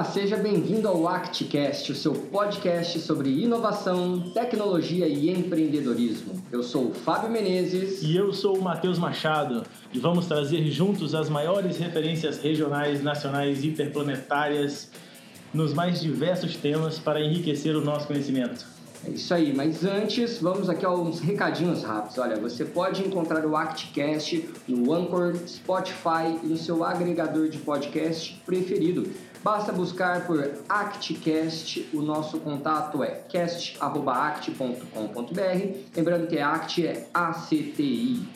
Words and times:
Olá, 0.00 0.08
seja 0.08 0.38
bem-vindo 0.38 0.88
ao 0.88 1.06
ActCast, 1.06 1.92
o 1.92 1.94
seu 1.94 2.14
podcast 2.14 2.98
sobre 3.00 3.28
inovação, 3.42 4.30
tecnologia 4.32 5.06
e 5.06 5.28
empreendedorismo. 5.28 6.42
Eu 6.50 6.62
sou 6.62 6.88
o 6.88 6.94
Fábio 6.94 7.28
Menezes. 7.28 8.02
E 8.02 8.16
eu 8.16 8.32
sou 8.32 8.56
o 8.56 8.62
Matheus 8.62 8.98
Machado. 8.98 9.62
E 9.92 9.98
vamos 9.98 10.24
trazer 10.24 10.64
juntos 10.70 11.14
as 11.14 11.28
maiores 11.28 11.76
referências 11.76 12.38
regionais, 12.38 13.02
nacionais 13.02 13.62
e 13.62 13.68
interplanetárias 13.68 14.90
nos 15.52 15.74
mais 15.74 16.00
diversos 16.00 16.56
temas 16.56 16.98
para 16.98 17.20
enriquecer 17.20 17.76
o 17.76 17.84
nosso 17.84 18.06
conhecimento. 18.06 18.64
É 19.06 19.10
isso 19.10 19.34
aí, 19.34 19.52
mas 19.54 19.84
antes 19.84 20.40
vamos 20.40 20.70
aqui 20.70 20.84
a 20.84 20.90
uns 20.90 21.20
recadinhos 21.20 21.82
rápidos. 21.82 22.16
Olha, 22.16 22.36
você 22.36 22.64
pode 22.64 23.02
encontrar 23.02 23.44
o 23.44 23.54
ActCast 23.54 24.48
no 24.66 24.94
Anchor, 24.94 25.36
Spotify 25.46 26.38
e 26.42 26.46
no 26.46 26.56
seu 26.56 26.84
agregador 26.84 27.50
de 27.50 27.58
podcast 27.58 28.40
preferido. 28.46 29.10
Basta 29.42 29.72
buscar 29.72 30.26
por 30.26 30.50
ActCast, 30.68 31.88
o 31.94 32.02
nosso 32.02 32.38
contato 32.40 33.02
é 33.02 33.22
cast.act.com.br. 33.28 35.96
Lembrando 35.96 36.26
que 36.26 36.38
Act 36.38 36.86
é 36.86 37.08
ACTI. 37.14 38.28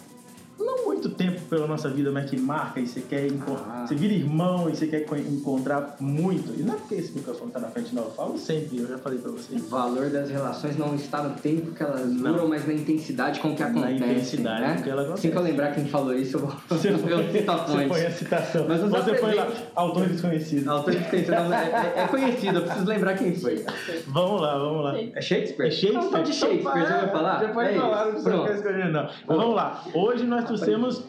não 0.66 0.86
muito 0.86 1.09
tempo 1.09 1.39
pela 1.50 1.67
nossa 1.67 1.89
vida, 1.89 2.11
mas 2.11 2.30
que 2.30 2.38
marca 2.39 2.80
e 2.80 2.88
você 2.88 3.02
quer 3.02 3.28
encontrar. 3.28 3.81
Ah. 3.83 3.88
Você 3.88 3.95
vira 3.95 4.14
irmão 4.14 4.70
e 4.70 4.75
você 4.75 4.88
quer 4.88 5.02
co- 5.02 5.16
encontrar 5.17 5.95
muito. 6.00 6.53
E 6.59 6.64
não 6.64 6.75
é 6.75 6.78
porque 6.78 6.95
esse 6.95 7.11
microfone 7.14 7.52
tá 7.52 7.59
na 7.59 7.67
frente, 7.70 7.94
não. 7.94 8.03
Eu 8.03 8.11
falo 8.11 8.38
sempre, 8.38 8.80
eu 8.80 8.88
já 8.88 8.97
falei 8.97 9.20
pra 9.20 9.31
vocês. 9.31 9.61
O 9.64 9.67
valor 9.70 10.09
das 10.09 10.30
relações 10.30 10.78
não 10.78 10.95
está 10.95 11.22
no 11.23 11.36
tempo 11.36 11.72
que 11.72 11.83
elas 11.83 12.05
Não. 12.14 12.31
duram, 12.33 12.47
mas 12.47 12.66
na 12.67 12.73
intensidade 12.73 13.39
com 13.39 13.55
que 13.55 13.61
Na 13.61 13.70
acontecem. 13.70 13.95
intensidade 13.97 14.61
né? 14.61 14.75
com 14.78 14.83
que 14.83 14.89
ela 14.89 15.02
Assim 15.02 15.09
acontece. 15.11 15.31
que 15.31 15.38
eu 15.38 15.42
lembrar 15.42 15.72
quem 15.73 15.86
falou 15.86 16.14
isso, 16.14 16.38
eu 16.38 16.42
vou 16.42 16.53
Você 16.70 16.89
os 16.89 17.02
põe, 17.02 17.09
você 17.23 17.39
citações. 17.39 17.88
põe 17.88 18.05
a 18.05 18.11
citação. 18.11 18.66
Mas 18.67 18.81
você 18.81 19.14
põe 19.16 19.33
lá, 19.36 19.48
autor 19.75 20.08
desconhecido. 20.08 20.70
Autor 20.70 20.94
desconhecido, 20.95 21.31
não, 21.36 21.53
é, 21.53 21.94
é- 21.98 22.03
é 22.03 22.08
conhecido, 22.08 22.58
eu 22.59 22.64
preciso 22.64 22.86
lembrar 22.86 23.17
quem 23.17 23.36
foi. 23.36 23.64
Vamos 24.08 24.42
lá, 24.42 24.58
vamos 24.58 24.83
lá. 24.83 25.00
É 25.00 25.22
Shakespeare? 25.22 25.67
É 25.67 25.72
Shakespeare? 25.72 25.94
Não, 25.94 26.09
pode 26.09 26.33
Shakespeare, 26.33 26.88
já 26.88 26.98
vai 27.00 27.09
falar? 27.09 27.39
Já 27.42 27.48
pode 27.50 27.70
É 27.70 27.73
falar, 27.75 27.95
isso, 27.95 28.05
não 28.05 28.11
precisa 28.11 28.30
pronto. 28.30 28.44
ficar 28.48 28.55
escolhendo, 28.70 28.92
não. 28.92 29.03
Mas 29.03 29.38
vamos 29.38 29.55
lá. 29.55 29.83
Hoje 29.94 30.23
nós 30.25 30.45
trouxemos 30.53 31.03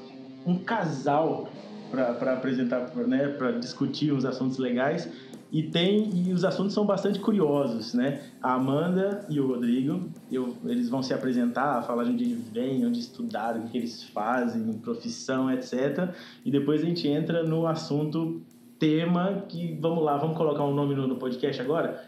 um 0.47 0.57
casal 0.59 1.49
para 1.91 2.33
apresentar, 2.33 2.91
né, 3.07 3.29
para 3.29 3.53
discutir 3.53 4.13
uns 4.13 4.25
assuntos 4.25 4.59
legais. 4.59 5.09
E 5.53 5.63
tem 5.63 6.11
e 6.13 6.33
os 6.33 6.45
assuntos 6.45 6.75
são 6.75 6.85
bastante 6.85 7.21
curiosos, 7.21 7.95
né? 7.95 8.23
A 8.43 8.55
Amanda 8.55 9.25
e 9.29 9.39
o 9.39 9.47
Rodrigo, 9.47 10.11
eu, 10.33 10.57
eles 10.65 10.89
vão 10.89 11.01
se 11.01 11.15
apresentar, 11.15 11.81
falar 11.83 12.03
de 12.03 12.11
onde 12.11 12.25
eles 12.25 12.49
vêm, 12.49 12.85
onde 12.85 12.99
estudaram, 12.99 13.61
o 13.61 13.69
que 13.69 13.79
eles 13.79 14.03
fazem, 14.03 14.73
profissão, 14.79 15.49
etc. 15.53 16.13
E 16.45 16.51
depois 16.51 16.83
a 16.83 16.85
gente 16.85 17.07
entra 17.07 17.45
no 17.45 17.69
assunto 17.69 18.43
tema 18.81 19.45
que 19.49 19.79
vamos 19.81 20.03
lá, 20.03 20.17
vamos 20.17 20.37
colocar 20.37 20.65
um 20.65 20.75
nome 20.75 20.97
no, 20.97 21.07
no 21.07 21.17
podcast 21.17 21.63
agora. 21.63 22.03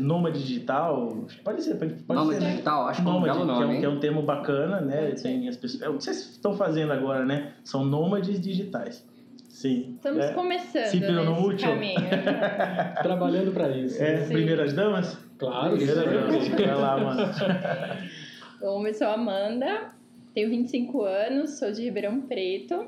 Nômade 0.00 0.40
digital, 0.40 1.24
pode 1.44 1.62
ser, 1.62 1.76
pode, 1.76 1.94
pode 2.02 2.18
Nômade 2.18 2.38
ser, 2.38 2.44
né? 2.44 2.50
digital, 2.50 2.88
acho 2.88 3.00
que 3.00 3.06
é 3.06 3.10
um 3.10 3.14
Nômade, 3.14 3.32
que, 3.32 3.42
é 3.42 3.44
nome, 3.44 3.64
um, 3.64 3.80
que 3.80 3.86
é 3.86 3.88
hein? 3.88 3.96
um 3.96 4.00
termo 4.00 4.22
bacana, 4.22 4.80
né? 4.80 5.12
Tem 5.12 5.48
as 5.48 5.56
pessoas, 5.56 5.82
é 5.82 5.88
o 5.88 5.98
que 5.98 6.04
vocês 6.04 6.30
estão 6.30 6.54
fazendo 6.54 6.92
agora, 6.92 7.24
né? 7.24 7.52
São 7.62 7.84
nômades 7.84 8.40
digitais. 8.40 9.06
Sim. 9.48 9.92
Estamos 9.94 10.24
é, 10.24 10.32
começando 10.32 10.86
Se 10.86 10.98
pelo 10.98 11.30
nesse 11.30 11.46
útil. 11.46 11.68
caminho. 11.68 12.00
Trabalhando 13.02 13.52
para 13.52 13.68
isso. 13.76 14.02
é 14.02 14.24
Sim. 14.24 14.32
primeiras 14.32 14.72
damas? 14.72 15.16
Claro. 15.38 15.76
Primeiras 15.76 16.04
damas. 16.04 16.48
Vai 16.48 16.74
lá, 16.74 16.98
mano. 16.98 17.22
Bom, 18.60 18.86
eu 18.86 18.94
sou 18.94 19.06
a 19.06 19.14
Amanda, 19.14 19.92
tenho 20.34 20.48
25 20.50 21.04
anos, 21.04 21.58
sou 21.58 21.70
de 21.70 21.82
Ribeirão 21.82 22.22
Preto 22.22 22.86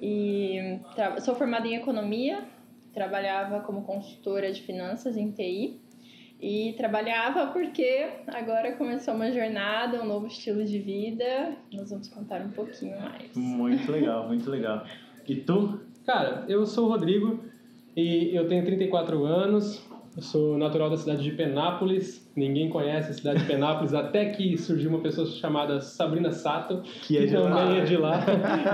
e 0.00 0.78
sou 1.20 1.34
formada 1.34 1.66
em 1.66 1.76
economia, 1.76 2.40
trabalhava 2.96 3.60
como 3.60 3.82
consultora 3.82 4.50
de 4.50 4.62
finanças 4.62 5.18
em 5.18 5.30
TI 5.30 5.78
e 6.40 6.72
trabalhava 6.78 7.48
porque 7.48 8.08
agora 8.26 8.72
começou 8.72 9.12
uma 9.12 9.30
jornada, 9.30 10.02
um 10.02 10.06
novo 10.06 10.26
estilo 10.26 10.64
de 10.64 10.78
vida. 10.78 11.54
Nós 11.70 11.90
vamos 11.90 12.08
contar 12.08 12.40
um 12.40 12.48
pouquinho 12.48 12.98
mais. 12.98 13.36
Muito 13.36 13.92
legal, 13.92 14.26
muito 14.26 14.48
legal. 14.48 14.86
E 15.28 15.36
tu? 15.36 15.78
Cara, 16.06 16.46
eu 16.48 16.64
sou 16.64 16.86
o 16.86 16.88
Rodrigo 16.88 17.44
e 17.94 18.34
eu 18.34 18.48
tenho 18.48 18.64
34 18.64 19.26
anos. 19.26 19.85
Eu 20.16 20.22
sou 20.22 20.56
natural 20.56 20.88
da 20.88 20.96
cidade 20.96 21.22
de 21.22 21.30
Penápolis. 21.32 22.26
Ninguém 22.34 22.70
conhece 22.70 23.10
a 23.10 23.14
cidade 23.14 23.40
de 23.40 23.44
Penápolis 23.46 23.92
até 23.92 24.30
que 24.30 24.56
surgiu 24.56 24.88
uma 24.88 25.00
pessoa 25.00 25.26
chamada 25.26 25.78
Sabrina 25.82 26.32
Sato, 26.32 26.80
Que 27.02 27.18
é 27.18 27.26
de 27.26 27.32
também 27.34 27.50
lá. 27.52 27.76
é 27.76 27.84
de 27.84 27.96
lá. 27.98 28.24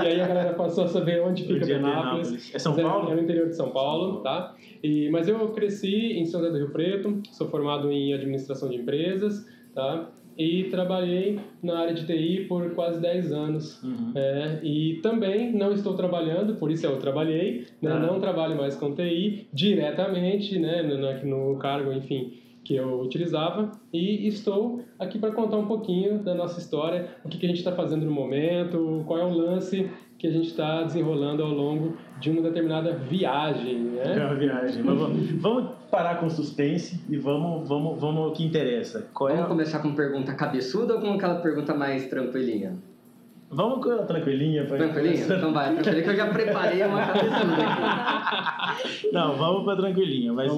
e 0.04 0.06
aí 0.06 0.20
a 0.20 0.28
galera 0.28 0.54
passou 0.54 0.84
a 0.84 0.86
saber 0.86 1.20
onde 1.20 1.42
fica 1.42 1.64
é 1.64 1.66
Penápolis. 1.66 2.28
Penápolis? 2.28 2.54
É 2.54 2.58
São 2.60 2.74
Mas 2.74 2.82
Paulo? 2.84 3.10
É 3.10 3.14
no 3.16 3.22
interior 3.22 3.48
de 3.48 3.56
São 3.56 3.70
Paulo, 3.70 4.20
tá? 4.20 4.54
E, 4.84 5.10
mas 5.10 5.26
eu 5.26 5.48
cresci 5.48 6.12
em 6.12 6.24
São 6.26 6.40
José 6.40 6.52
do 6.52 6.58
Rio 6.58 6.70
Preto, 6.70 7.20
sou 7.32 7.48
formado 7.48 7.90
em 7.90 8.14
administração 8.14 8.68
de 8.68 8.76
empresas, 8.76 9.44
tá? 9.74 10.10
E 10.42 10.64
trabalhei 10.70 11.38
na 11.62 11.78
área 11.80 11.94
de 11.94 12.04
TI 12.06 12.46
por 12.48 12.74
quase 12.74 13.00
10 13.00 13.32
anos. 13.32 13.82
Uhum. 13.82 14.12
É, 14.14 14.58
e 14.62 15.00
também 15.02 15.52
não 15.52 15.72
estou 15.72 15.94
trabalhando, 15.94 16.54
por 16.56 16.70
isso 16.70 16.84
eu 16.86 16.96
trabalhei, 16.98 17.66
né? 17.80 17.90
Ah. 17.92 17.98
não 18.00 18.18
trabalho 18.20 18.56
mais 18.56 18.74
com 18.74 18.92
TI 18.94 19.46
diretamente, 19.52 20.58
né? 20.58 20.82
no, 20.82 20.96
no- 20.98 21.52
no 21.52 21.58
cargo, 21.58 21.92
enfim, 21.92 22.32
que 22.64 22.74
eu 22.76 23.00
utilizava. 23.00 23.72
E 23.92 24.26
estou 24.26 24.80
aqui 24.98 25.18
para 25.18 25.32
contar 25.32 25.56
um 25.56 25.66
pouquinho 25.66 26.18
da 26.20 26.34
nossa 26.34 26.58
história, 26.60 27.08
o 27.24 27.28
que, 27.28 27.38
que 27.38 27.46
a 27.46 27.48
gente 27.48 27.58
está 27.58 27.72
fazendo 27.72 28.04
no 28.06 28.12
momento, 28.12 29.02
qual 29.06 29.18
é 29.18 29.24
o 29.24 29.30
lance 29.32 29.90
que 30.18 30.26
a 30.28 30.30
gente 30.30 30.46
está 30.48 30.84
desenrolando 30.84 31.42
ao 31.42 31.50
longo 31.50 31.96
de 32.20 32.30
uma 32.30 32.40
determinada 32.42 32.92
viagem, 32.92 33.98
É 33.98 34.14
né? 34.14 34.24
uma 34.26 34.34
viagem. 34.36 34.80
Mas 34.84 34.96
vamos, 34.98 35.30
vamos 35.32 35.70
parar 35.90 36.20
com 36.20 36.30
suspense 36.30 37.00
e 37.10 37.16
vamos, 37.16 37.68
vamos, 37.68 38.00
vamos 38.00 38.22
ao 38.26 38.32
que 38.32 38.44
interessa. 38.44 39.08
Qual 39.12 39.28
é 39.28 39.32
Vamos 39.32 39.46
a- 39.46 39.48
começar 39.48 39.78
com 39.80 39.92
pergunta 39.94 40.32
cabeçuda 40.34 40.94
ou 40.94 41.00
com 41.00 41.14
aquela 41.14 41.40
pergunta 41.40 41.74
mais 41.74 42.06
tranquilinha? 42.06 42.76
Vamos 43.50 43.84
com 43.84 43.90
ela 43.92 44.06
tranquilinha. 44.06 44.64
pra- 44.64 44.78
Tranquilinha? 44.78 45.24
Então 45.24 45.52
vai, 45.52 45.74
tranquilinha 45.74 46.02
que 46.04 46.10
eu 46.10 46.16
já 46.16 46.26
preparei 46.28 46.82
uma 46.84 47.04
cabeçuda 47.04 47.62
aqui. 47.66 49.08
Não, 49.12 49.34
vamos 49.36 49.64
para 49.64 49.76
tranquilinha, 49.76 50.32
mas 50.32 50.50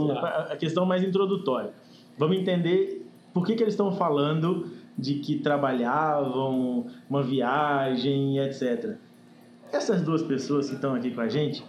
a 0.50 0.56
questão 0.56 0.84
mais 0.84 1.02
introdutória. 1.02 1.70
Vamos 2.18 2.36
entender 2.38 3.06
por 3.32 3.44
que, 3.46 3.54
que 3.54 3.62
eles 3.62 3.74
estão 3.74 3.92
falando 3.92 4.68
de 4.96 5.14
que 5.14 5.38
trabalhavam, 5.38 6.86
uma 7.10 7.22
viagem, 7.22 8.38
etc. 8.38 8.96
Essas 9.72 10.02
duas 10.02 10.22
pessoas 10.22 10.68
que 10.68 10.76
estão 10.76 10.94
aqui 10.94 11.10
com 11.10 11.20
a 11.20 11.28
gente, 11.28 11.64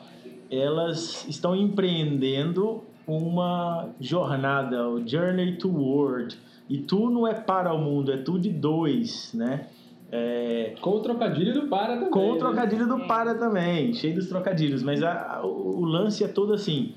elas 0.51 1.25
estão 1.27 1.55
empreendendo 1.55 2.83
uma 3.07 3.89
jornada, 3.99 4.87
o 4.89 5.05
Journey 5.07 5.57
Toward. 5.57 6.37
E 6.69 6.77
tu 6.79 7.09
não 7.09 7.27
é 7.27 7.33
para 7.33 7.73
o 7.73 7.77
mundo, 7.79 8.11
é 8.11 8.17
tu 8.17 8.39
de 8.39 8.49
dois, 8.49 9.33
né? 9.33 9.67
É, 10.11 10.75
Com 10.81 10.91
o 10.91 10.99
trocadilho 10.99 11.53
do 11.53 11.67
para 11.67 11.95
também. 11.95 12.09
com 12.11 12.29
o 12.29 12.33
né? 12.33 12.39
trocadilho 12.39 12.87
do 12.87 12.99
para 13.07 13.35
também, 13.35 13.93
cheio 13.93 14.15
dos 14.15 14.27
trocadilhos. 14.29 14.81
Mas 14.83 15.01
a- 15.03 15.37
a- 15.37 15.45
o, 15.45 15.79
o 15.81 15.85
lance 15.85 16.23
é 16.23 16.27
todo 16.27 16.53
assim: 16.53 16.93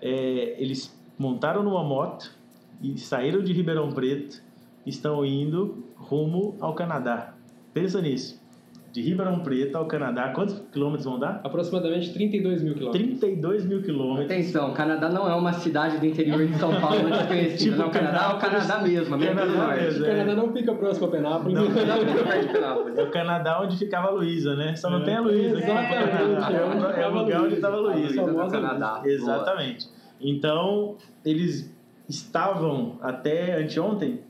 é, 0.00 0.56
eles 0.58 0.96
montaram 1.18 1.62
numa 1.62 1.82
moto 1.84 2.32
e 2.82 2.98
saíram 2.98 3.42
de 3.42 3.52
Ribeirão 3.52 3.90
Preto, 3.92 4.42
estão 4.84 5.24
indo 5.24 5.84
rumo 5.96 6.56
ao 6.60 6.74
Canadá. 6.74 7.34
Pensa 7.72 8.00
nisso. 8.02 8.42
De 8.92 9.00
Ribeirão 9.00 9.40
Preto 9.40 9.76
ao 9.76 9.86
Canadá, 9.86 10.32
quantos 10.34 10.62
quilômetros 10.70 11.06
vão 11.06 11.18
dar? 11.18 11.40
Aproximadamente 11.42 12.12
32 12.12 12.62
mil 12.62 12.74
quilômetros. 12.74 13.18
32 13.20 13.64
mil 13.64 13.82
quilômetros. 13.82 14.26
Atenção, 14.30 14.70
o 14.70 14.74
Canadá 14.74 15.08
não 15.08 15.26
é 15.26 15.34
uma 15.34 15.54
cidade 15.54 15.96
do 15.96 16.04
interior 16.04 16.46
de 16.46 16.54
São 16.58 16.78
Paulo 16.78 17.00
muito 17.00 17.26
conhecida. 17.26 17.56
Tipo 17.56 17.76
não, 17.78 17.88
o 17.88 17.90
Canadá 17.90 18.28
é 18.30 18.34
o 18.34 18.38
Canadá 18.38 18.82
mesmo, 18.82 19.16
mesmo 19.16 19.34
pelo 19.34 19.52
Canadá 19.52 19.66
norte. 19.66 19.82
mesmo. 19.84 20.02
O 20.02 20.06
Canadá 20.06 20.34
não 20.34 20.52
fica 20.52 20.74
próximo 20.74 21.06
a 21.06 21.10
Penápolis. 21.10 21.54
Não. 21.54 21.68
O 21.68 21.74
Canadá 21.74 21.96
fica 22.06 22.22
perto 22.24 22.46
de 22.46 22.52
Penápolis. 22.52 22.98
É 22.98 23.02
o 23.02 23.10
Canadá 23.10 23.62
onde 23.62 23.76
ficava 23.78 24.08
a 24.08 24.10
Luísa, 24.10 24.56
né? 24.56 24.76
Só 24.76 24.90
não 24.90 25.00
É. 25.00 25.04
tem 25.04 25.14
a 25.14 25.20
Luísa. 25.22 25.58
é 25.58 26.64
onde 26.66 27.00
É 27.00 27.08
o 27.08 27.14
lugar 27.14 27.40
onde 27.44 27.54
estava 27.54 27.76
a 27.76 27.80
Luísa. 27.80 28.22
Do 28.26 28.50
Canadá. 28.50 29.00
Exatamente. 29.06 29.88
Então, 30.20 30.96
eles 31.24 31.74
estavam 32.08 32.98
até 33.00 33.56
anteontem, 33.62 34.20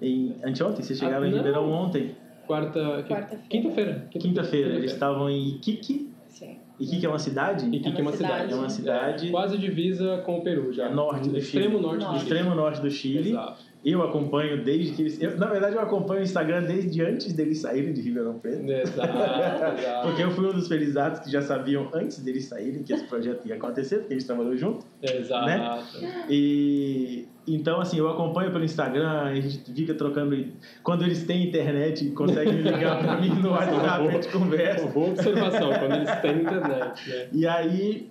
em 0.00 0.34
anteontem, 0.44 0.82
vocês 0.82 0.98
chegaram 0.98 1.24
Ah, 1.24 1.28
em. 1.28 1.34
Ribeirão 1.34 1.70
ontem, 1.70 2.14
Quarta... 2.46 3.02
Quarta-feira. 3.08 3.42
Quinta-feira. 3.48 4.06
quinta-feira, 4.10 4.74
eles 4.74 4.92
estavam 4.92 5.30
em 5.30 5.48
Iquique. 5.48 6.10
Sim. 6.28 6.58
Iquique 6.78 7.06
é 7.06 7.08
uma 7.08 7.18
cidade? 7.18 7.66
Iquique 7.74 7.98
é 7.98 8.02
uma 8.02 8.12
cidade. 8.12 8.52
É 8.52 8.56
uma 8.56 8.68
cidade 8.68 9.30
Quase 9.30 9.56
divisa 9.56 10.18
com 10.26 10.38
o 10.38 10.42
Peru 10.42 10.72
já. 10.72 10.86
É 10.86 10.92
norte 10.92 11.28
do 11.30 11.38
Extremo 11.38 11.70
Chile. 11.78 11.82
norte 11.82 11.98
do 11.98 12.04
Norte. 12.04 12.18
Chile. 12.18 12.22
extremo 12.34 12.54
norte 12.54 12.80
do 12.82 12.90
Chile. 12.90 13.30
Exato. 13.30 13.62
Eu 13.84 14.02
acompanho 14.02 14.64
desde 14.64 14.92
que 14.94 15.02
eles. 15.02 15.20
eu- 15.20 15.36
na 15.36 15.46
verdade, 15.46 15.74
eu 15.76 15.80
acompanho 15.82 16.20
o 16.20 16.24
Instagram 16.24 16.62
desde 16.62 17.02
antes 17.02 17.32
deles 17.34 17.58
saírem 17.58 17.92
de 17.92 18.00
Ribeirão 18.00 18.38
Preto. 18.38 18.62
Exato, 18.70 19.78
exato. 19.78 20.02
Porque 20.08 20.22
eu 20.22 20.30
fui 20.30 20.46
um 20.46 20.52
dos 20.52 20.66
felizados 20.68 21.20
que 21.20 21.30
já 21.30 21.42
sabiam 21.42 21.90
antes 21.92 22.18
deles 22.20 22.46
saírem 22.46 22.82
que 22.82 22.92
esse 22.94 23.04
projeto 23.04 23.46
ia 23.46 23.56
acontecer, 23.56 23.98
porque 23.98 24.14
a 24.14 24.16
gente 24.18 24.26
trabalhou 24.26 24.56
junto. 24.56 24.86
Exato. 25.02 25.94
E 26.30 27.26
então, 27.46 27.78
assim, 27.80 27.98
eu 27.98 28.08
acompanho 28.08 28.50
pelo 28.50 28.64
Instagram, 28.64 29.06
a 29.20 29.34
gente 29.34 29.58
fica 29.74 29.92
trocando. 29.94 30.34
Quando 30.82 31.02
eles 31.04 31.24
têm 31.24 31.48
internet, 31.48 32.08
conseguem 32.12 32.62
ligar 32.62 32.98
pra 33.02 33.20
mim 33.20 33.28
no 33.40 33.50
WhatsApp, 33.52 34.08
a 34.08 34.10
gente 34.12 34.28
conversa. 34.28 34.86
Boa 34.86 35.10
observação, 35.10 35.70
quando 35.74 35.94
eles 35.96 36.10
têm 36.22 36.36
internet, 36.40 37.08
né? 37.10 37.28
E 37.32 37.46
aí, 37.46 38.08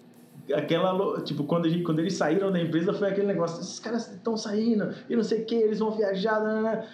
aquela. 0.52 1.22
Tipo, 1.22 1.44
quando, 1.44 1.70
gente, 1.70 1.84
quando 1.84 2.00
eles 2.00 2.14
saíram 2.14 2.52
da 2.52 2.60
empresa, 2.60 2.94
foi 2.94 3.10
aquele 3.10 3.28
negócio: 3.28 3.62
esses 3.62 3.80
caras 3.80 4.12
estão 4.12 4.36
saindo 4.36 4.94
e 5.10 5.16
não 5.16 5.24
sei 5.24 5.42
o 5.42 5.46
que, 5.46 5.56
eles 5.56 5.80
vão 5.80 5.92
viajar. 5.92 6.42
né, 6.42 6.54
né, 6.56 6.62
né. 6.62 6.88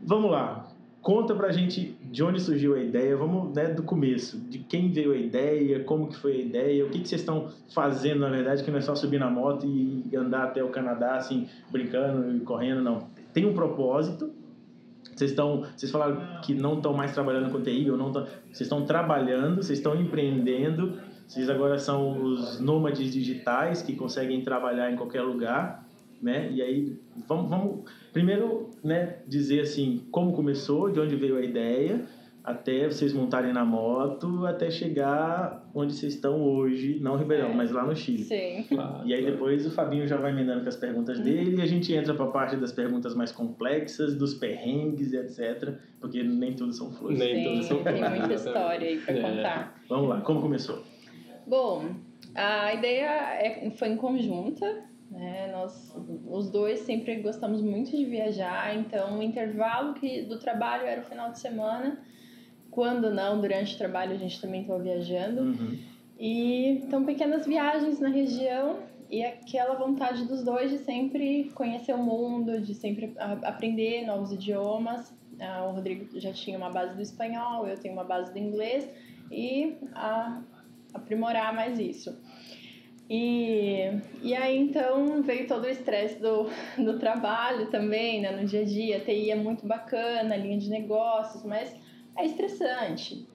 Vamos 0.00 0.30
lá. 0.30 0.68
Conta 1.00 1.34
pra 1.34 1.50
gente 1.50 1.96
de 2.04 2.22
onde 2.22 2.40
surgiu 2.40 2.76
a 2.76 2.80
ideia, 2.80 3.16
vamos 3.16 3.52
né, 3.52 3.66
do 3.66 3.82
começo, 3.82 4.38
de 4.38 4.60
quem 4.60 4.92
veio 4.92 5.10
a 5.10 5.16
ideia, 5.16 5.82
como 5.82 6.06
que 6.06 6.16
foi 6.16 6.32
a 6.34 6.36
ideia, 6.36 6.86
o 6.86 6.90
que, 6.90 7.00
que 7.00 7.08
vocês 7.08 7.22
estão 7.22 7.48
fazendo, 7.74 8.20
na 8.20 8.28
verdade, 8.28 8.62
que 8.62 8.70
não 8.70 8.78
é 8.78 8.80
só 8.80 8.94
subir 8.94 9.18
na 9.18 9.28
moto 9.28 9.66
e 9.66 10.16
andar 10.16 10.44
até 10.44 10.62
o 10.62 10.68
Canadá, 10.68 11.16
assim, 11.16 11.48
brincando 11.72 12.36
e 12.36 12.40
correndo, 12.40 12.82
não. 12.82 13.08
Tem 13.32 13.44
um 13.44 13.52
propósito, 13.52 14.30
vocês 15.14 15.30
estão, 15.32 15.64
vocês 15.76 15.90
falaram 15.90 16.40
que 16.40 16.54
não 16.54 16.74
estão 16.74 16.92
mais 16.94 17.12
trabalhando 17.12 17.50
com 17.50 17.60
TI, 17.60 17.90
ou 17.90 17.96
não 17.96 18.12
tão, 18.12 18.24
vocês 18.24 18.60
estão 18.60 18.84
trabalhando, 18.84 19.56
vocês 19.56 19.78
estão 19.80 20.00
empreendendo, 20.00 21.00
vocês 21.26 21.48
agora 21.48 21.78
são 21.78 22.22
os 22.22 22.60
nômades 22.60 23.12
digitais 23.12 23.82
que 23.82 23.94
conseguem 23.96 24.42
trabalhar 24.42 24.90
em 24.92 24.96
qualquer 24.96 25.22
lugar, 25.22 25.86
né? 26.20 26.50
E 26.52 26.60
aí 26.62 26.96
vamos, 27.28 27.48
vamos 27.50 27.90
primeiro, 28.12 28.70
né, 28.84 29.16
dizer 29.26 29.60
assim 29.60 30.02
como 30.10 30.32
começou, 30.32 30.90
de 30.90 31.00
onde 31.00 31.16
veio 31.16 31.36
a 31.36 31.42
ideia, 31.42 32.04
até 32.44 32.86
vocês 32.88 33.12
montarem 33.12 33.52
na 33.52 33.64
moto, 33.64 34.44
até 34.46 34.68
chegar 34.68 35.64
onde 35.74 35.94
vocês 35.94 36.14
estão 36.14 36.40
hoje, 36.42 36.98
não 37.00 37.16
Ribeirão, 37.16 37.50
É. 37.50 37.54
mas 37.54 37.70
lá 37.70 37.86
no 37.86 37.94
Chile. 37.94 38.24
Sim. 38.24 38.64
Claro, 38.68 39.06
E 39.06 39.14
aí 39.14 39.20
claro. 39.20 39.36
depois 39.36 39.64
o 39.66 39.70
Fabinho 39.70 40.06
já 40.08 40.16
vai 40.16 40.32
emendando 40.32 40.60
com 40.62 40.68
as 40.68 40.76
perguntas 40.76 41.20
dele 41.20 41.56
e 41.58 41.62
a 41.62 41.66
gente 41.66 41.92
entra 41.94 42.12
para 42.14 42.24
a 42.24 42.30
parte 42.30 42.56
das 42.56 42.72
perguntas 42.72 43.14
mais 43.14 43.30
complexas, 43.32 44.14
dos 44.16 44.34
perrengues 44.34 45.12
e 45.12 45.16
etc. 45.16 45.74
Porque 46.00 46.22
nem 46.22 46.52
tudo 46.54 46.72
são 46.72 46.90
flores. 46.92 47.16
Nem 47.18 47.34
Sim, 47.36 47.44
todos 47.44 47.66
são 47.66 47.82
tem 47.84 47.92
muita 47.94 48.10
flores, 48.18 48.44
história 48.44 48.88
aí 48.88 48.98
pra 48.98 49.14
É. 49.14 49.20
contar. 49.22 49.82
Vamos 49.88 50.08
lá, 50.08 50.20
como 50.20 50.40
começou? 50.40 50.82
Bom, 51.52 51.96
a 52.34 52.72
ideia 52.72 53.10
é- 53.34 53.70
foi 53.72 53.88
em 53.88 53.96
conjunta, 53.98 54.64
né? 55.10 55.52
Nós, 55.52 55.94
os 56.26 56.48
dois 56.48 56.80
sempre 56.80 57.16
gostamos 57.16 57.60
muito 57.60 57.90
de 57.90 58.06
viajar, 58.06 58.74
então 58.74 59.18
o 59.18 59.22
intervalo 59.22 59.92
que, 59.92 60.22
do 60.22 60.38
trabalho 60.38 60.86
era 60.86 61.02
o 61.02 61.04
final 61.04 61.30
de 61.30 61.38
semana. 61.38 62.00
Quando 62.70 63.10
não, 63.10 63.38
durante 63.38 63.74
o 63.74 63.76
trabalho 63.76 64.12
a 64.12 64.16
gente 64.16 64.40
também 64.40 64.62
estava 64.62 64.82
viajando. 64.82 65.42
Uhum. 65.42 65.78
E 66.18 66.68
então 66.68 67.04
pequenas 67.04 67.46
viagens 67.46 68.00
na 68.00 68.08
região 68.08 68.78
e 69.10 69.22
aquela 69.22 69.74
vontade 69.74 70.24
dos 70.24 70.42
dois 70.42 70.70
de 70.70 70.78
sempre 70.78 71.50
conhecer 71.54 71.92
o 71.92 71.98
mundo, 71.98 72.62
de 72.62 72.72
sempre 72.72 73.12
aprender 73.18 74.06
novos 74.06 74.32
idiomas. 74.32 75.14
Ah, 75.38 75.66
o 75.66 75.72
Rodrigo 75.74 76.18
já 76.18 76.32
tinha 76.32 76.56
uma 76.56 76.70
base 76.70 76.94
do 76.94 77.02
espanhol, 77.02 77.66
eu 77.66 77.76
tenho 77.78 77.92
uma 77.92 78.04
base 78.04 78.32
do 78.32 78.38
inglês 78.38 78.88
e 79.30 79.74
a- 79.94 80.40
aprimorar 80.94 81.54
mais 81.54 81.78
isso. 81.78 82.16
E, 83.10 83.90
e 84.22 84.34
aí 84.34 84.56
então 84.56 85.22
veio 85.22 85.46
todo 85.46 85.64
o 85.64 85.68
estresse 85.68 86.18
do, 86.20 86.46
do 86.82 86.98
trabalho 86.98 87.70
também, 87.70 88.22
né, 88.22 88.30
no 88.30 88.46
dia 88.46 88.62
a 88.62 88.64
dia. 88.64 88.96
A 88.96 89.00
TI 89.00 89.30
é 89.30 89.34
muito 89.34 89.66
bacana, 89.66 90.36
linha 90.36 90.58
de 90.58 90.70
negócios, 90.70 91.44
mas 91.44 91.74
é 92.16 92.24
estressante. 92.24 93.26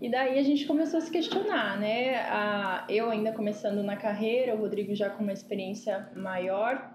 E 0.00 0.08
daí 0.10 0.36
a 0.36 0.42
gente 0.42 0.66
começou 0.66 0.98
a 0.98 1.00
se 1.00 1.10
questionar, 1.12 1.78
né? 1.78 2.16
A, 2.22 2.84
eu 2.88 3.08
ainda 3.08 3.30
começando 3.30 3.84
na 3.84 3.96
carreira, 3.96 4.56
o 4.56 4.58
Rodrigo 4.58 4.92
já 4.96 5.08
com 5.08 5.22
uma 5.22 5.32
experiência 5.32 6.10
maior. 6.16 6.92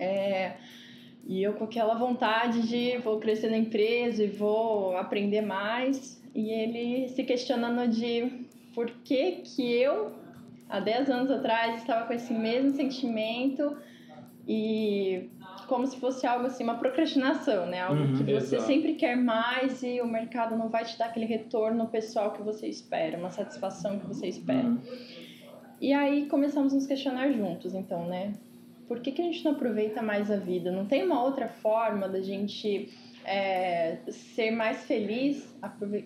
É, 0.00 0.54
e 1.26 1.42
eu 1.42 1.52
com 1.52 1.64
aquela 1.64 1.94
vontade 1.94 2.66
de 2.66 2.96
vou 2.98 3.20
crescer 3.20 3.50
na 3.50 3.58
empresa 3.58 4.24
e 4.24 4.28
vou 4.28 4.96
aprender 4.96 5.42
mais. 5.42 6.22
E 6.34 6.50
ele 6.50 7.08
se 7.08 7.22
questionando 7.22 7.86
de 7.86 8.46
por 8.74 8.90
que 9.04 9.42
que 9.42 9.72
eu, 9.72 10.12
há 10.68 10.80
10 10.80 11.10
anos 11.10 11.30
atrás, 11.30 11.80
estava 11.80 12.06
com 12.06 12.12
esse 12.12 12.32
mesmo 12.32 12.70
sentimento 12.70 13.76
e 14.46 15.28
como 15.68 15.86
se 15.86 15.98
fosse 15.98 16.26
algo 16.26 16.46
assim, 16.46 16.64
uma 16.64 16.74
procrastinação, 16.76 17.66
né? 17.66 17.80
Algo 17.80 18.02
Uhum, 18.02 18.16
que 18.16 18.24
você 18.24 18.56
exato. 18.56 18.62
sempre 18.64 18.94
quer 18.94 19.16
mais 19.16 19.82
e 19.82 20.00
o 20.00 20.06
mercado 20.06 20.56
não 20.56 20.68
vai 20.68 20.84
te 20.84 20.98
dar 20.98 21.06
aquele 21.06 21.26
retorno 21.26 21.86
pessoal 21.88 22.32
que 22.32 22.42
você 22.42 22.66
espera, 22.66 23.16
uma 23.18 23.30
satisfação 23.30 23.98
que 23.98 24.06
você 24.06 24.26
espera. 24.26 24.66
Uhum. 24.66 24.80
E 25.80 25.92
aí 25.92 26.26
começamos 26.26 26.72
a 26.72 26.76
nos 26.76 26.86
questionar 26.86 27.30
juntos, 27.32 27.74
então, 27.74 28.06
né? 28.06 28.32
Por 28.88 29.00
que, 29.00 29.12
que 29.12 29.22
a 29.22 29.24
gente 29.24 29.44
não 29.44 29.52
aproveita 29.52 30.02
mais 30.02 30.30
a 30.30 30.36
vida? 30.36 30.70
Não 30.70 30.84
tem 30.84 31.02
uma 31.04 31.22
outra 31.22 31.48
forma 31.48 32.08
da 32.08 32.20
gente 32.20 32.90
é, 33.24 33.98
ser 34.08 34.50
mais 34.50 34.84
feliz, 34.84 35.54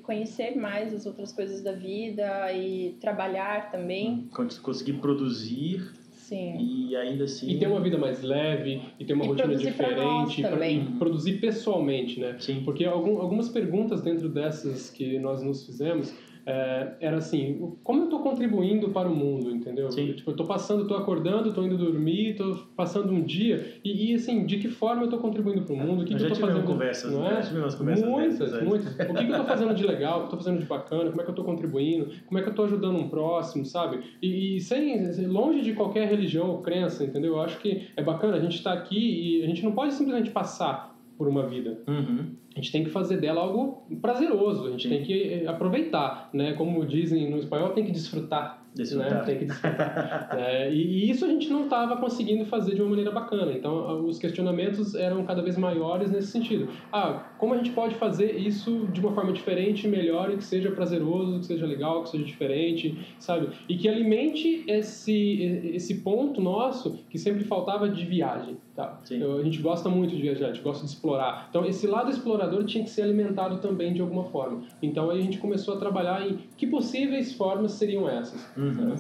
conhecer 0.03 0.57
mais 0.57 0.93
as 0.95 1.07
outras 1.07 1.33
coisas 1.33 1.63
da 1.63 1.73
vida 1.73 2.53
e 2.53 2.95
trabalhar 3.01 3.71
também? 3.71 4.27
Cons- 4.33 4.59
Conseguir 4.59 4.95
produzir 4.95 5.93
Sim. 6.13 6.57
e 6.59 6.97
ainda 6.97 7.25
assim. 7.25 7.49
E 7.51 7.59
ter 7.59 7.67
uma 7.69 7.81
vida 7.81 7.97
mais 7.97 8.23
leve, 8.23 8.81
e 8.99 9.05
ter 9.05 9.13
uma 9.13 9.25
E 9.25 9.29
rotina 9.29 9.49
produzir 9.49 9.73
pra 9.75 9.91
nós 9.97 10.29
diferente, 10.29 10.41
pra- 10.43 10.51
também. 10.51 10.81
e 10.83 10.99
produzir 10.99 11.33
pessoalmente, 11.41 12.19
né? 12.21 12.37
Sim. 12.41 12.63
Porque 12.65 12.85
algum, 12.85 13.19
algumas 13.21 13.49
perguntas 13.49 14.03
dentro 14.03 14.29
dessas 14.29 14.91
que 14.91 15.19
nós 15.19 15.43
nos 15.43 15.65
fizemos 15.65 16.13
é, 16.47 16.93
era 17.01 17.17
assim, 17.17 17.77
como 17.83 18.03
eu 18.03 18.05
estou 18.05 18.21
contribuindo 18.21 18.91
para 18.91 19.09
o 19.09 19.15
mundo, 19.15 19.51
entendeu? 19.51 19.91
Sim. 19.91 20.13
Tipo, 20.13 20.31
eu 20.31 20.33
estou 20.33 20.47
passando, 20.47 20.83
estou 20.83 20.97
acordando, 20.97 21.49
estou 21.49 21.67
indo 21.67 21.77
dormir, 21.77 22.31
estou 22.31 22.55
passando 22.77 23.13
um 23.13 23.21
dia, 23.21 23.75
e, 23.85 24.13
e, 24.13 24.15
assim, 24.15 24.47
de 24.47 24.59
que 24.59 24.69
forma 24.69 25.03
eu 25.03 25.07
estou 25.07 25.19
contribuindo 25.19 25.63
para 25.63 25.75
o 25.75 25.77
mundo, 25.77 26.03
o 26.03 26.05
que, 26.05 26.13
eu 26.13 26.19
estou 26.19 26.37
fazendo, 26.37 26.65
conversas, 26.65 27.13
não 27.13 27.27
é? 27.27 27.43
Já 27.43 27.51
conversas 27.75 28.09
Muitas, 28.09 28.39
dessas 28.39 28.63
muitas. 28.63 28.93
O 28.93 29.15
que, 29.15 29.25
que 29.25 29.25
eu 29.25 29.31
estou 29.31 29.45
fazendo 29.45 29.75
de 29.75 29.85
legal, 29.85 30.13
o 30.13 30.19
que 30.19 30.23
eu 30.23 30.25
estou 30.27 30.39
fazendo 30.39 30.61
de 30.61 30.67
bacana, 30.67 31.11
como 31.11 31.21
é 31.21 31.25
que 31.25 31.31
eu 31.31 31.33
estou 31.33 31.45
contribuindo, 31.45 32.11
como 32.27 32.39
é 32.39 32.43
que 32.43 32.49
eu 32.49 32.53
estou 32.53 32.65
ajudando 32.65 32.97
um 32.97 33.09
próximo, 33.09 33.65
sabe? 33.65 34.01
E, 34.23 34.57
e 34.57 34.61
sem, 34.61 35.27
longe 35.27 35.63
de 35.63 35.73
qualquer 35.73 36.09
religião 36.09 36.49
ou 36.49 36.63
crença, 36.63 37.03
entendeu? 37.03 37.35
Eu 37.35 37.41
acho 37.41 37.59
que 37.59 37.89
é 37.97 38.03
bacana, 38.03 38.37
a 38.37 38.41
gente 38.41 38.55
está 38.55 38.73
aqui 38.73 39.41
e 39.41 39.43
a 39.43 39.47
gente 39.49 39.65
não 39.65 39.73
pode 39.73 39.95
simplesmente 39.95 40.31
passar 40.31 40.97
por 41.19 41.27
uma 41.27 41.47
vida. 41.47 41.81
Uhum. 41.89 42.37
A 42.57 42.59
gente 42.59 42.73
tem 42.73 42.85
que 42.85 42.91
fazer 42.91 43.19
dela 43.19 43.43
algo 43.43 43.83
prazeroso, 44.01 44.69
a 44.69 44.71
gente 44.71 44.85
Sim. 44.85 44.89
tem 44.89 45.03
que 45.03 45.13
eh, 45.13 45.47
aproveitar, 45.47 46.31
né? 46.33 46.55
Como 46.55 46.87
dizem 46.87 47.31
no 47.31 47.37
espanhol, 47.37 47.69
tem 47.71 47.85
que 47.85 47.93
desfrutar. 47.93 48.65
Desfrutar. 48.75 49.11
Né? 49.11 49.21
Tem 49.25 49.39
que 49.39 49.45
desfrutar. 49.45 50.31
É, 50.37 50.73
e, 50.73 51.11
isso 51.11 51.27
a 51.27 51.29
gente 51.29 51.51
não 51.51 51.65
estava 51.65 51.99
conseguindo 51.99 52.47
fazer 52.47 52.75
de 52.75 52.81
uma 52.81 52.89
maneira 52.89 53.11
bacana. 53.11 53.53
Então, 53.53 54.07
os 54.07 54.19
questionamentos 54.19 54.95
eram 54.95 55.23
cada 55.25 55.43
vez 55.43 55.59
maiores 55.59 56.11
nesse 56.11 56.29
sentido. 56.29 56.69
Ah, 56.91 57.36
como 57.39 57.55
a 57.55 57.57
gente 57.57 57.71
pode 57.71 57.95
fazer 57.97 58.37
isso 58.39 58.87
de 58.93 59.01
uma 59.01 59.13
forma 59.13 59.33
diferente, 59.33 59.87
melhor 59.87 60.33
e 60.33 60.37
que 60.37 60.45
seja 60.45 60.71
prazeroso, 60.71 61.41
que 61.41 61.47
seja 61.47 61.67
legal, 61.67 62.03
que 62.03 62.11
seja 62.11 62.25
diferente, 62.25 62.99
sabe? 63.19 63.49
E 63.69 63.77
que 63.77 63.89
alimente 63.89 64.65
esse, 64.67 65.43
esse 65.75 65.97
ponto 65.97 66.41
nosso 66.41 66.99
que 67.11 67.19
sempre 67.19 67.45
faltava 67.45 67.89
de 67.89 68.05
viagem. 68.05 68.57
Tá? 68.75 69.01
Eu- 69.11 69.39
a 69.39 69.43
gente 69.43 69.59
gosta 69.59 69.89
muito 69.89 70.15
de 70.15 70.21
viajar, 70.23 70.47
a 70.47 70.53
gente 70.53 70.63
gosta 70.63 70.85
de 70.85 70.91
explorar. 70.91 71.47
Então, 71.51 71.65
esse 71.65 71.87
lado 71.87 72.11
explorador 72.11 72.65
tinha 72.65 72.85
que 72.85 72.91
ser 72.91 73.03
alimentado 73.03 73.59
também 73.59 73.93
de 73.93 74.01
alguma 74.01 74.25
forma. 74.25 74.65
Então, 74.83 75.11
aí 75.11 75.19
a 75.19 75.23
gente 75.23 75.39
começou 75.39 75.75
a 75.75 75.79
trabalhar 75.79 76.27
em 76.29 76.39
que 76.57 76.67
possíveis 76.67 77.33
formas 77.33 77.73
seriam 77.73 78.09
essas. 78.09 78.47
Uhum. 78.57 78.95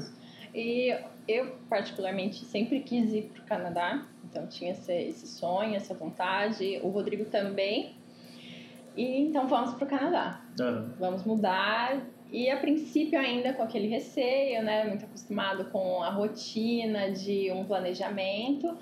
E 0.55 0.97
eu, 1.29 1.53
particularmente, 1.69 2.45
sempre 2.45 2.81
quis 2.81 3.13
ir 3.13 3.31
para 3.35 3.43
o 3.43 3.47
Canadá, 3.47 4.07
então 4.25 4.47
tinha 4.47 4.73
esse, 4.73 4.93
esse 4.93 5.27
sonho, 5.27 5.75
essa 5.75 5.93
vontade. 5.93 6.81
O 6.83 6.89
Rodrigo 6.89 7.27
também. 7.27 7.95
E 8.97 9.21
então 9.21 9.47
vamos 9.47 9.75
para 9.75 9.85
o 9.85 9.89
Canadá. 9.89 10.41
Uhum. 10.59 10.91
Vamos 10.99 11.25
mudar. 11.25 12.01
E 12.33 12.51
a 12.51 12.57
princípio, 12.57 13.19
ainda 13.19 13.53
com 13.53 13.63
aquele 13.63 13.87
receio, 13.89 14.63
né? 14.63 14.85
Muito 14.85 15.05
acostumado 15.05 15.67
com 15.67 16.03
a 16.03 16.11
rotina 16.11 17.11
de 17.13 17.53
um 17.53 17.65
planejamento. 17.65 18.77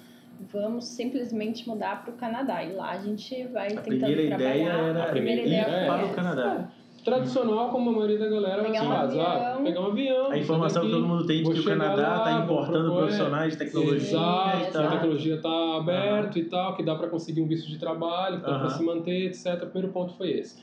Vamos 0.52 0.87
simplesmente 0.87 1.68
mudar 1.68 2.02
para 2.02 2.12
o 2.12 2.16
Canadá. 2.16 2.64
E 2.64 2.73
lá 2.73 2.92
a 2.92 2.99
gente 2.99 3.47
vai 3.49 3.68
A 3.68 3.80
tentando 3.80 4.26
trabalhar. 4.26 4.56
ideia 4.56 4.68
era 4.71 5.02
A 5.02 5.06
primeira 5.06 5.42
ir 5.42 5.47
ideia 5.47 5.87
para 5.87 5.99
foi 5.99 6.11
o 6.11 6.14
Canadá. 6.14 6.68
Tradicional, 7.05 7.69
como 7.71 7.91
a 7.91 7.93
maioria 7.93 8.19
da 8.19 8.29
galera 8.29 8.63
Pegar 8.65 8.83
um. 8.85 8.93
Ah, 8.93 9.01
avião. 9.03 9.63
pegar 9.63 9.81
um 9.83 9.87
avião. 9.87 10.31
A 10.31 10.39
informação 10.39 10.83
que 10.83 10.89
daqui, 10.89 11.01
todo 11.03 11.09
mundo 11.09 11.27
tem 11.27 11.43
de 11.43 11.53
que 11.53 11.61
o 11.61 11.65
Canadá 11.65 12.17
está 12.19 12.33
importando 12.43 12.85
propor- 12.85 12.99
profissionais 13.03 13.53
de 13.53 13.59
tecnologia 13.59 13.97
Exato, 13.97 14.57
e 14.57 14.71
que 14.71 14.77
a 14.79 14.91
tecnologia 14.91 15.35
está 15.37 15.77
aberto 15.77 16.39
e 16.39 16.45
tal, 16.45 16.75
que 16.77 16.83
dá 16.83 16.95
para 16.95 17.09
conseguir 17.09 17.43
um 17.43 17.47
visto 17.47 17.69
de 17.69 17.79
trabalho, 17.79 18.37
que 18.41 18.43
dá 18.47 18.59
para 18.59 18.67
Aham. 18.69 18.71
se 18.71 18.83
manter, 18.83 19.27
etc. 19.27 19.63
O 19.63 19.67
primeiro 19.67 19.93
ponto 19.93 20.15
foi 20.15 20.31
esse. 20.31 20.61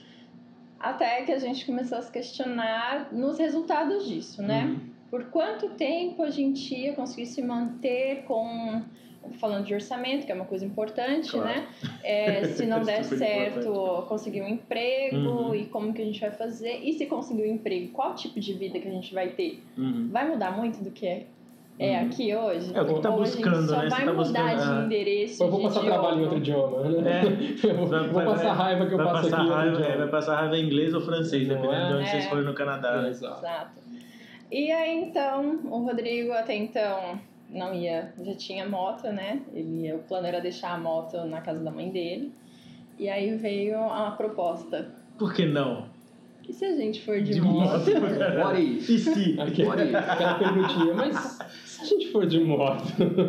Até 0.80 1.22
que 1.24 1.32
a 1.32 1.38
gente 1.40 1.66
começou 1.66 1.98
a 2.00 2.02
se 2.02 2.12
questionar 2.12 3.10
nos 3.14 3.38
resultados 3.38 4.08
disso, 4.08 4.42
né? 4.42 4.66
Uhum. 4.66 4.80
Por 5.12 5.26
quanto 5.26 5.70
tempo 5.72 6.24
a 6.24 6.30
gente 6.32 6.74
ia 6.74 6.94
conseguir 6.94 7.28
se 7.28 7.42
manter 7.42 8.24
com. 8.24 8.82
Falando 9.40 9.66
de 9.66 9.74
orçamento, 9.74 10.26
que 10.26 10.32
é 10.32 10.36
uma 10.36 10.46
coisa 10.46 10.66
importante, 10.66 11.32
Claro. 11.32 11.48
né? 11.48 11.68
É, 12.04 12.44
se 12.46 12.66
não 12.66 12.82
der 12.84 13.04
certo, 13.04 14.04
conseguir 14.08 14.42
um 14.42 14.48
emprego 14.48 15.16
Uhum. 15.18 15.56
e 15.56 15.66
como 15.66 15.94
que 15.94 16.02
a 16.02 16.06
gente 16.06 16.20
vai 16.20 16.32
fazer. 16.32 16.80
E 16.84 16.94
se 16.94 17.06
conseguir 17.06 17.44
um 17.44 17.54
emprego, 17.54 17.90
qual 17.92 18.16
tipo 18.16 18.40
de 18.40 18.54
vida 18.54 18.80
que 18.80 18.88
a 18.88 18.92
gente 18.92 19.14
vai 19.14 19.30
ter? 19.30 19.62
Uhum. 19.78 20.10
Vai 20.12 20.28
mudar 20.28 20.52
muito 20.58 20.84
do 20.84 20.90
que 20.92 21.06
é, 21.08 21.26
é 21.80 22.00
Uhum. 22.00 22.06
aqui 22.08 22.36
hoje? 22.36 22.72
É 22.76 22.82
o 22.82 22.86
que 22.86 23.00
tá 23.02 23.12
buscando, 23.12 23.56
gente 23.58 23.70
só 23.70 23.78
né? 23.84 23.90
Vai 23.90 24.06
tá 24.06 24.14
mudar 24.14 24.16
buscando, 24.56 24.58
de 24.58 24.64
ah. 24.82 24.86
endereço, 24.86 25.44
Eu 25.44 25.50
vou 25.52 25.60
de 25.60 25.66
passar 25.68 25.80
idioma. 25.82 26.00
trabalho 26.00 26.20
em 26.20 26.24
outro 26.24 26.38
idioma, 26.40 26.84
né? 27.02 27.22
Eu 27.64 27.76
vou, 27.78 27.88
Vai- 27.88 28.04
vou 28.06 28.14
vai- 28.14 28.26
passar 28.26 28.54
raiva 28.54 28.86
que 28.88 28.94
eu 28.94 28.98
passo 28.98 29.36
aqui 29.36 29.48
raiva, 29.50 29.82
é, 29.86 29.98
vai 29.98 30.08
passar 30.08 30.36
raiva 30.36 30.58
em 30.58 30.66
inglês 30.66 30.94
ou 30.94 31.02
francês, 31.02 31.48
Não 31.48 31.56
dependendo 31.56 31.88
de 31.88 31.94
é? 31.94 31.96
onde 31.98 32.10
vocês 32.10 32.26
É. 32.26 32.30
forem 32.30 32.44
no 32.44 32.54
Canadá. 32.54 33.02
né? 33.04 33.10
Exato. 33.10 33.38
Exato. 33.40 33.82
E 34.52 34.70
aí 34.72 35.04
então, 35.04 35.60
o 35.66 35.78
Rodrigo 35.86 36.34
até 36.34 36.56
então 36.56 37.18
não 37.52 37.74
ia, 37.74 38.14
já 38.24 38.36
tinha 38.36 38.68
moto, 38.68 39.08
né? 39.08 39.42
Ele, 39.54 39.92
o 39.94 40.00
plano 40.00 40.28
era 40.28 40.40
deixar 40.40 40.74
a 40.74 40.78
moto 40.78 41.18
na 41.26 41.42
casa 41.42 41.60
da 41.64 41.72
mãe 41.72 41.90
dele. 41.90 42.32
E 42.98 43.10
aí 43.10 43.36
veio 43.36 43.80
a 43.80 44.12
proposta. 44.12 44.90
Por 45.18 45.34
que 45.34 45.46
não? 45.46 45.86
E 46.48 46.54
se 46.54 46.66
a 46.66 46.76
gente 46.76 47.02
for 47.04 47.22
de, 47.22 47.34
De 47.34 47.42
moto? 47.42 47.80
moto. 47.80 47.92
What 48.44 48.62
if? 48.62 48.90
E 48.90 48.98
se? 49.00 49.40
Aquela 49.40 50.36
perguntinha, 50.36 50.94
mas 50.94 51.40
se 51.82 51.94
a 51.96 51.98
gente 51.98 52.12
for 52.12 52.26
de 52.26 52.40
moto, 52.40 52.84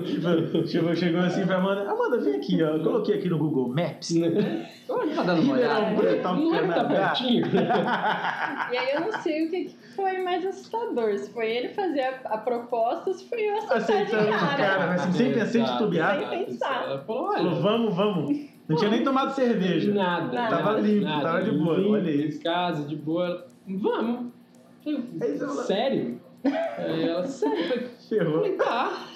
Tipo, 0.04 0.66
chegou, 0.68 0.94
chegou 0.94 1.20
assim 1.20 1.46
pra 1.46 1.56
Amanda. 1.56 1.90
Amanda, 1.90 2.18
vem 2.20 2.36
aqui, 2.36 2.62
ó. 2.62 2.76
Eu 2.76 2.82
coloquei 2.82 3.14
aqui 3.16 3.28
no 3.28 3.38
Google 3.38 3.68
Maps. 3.68 4.14
né? 4.14 4.70
Olha, 4.88 5.14
tá 5.14 5.22
dando 5.22 5.42
uma 5.42 5.54
olhada. 5.54 5.96
Preto, 5.96 6.22
não 6.22 6.54
é 6.54 6.62
que 6.62 6.74
tá 6.74 6.84
pertinho? 6.84 7.46
E 8.72 8.76
aí 8.76 8.94
eu 8.94 9.00
não 9.00 9.12
sei 9.20 9.46
o 9.46 9.50
que 9.50 9.76
foi 9.96 10.18
mais 10.22 10.44
assustador. 10.46 11.16
Se 11.18 11.30
foi 11.32 11.50
ele 11.50 11.68
fazer 11.70 12.00
a, 12.00 12.20
a 12.26 12.38
proposta 12.38 13.10
ou 13.10 13.14
se 13.14 13.28
foi 13.28 13.42
eu 13.42 13.56
aceitar 13.56 13.76
de 13.76 13.82
Aceitando 13.82 14.24
de 14.24 14.30
cara. 14.30 14.56
cara, 14.56 14.86
mas 14.86 15.02
assim, 15.02 15.46
sem, 15.46 15.64
titubear. 15.64 16.28
Sem 16.28 16.44
pensar. 16.44 16.84
Ela 16.84 16.98
falou, 17.00 17.28
olha, 17.30 17.50
vamos, 17.60 17.94
vamos. 17.94 18.52
Não 18.68 18.76
tinha 18.76 18.90
nem 18.90 19.02
tomado 19.04 19.34
cerveja. 19.34 19.92
nada. 19.92 20.32
Nada. 20.32 20.56
Tava 20.56 20.80
limpo, 20.80 21.04
nada. 21.04 21.22
tava 21.22 21.42
de 21.42 21.50
boa, 21.50 21.76
Limpo, 21.76 21.92
olha 21.92 22.10
isso. 22.10 22.38
em 22.38 22.42
casa, 22.42 22.88
de 22.88 22.96
boa. 22.96 23.46
Vamos. 23.66 24.32
Sério? 25.66 26.20
Aí 26.44 27.08
ela, 27.08 27.24
sério? 27.26 27.88
Ferrou. 28.08 28.38
falei, 28.38 28.52
tá. 28.52 29.06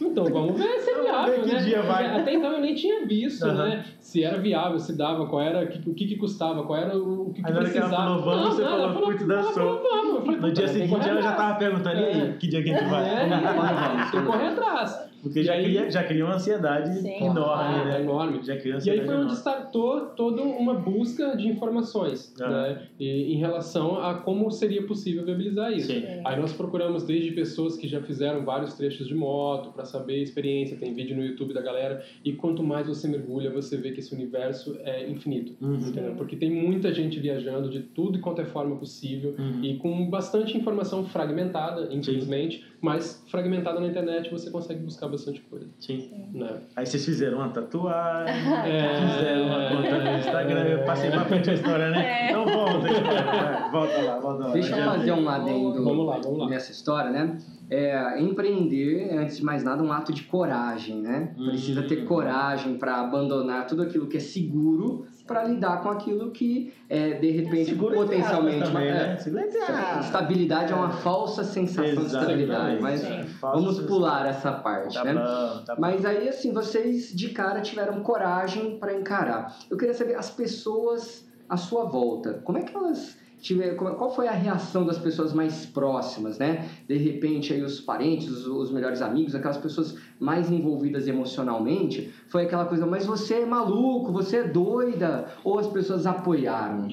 Então 0.00 0.24
vamos 0.24 0.58
ver 0.58 0.80
se 0.80 0.90
é 0.90 1.02
viável, 1.02 1.42
que 1.42 1.52
né? 1.52 1.62
dia 1.62 1.82
vai. 1.82 2.04
Porque 2.04 2.20
Até 2.20 2.34
então 2.34 2.52
eu 2.52 2.60
nem 2.60 2.74
tinha 2.74 3.06
visto, 3.06 3.44
Aham. 3.44 3.68
né? 3.68 3.84
Se 4.00 4.22
era 4.22 4.38
viável, 4.38 4.78
se 4.78 4.96
dava, 4.96 5.26
qual 5.26 5.40
era, 5.40 5.64
o 5.64 5.94
que, 5.94 6.06
que 6.06 6.16
custava, 6.16 6.62
qual 6.64 6.78
era 6.78 6.96
o, 6.96 7.32
que, 7.32 7.42
que 7.42 7.50
hora 7.50 7.68
que 7.70 7.78
ela 7.78 7.88
precisava. 7.88 7.96
falou 7.96 8.22
vamos, 8.22 8.54
você 8.56 8.62
nada, 8.62 8.92
falou, 8.92 9.02
putz, 9.02 9.26
dançou. 9.26 9.82
vamos. 9.82 10.24
Falei, 10.24 10.40
No 10.40 10.52
dia 10.52 10.68
seguinte 10.68 11.08
ela 11.08 11.22
já 11.22 11.32
tava 11.32 11.58
perguntando, 11.58 12.00
e 12.00 12.04
aí, 12.04 12.32
que 12.38 12.48
dia 12.48 12.62
que 12.62 12.70
a 12.70 12.78
gente 12.78 12.90
vai? 12.90 13.08
É, 13.08 14.10
tem 14.10 14.20
que 14.20 14.26
correr 14.26 14.48
atrás. 14.48 15.13
Porque 15.24 15.42
já 15.42 15.54
aí- 15.54 15.64
cria, 15.64 15.90
já 15.90 16.04
cria 16.04 16.24
uma 16.24 16.34
ansiedade 16.34 17.00
Sim, 17.00 17.16
enorme, 17.24 17.34
claro. 17.34 17.84
né? 17.88 18.00
enorme. 18.02 18.42
Já 18.44 18.56
cria 18.56 18.78
E 18.84 18.90
aí 18.90 18.98
foi 18.98 19.04
onde 19.06 19.12
enorme. 19.14 19.32
startou 19.32 20.00
toda 20.16 20.42
uma 20.42 20.74
busca 20.74 21.36
de 21.36 21.48
informações 21.48 22.32
Ah. 22.40 22.48
né, 22.48 22.82
e- 23.00 23.32
em 23.34 23.36
relação 23.38 23.98
a 24.00 24.14
como 24.14 24.50
seria 24.50 24.86
possível 24.86 25.24
viabilizar 25.24 25.72
isso. 25.72 25.92
Sim. 25.92 26.04
Aí 26.24 26.38
nós 26.40 26.52
procuramos 26.52 27.02
desde 27.04 27.32
pessoas 27.32 27.76
que 27.76 27.88
já 27.88 28.00
fizeram 28.00 28.44
vários 28.44 28.74
trechos 28.74 29.08
de 29.08 29.14
moto 29.14 29.70
para 29.72 29.84
saber 29.84 30.14
a 30.20 30.22
experiência, 30.22 30.76
tem 30.76 30.92
vídeo 30.94 31.16
no 31.16 31.24
YouTube 31.24 31.52
da 31.54 31.60
galera, 31.62 32.02
e 32.24 32.32
quanto 32.32 32.62
mais 32.62 32.86
você 32.86 33.08
mergulha, 33.08 33.50
você 33.50 33.76
vê 33.76 33.90
que 33.92 34.00
esse 34.00 34.14
universo 34.14 34.76
é 34.84 35.08
infinito. 35.08 35.54
Uhum. 35.60 35.76
entendeu? 35.76 36.14
Porque 36.16 36.36
tem 36.36 36.50
muita 36.50 36.92
gente 36.92 37.18
viajando 37.18 37.70
de 37.70 37.80
tudo 37.80 38.18
e 38.18 38.20
quanto 38.20 38.40
é 38.40 38.44
forma 38.44 38.76
possível 38.76 39.34
Uhum. 39.38 39.64
e 39.64 39.76
com 39.78 40.08
bastante 40.10 40.56
informação 40.56 41.04
fragmentada, 41.04 41.88
infelizmente, 41.92 42.64
mas 42.80 43.24
fragmentada 43.28 43.80
na 43.80 43.86
internet 43.86 44.30
você 44.30 44.50
consegue 44.50 44.80
buscar 44.82 45.08
bastante 45.14 45.40
coisa. 45.42 45.66
Sim. 45.80 46.10
Né? 46.32 46.60
Aí 46.76 46.84
vocês 46.86 47.04
fizeram 47.04 47.38
uma 47.38 47.48
tatuagem, 47.48 48.34
É. 48.64 49.16
fizeram 49.16 49.46
uma 49.46 49.68
conta 49.68 49.98
no 50.12 50.18
Instagram, 50.18 50.60
eu 50.64 50.84
passei 50.84 51.10
pra 51.10 51.24
frente 51.24 51.50
a 51.50 51.54
história, 51.54 51.90
né? 51.90 52.04
É. 52.06 52.30
Então 52.30 52.44
volta, 52.46 52.86
a 52.86 52.90
história, 52.90 53.22
vai, 53.24 53.70
volta 53.70 54.02
lá, 54.02 54.18
volta 54.20 54.44
lá. 54.48 54.52
Deixa 54.52 54.76
eu 54.78 54.84
fazer 54.84 55.12
um 55.12 55.28
adendo 55.28 55.84
Vamos 55.84 56.06
lá, 56.06 56.18
vamos 56.22 56.38
lá. 56.40 56.48
nessa 56.48 56.72
história, 56.72 57.10
né? 57.10 57.38
É, 57.70 58.20
empreender, 58.20 59.08
é, 59.10 59.16
antes 59.18 59.38
de 59.38 59.44
mais 59.44 59.64
nada, 59.64 59.82
um 59.82 59.90
ato 59.92 60.12
de 60.12 60.24
coragem, 60.24 61.00
né? 61.00 61.32
Precisa 61.36 61.82
ter 61.82 62.02
Hum. 62.02 62.06
coragem 62.06 62.76
para 62.76 63.00
abandonar 63.00 63.66
tudo 63.66 63.82
aquilo 63.82 64.06
que 64.06 64.18
é 64.18 64.20
seguro 64.20 65.06
para 65.26 65.44
lidar 65.44 65.82
com 65.82 65.88
aquilo 65.88 66.30
que, 66.30 66.72
é, 66.88 67.14
de 67.14 67.30
repente, 67.30 67.72
entre 67.72 67.94
potencialmente... 67.94 68.64
também, 68.64 68.88
é, 68.88 68.92
né? 68.92 69.14
Aspas. 69.14 70.04
Estabilidade 70.06 70.72
é 70.72 70.76
uma 70.76 70.90
falsa 70.90 71.42
sensação 71.42 72.02
de 72.02 72.06
estabilidade, 72.06 72.80
mas 72.82 73.00
Sim. 73.00 73.24
vamos 73.40 73.80
pular 73.82 74.26
essa 74.26 74.52
parte, 74.52 74.94
Tá 74.94 75.04
né? 75.04 75.14
bom, 75.14 75.64
tá 75.64 75.74
bom. 75.74 75.80
Mas 75.80 76.04
aí, 76.04 76.28
assim, 76.28 76.52
vocês 76.52 77.14
de 77.14 77.30
cara 77.30 77.60
tiveram 77.62 78.02
coragem 78.02 78.78
para 78.78 78.92
encarar. 78.92 79.56
Eu 79.70 79.76
queria 79.78 79.94
saber, 79.94 80.14
as 80.14 80.30
pessoas 80.30 81.26
à 81.48 81.56
sua 81.56 81.84
volta, 81.84 82.42
como 82.44 82.58
é 82.58 82.62
que 82.62 82.76
elas 82.76 83.16
tiveram, 83.44 83.76
como- 83.76 83.94
qual 83.94 84.10
foi 84.14 84.26
a 84.26 84.32
reação 84.32 84.86
das 84.86 84.98
pessoas 84.98 85.32
mais 85.34 85.66
próximas, 85.66 86.38
né? 86.38 86.66
De 86.88 86.96
repente, 86.96 87.52
aí 87.52 87.62
os 87.62 87.78
parentes, 87.80 88.28
os, 88.28 88.46
os 88.46 88.72
melhores 88.72 89.02
amigos, 89.02 89.34
aquelas 89.34 89.58
pessoas 89.58 89.96
mais 90.18 90.50
envolvidas 90.50 91.06
emocionalmente, 91.06 92.10
foi 92.28 92.44
aquela 92.44 92.64
coisa, 92.64 92.86
mas 92.86 93.04
você 93.04 93.40
é 93.42 93.46
maluco, 93.46 94.10
você 94.10 94.38
é 94.38 94.44
doida, 94.44 95.28
ou 95.44 95.58
as 95.58 95.66
pessoas 95.66 96.06
apoiaram? 96.06 96.88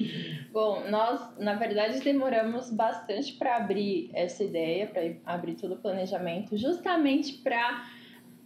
Bom, 0.52 0.82
nós, 0.90 1.18
na 1.38 1.54
verdade, 1.54 1.98
demoramos 2.00 2.70
bastante 2.70 3.32
para 3.32 3.56
abrir 3.56 4.10
essa 4.12 4.44
ideia, 4.44 4.86
para 4.86 5.34
abrir 5.34 5.54
todo 5.54 5.72
o 5.72 5.78
planejamento, 5.78 6.54
justamente 6.58 7.32
para 7.38 7.84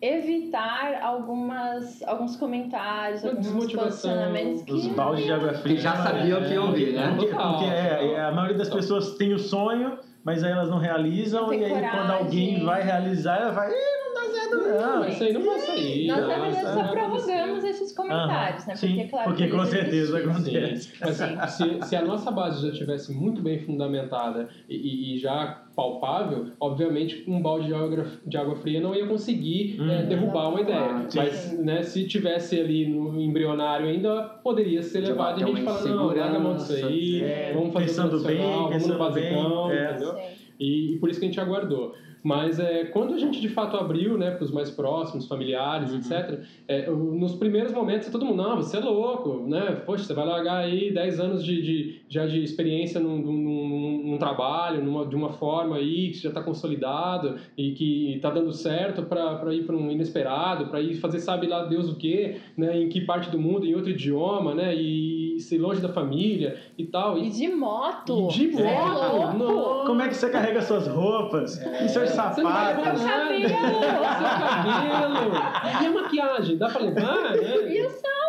evitar 0.01 1.01
algumas, 1.03 2.03
alguns 2.03 2.37
comentários, 2.37 3.23
Uma 3.23 3.33
alguns 3.33 3.73
posicionamentos 3.73 4.63
que 4.63 4.73
Os 4.73 4.87
baldes 4.89 5.25
de 5.25 5.33
água 5.33 5.55
fria. 5.55 5.77
Que 5.77 5.81
já 5.83 5.97
sabiam 5.97 6.43
que 6.43 6.53
iam 6.53 6.73
vir, 6.73 6.93
né? 6.93 7.15
Porque, 7.17 7.35
porque 7.35 7.65
é, 7.65 8.13
é, 8.15 8.21
a 8.25 8.33
maioria 8.33 8.57
das 8.59 8.69
pessoas 8.69 9.15
tem 9.17 9.33
o 9.33 9.39
sonho, 9.39 9.99
mas 10.25 10.43
aí 10.45 10.53
elas 10.53 10.69
não 10.69 10.79
realizam, 10.79 11.49
tem 11.49 11.61
e 11.61 11.65
aí 11.65 11.71
coragem. 11.73 11.91
quando 11.99 12.11
alguém 12.11 12.65
vai 12.65 12.83
realizar, 12.83 13.41
ela 13.41 13.53
vai, 13.53 13.71
"Ih, 13.71 13.75
não 14.05 14.15
dá 14.15 14.31
certo 14.33 14.57
não. 14.57 15.09
Isso 15.09 15.25
aí 15.25 15.33
não 15.33 15.43
vai 15.47 15.59
sair. 15.61 16.07
Nós, 16.09 16.27
na 16.29 16.39
verdade, 16.39 16.75
só 16.75 16.89
prorrogamos 16.89 17.65
esses 17.65 17.93
comentários, 17.97 18.67
né? 18.67 18.75
Sim, 18.77 18.89
Porque, 18.97 19.09
claro, 19.09 19.31
porque 19.31 19.45
que 19.49 19.57
com 19.57 19.65
certeza 19.65 20.19
acontece. 20.19 20.83
Sim. 20.83 21.35
Mas 21.37 21.51
se, 21.53 21.83
se 21.83 21.97
a 21.97 22.03
nossa 22.03 22.31
base 22.31 22.67
já 22.67 22.73
tivesse 22.73 23.13
muito 23.13 23.41
bem 23.43 23.59
fundamentada 23.61 24.49
e- 24.69 25.15
e 25.15 25.19
já 25.19 25.63
palpável, 25.77 26.47
obviamente 26.59 27.23
um 27.29 27.41
balde 27.41 27.67
de 27.67 27.75
água, 27.75 28.07
de 28.27 28.37
água 28.39 28.57
fria 28.57 28.81
não 28.81 28.95
ia 28.95 29.07
conseguir 29.07 29.77
Hum. 29.79 29.91
eh, 29.91 30.03
derrubar 30.05 30.49
uma 30.49 30.63
ideia. 30.63 30.79
Ah. 30.81 31.09
Mas 31.15 31.53
né, 31.63 31.83
se 31.83 32.07
tivesse 32.09 32.59
ali 32.59 32.87
no 32.89 33.21
embrionário 33.21 33.87
ainda, 33.87 34.23
poderia 34.43 34.83
ser 34.83 35.01
levado 35.01 35.39
e 35.41 35.45
a 35.45 35.47
gente 35.47 35.63
fala, 35.63 35.87
não, 35.89 36.07
larga 36.07 36.37
a 36.37 36.41
mão 36.41 36.57
disso 36.57 36.73
aí, 36.73 37.23
É, 37.23 37.53
vamos 37.55 37.73
fazer 37.75 37.87
pensando 37.87 38.21
bem, 38.21 38.39
vamos 38.39 38.63
no 38.63 38.69
pensando 38.71 38.93
bem, 39.13 39.35
basicão, 39.35 39.71
é. 39.71 39.91
entendeu? 39.91 40.15
E, 40.59 40.95
e 40.95 40.99
por 40.99 41.11
isso 41.11 41.21
que 41.21 41.27
a 41.27 41.29
gente 41.29 41.39
aguardou. 41.41 41.95
Mas 42.27 42.59
é, 42.59 42.87
quando 42.87 43.15
a 43.15 43.19
gente 43.19 43.41
de 43.41 43.49
fato 43.49 43.77
abriu 43.77 44.19
né, 44.19 44.33
para 44.33 44.43
os 44.43 44.51
mais 44.51 44.69
próximos, 44.69 45.29
familiares, 45.29 45.93
Uhum. 45.93 45.99
etc., 45.99 46.41
é, 46.67 46.91
nos 46.91 47.37
primeiros 47.37 47.73
momentos 47.73 48.09
todo 48.11 48.25
mundo, 48.27 48.43
não, 48.43 48.57
você 48.57 48.79
é 48.79 48.81
louco, 48.81 49.47
né? 49.47 49.81
Poxa, 49.87 50.03
você 50.03 50.13
vai 50.13 50.27
largar 50.27 50.57
aí 50.65 50.93
10 50.93 51.21
anos 51.21 51.45
de, 51.45 51.63
de- 51.63 52.01
já 52.09 52.27
de 52.27 52.43
experiência 52.43 52.99
num, 52.99 53.19
num- 53.19 53.33
num- 53.45 54.03
num 54.11 54.19
trabalho, 54.19 54.83
numa, 54.85 55.07
de 55.07 55.15
uma 55.15 55.31
forma 55.31 55.77
aí 55.77 56.11
que 56.11 56.19
já 56.19 56.31
está 56.31 56.43
consolidado 56.43 57.37
e 57.57 57.71
que 57.73 58.15
está 58.17 58.31
dando 58.31 58.53
certo 58.53 59.05
para 59.05 59.55
ir 59.55 59.65
para 59.65 59.77
um 59.77 59.89
inesperado, 59.91 60.67
para 60.67 60.81
ir 60.81 60.95
fazer 60.97 61.21
sabe 61.21 61.47
lá 61.47 61.65
Deus 61.67 61.89
o 61.89 61.97
quê, 61.97 62.39
né? 62.57 62.77
Em 62.77 62.89
que 62.89 63.03
parte 63.03 63.31
do 63.31 63.39
mundo, 63.39 63.65
em 63.65 63.75
outro 63.77 63.91
idioma, 63.91 64.53
né? 64.53 64.75
E 64.75 65.16
ser 65.41 65.59
longe 65.59 65.81
da 65.81 65.89
família 65.89 66.59
e 66.79 66.85
tal. 66.87 67.19
E 67.19 67.27
E, 67.27 67.31
de 67.31 67.49
moto. 67.49 68.29
e 68.31 68.51
de 68.53 68.63
é 68.63 68.75
moto! 68.81 69.37
Nossa! 69.39 69.87
Como 69.87 70.03
é 70.03 70.09
que 70.09 70.15
você 70.15 70.31
carrega 70.31 70.61
suas 70.63 70.87
roupas 70.89 71.57
e 71.61 71.89
seus 71.89 72.11
Você 72.11 72.43
não 72.43 72.53
vai 72.53 72.77
levar 72.77 72.97
sapatos? 72.97 73.41
Seu 73.43 74.29
cabelo. 74.39 75.83
E 75.83 75.87
a 75.87 75.91
maquiagem, 75.93 76.57
dá 76.57 76.69
pra 76.69 76.81
levar, 76.81 77.23
né? 77.33 77.37
E 77.77 77.85
o 77.85 77.91
salto? 77.91 78.27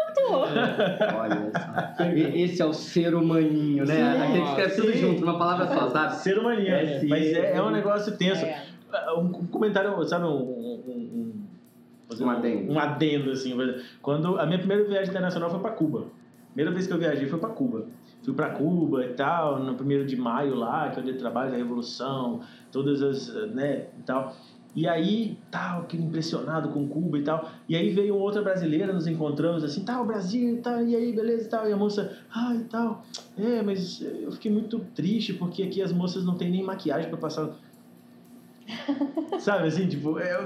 Olha 1.20 1.52
só. 1.98 2.04
Esse 2.36 2.62
é 2.62 2.66
o 2.66 2.74
ser 2.74 3.14
humaninho, 3.16 3.86
né? 3.86 3.96
Sim. 3.96 4.22
Aquele 4.24 4.42
que 4.42 4.48
escreve 4.50 4.76
tudo 4.76 4.94
junto, 4.98 5.24
uma 5.24 5.38
palavra 5.38 5.68
só, 5.68 5.90
sabe? 5.90 6.16
Ser 6.28 6.38
humaninho, 6.40 6.74
É, 6.74 7.00
sim. 7.00 7.08
mas 7.08 7.24
é, 7.26 7.54
é 7.56 7.62
um 7.62 7.70
negócio 7.70 8.16
tenso. 8.18 8.44
É. 8.44 8.64
Um, 9.18 9.32
comentário, 9.48 10.04
sabe, 10.06 10.26
um, 10.26 10.30
um, 10.30 11.34
um, 12.14 12.24
Um 12.24 12.30
adendo. 12.30 12.72
Um 12.74 12.80
adendo, 12.80 13.32
assim. 13.32 13.56
Quando 14.02 14.40
a 14.40 14.46
minha 14.46 14.58
primeira 14.60 14.84
viagem 14.86 15.10
internacional 15.10 15.50
foi 15.50 15.60
para 15.60 15.72
Cuba. 15.72 16.06
Primeira 16.58 16.74
vez 16.74 16.88
que 16.88 16.94
eu 16.94 16.98
viajei 16.98 17.28
foi 17.28 17.38
para 17.38 17.50
Cuba. 17.50 17.86
fui 18.24 18.34
para 18.34 18.50
Cuba 18.50 19.06
e 19.06 19.14
tal, 19.14 19.60
no 19.60 19.76
primeiro 19.76 20.08
de 20.08 20.16
maio 20.16 20.56
lá, 20.56 20.90
que 20.90 20.98
é 20.98 21.02
onde 21.04 21.12
ele 21.12 21.20
trabalha 21.20 21.52
da 21.52 21.58
Revolução, 21.58 22.40
todas 22.72 23.00
as, 23.04 23.28
né, 23.54 23.86
e 24.00 24.02
tal. 24.02 24.36
E 24.76 24.88
aí, 24.88 25.38
tal, 25.52 25.82
aquele 25.82 26.02
impressionado 26.02 26.70
com 26.70 26.88
Cuba 26.88 27.20
e 27.20 27.22
tal. 27.22 27.48
E 27.70 27.76
aí 27.76 27.92
veio 27.92 28.16
outra 28.16 28.42
brasileira, 28.42 28.92
nos 28.92 29.06
encontramos 29.06 29.64
assim, 29.64 29.86
tal, 29.86 30.04
Brasil 30.04 30.56
e 30.56 30.58
tal, 30.58 30.84
e 30.84 30.96
aí, 30.96 31.14
beleza 31.14 31.46
e 31.46 31.50
tal. 31.50 31.70
E 31.70 31.74
a 31.74 31.78
moça, 31.78 32.18
ah, 32.34 32.56
e 32.56 32.64
tal. 32.64 33.06
É, 33.38 33.62
mas 33.62 34.02
eu 34.02 34.32
fiquei 34.32 34.52
muito 34.52 34.80
triste 34.96 35.34
porque 35.34 35.62
aqui 35.62 35.80
as 35.80 35.94
moças 35.94 36.26
não 36.26 36.38
têm 36.38 36.50
nem 36.50 36.64
maquiagem 36.64 37.08
para 37.08 37.20
passar. 37.20 37.52
Sabe 39.40 39.68
assim, 39.68 39.88
tipo, 39.88 40.20
é, 40.20 40.38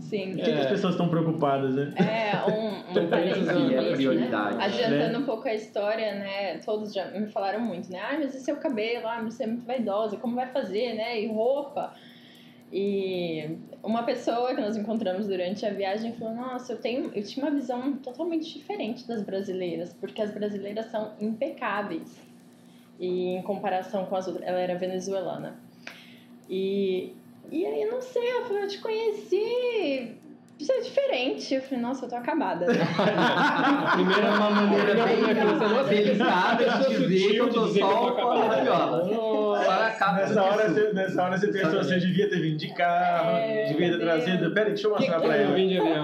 Sim. 0.00 0.32
por 0.32 0.44
que, 0.44 0.52
que 0.52 0.60
as 0.60 0.66
pessoas 0.66 0.94
estão 0.94 1.08
preocupadas, 1.08 1.74
né? 1.74 1.94
É, 1.96 2.50
um, 2.50 3.02
um 3.02 3.08
parênteses 3.08 3.50
que 3.50 3.74
é 3.74 3.92
prioridade, 3.94 4.56
né? 4.56 4.64
Adiantando 4.64 5.12
né? 5.12 5.18
um 5.18 5.24
pouco 5.24 5.48
a 5.48 5.54
história, 5.54 6.14
né? 6.14 6.58
Todos 6.58 6.92
já 6.92 7.06
me 7.06 7.26
falaram 7.28 7.60
muito, 7.60 7.90
né? 7.90 8.00
Ah, 8.00 8.16
mas 8.18 8.34
e 8.34 8.40
seu 8.40 8.56
cabelo? 8.56 9.06
Ah, 9.06 9.20
mas 9.22 9.34
você 9.34 9.44
é 9.44 9.46
muito 9.46 9.64
vaidosa, 9.64 10.16
como 10.16 10.34
vai 10.34 10.46
fazer, 10.48 10.94
né? 10.94 11.20
E 11.20 11.26
roupa? 11.26 11.94
E 12.72 13.56
uma 13.82 14.02
pessoa 14.02 14.54
que 14.54 14.60
nós 14.60 14.76
encontramos 14.76 15.28
durante 15.28 15.64
a 15.64 15.70
viagem 15.70 16.12
falou: 16.14 16.34
Nossa, 16.34 16.72
eu, 16.72 16.78
tenho, 16.78 17.12
eu 17.14 17.22
tinha 17.22 17.46
uma 17.46 17.54
visão 17.54 17.92
totalmente 17.98 18.52
diferente 18.52 19.06
das 19.06 19.22
brasileiras, 19.22 19.94
porque 19.94 20.20
as 20.20 20.32
brasileiras 20.32 20.86
são 20.86 21.12
impecáveis. 21.20 22.20
E 22.98 23.34
em 23.34 23.42
comparação 23.42 24.06
com 24.06 24.16
as 24.16 24.26
outras, 24.26 24.46
ela 24.46 24.58
era 24.58 24.76
venezuelana. 24.76 25.56
E, 26.48 27.14
e 27.50 27.64
aí, 27.66 27.84
não 27.86 28.00
sei, 28.00 28.26
ela 28.30 28.46
falou: 28.46 28.62
Eu 28.62 28.68
te 28.68 28.80
conheci, 28.80 30.23
isso 30.58 30.72
é 30.72 30.80
diferente. 30.80 31.54
Eu 31.54 31.62
falei: 31.62 31.80
Nossa, 31.82 32.04
eu 32.06 32.08
tô 32.10 32.16
acabada. 32.16 32.66
né?" 32.66 32.72
A 33.86 33.90
primeira 33.96 34.26
É 34.28 34.30
uma 34.30 34.50
maneira 34.50 34.94
bem 35.06 35.24
delicada 35.88 36.64
de 36.88 37.06
dizer 37.06 37.30
que 37.32 37.36
eu 37.36 37.50
tô 37.50 37.66
só 37.68 37.90
eu 37.90 37.96
tô 37.96 38.12
com 38.14 38.28
a 38.30 38.44
rabiola. 38.48 39.04
Nessa 40.16 40.42
hora, 40.42 40.68
você, 40.68 40.92
nessa 40.92 41.22
hora 41.22 41.36
você 41.38 41.48
pensou, 41.52 41.82
você 41.82 41.98
devia 41.98 42.28
ter 42.28 42.40
vindo 42.40 42.56
de 42.56 42.68
carro, 42.74 43.36
É, 43.38 43.64
devia 43.64 43.90
ter 43.92 43.98
trazido. 44.00 44.52
Peraí, 44.52 44.70
deixa 44.72 44.86
eu 44.86 44.90
mostrar 44.92 45.20
Que 45.20 45.26
pra 45.26 45.34
que 45.36 45.40
eu 45.40 45.46
ela. 45.46 45.54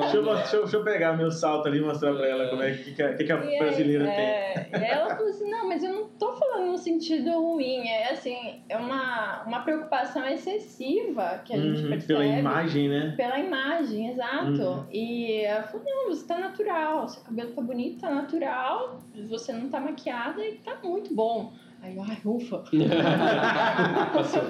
Deixa 0.00 0.16
eu, 0.16 0.22
deixa, 0.24 0.56
eu, 0.56 0.60
deixa 0.62 0.76
eu 0.76 0.84
pegar 0.84 1.16
meu 1.16 1.30
salto 1.30 1.68
ali 1.68 1.78
e 1.78 1.82
mostrar 1.82 2.12
pra 2.14 2.26
ela 2.26 2.48
como 2.48 2.62
é 2.62 2.72
que, 2.72 2.92
que, 2.94 3.02
a- 3.02 3.14
que, 3.14 3.24
que 3.24 3.32
a 3.32 3.36
E 3.36 3.48
aí, 3.54 3.58
brasileira 3.58 4.04
tem. 4.04 4.24
é, 4.24 4.66
E 4.72 4.84
ela 4.84 5.14
falou 5.14 5.28
assim, 5.30 5.50
não, 5.50 5.68
mas 5.68 5.82
eu 5.84 5.92
não 5.92 6.08
tô 6.18 6.32
falando 6.34 6.66
no 6.72 6.78
sentido 6.78 7.30
ruim, 7.40 7.86
é 7.88 8.10
assim, 8.12 8.62
é 8.68 8.76
uma, 8.76 9.42
uma 9.46 9.60
preocupação 9.60 10.26
excessiva 10.26 11.42
que 11.44 11.52
a 11.52 11.56
gente 11.58 11.82
Uhum, 11.82 11.90
percebe. 11.90 12.06
pela 12.06 12.26
imagem, 12.26 12.88
né? 12.88 13.14
Pela 13.16 13.38
imagem, 13.38 14.10
exato. 14.10 14.39
Uhum. 14.44 14.86
E 14.90 15.42
ela 15.42 15.62
falou, 15.64 15.86
não, 15.86 16.08
você 16.08 16.26
tá 16.26 16.38
natural, 16.38 17.08
seu 17.08 17.22
cabelo 17.22 17.52
tá 17.52 17.62
bonito, 17.62 18.00
tá 18.00 18.10
natural, 18.10 19.00
você 19.28 19.52
não 19.52 19.68
tá 19.68 19.80
maquiada 19.80 20.42
e 20.44 20.58
tá 20.58 20.78
muito 20.82 21.14
bom. 21.14 21.52
Aí 21.82 21.96
eu, 21.96 22.02
ai, 22.02 22.18
ufa. 22.24 22.62
Passou. 24.12 24.42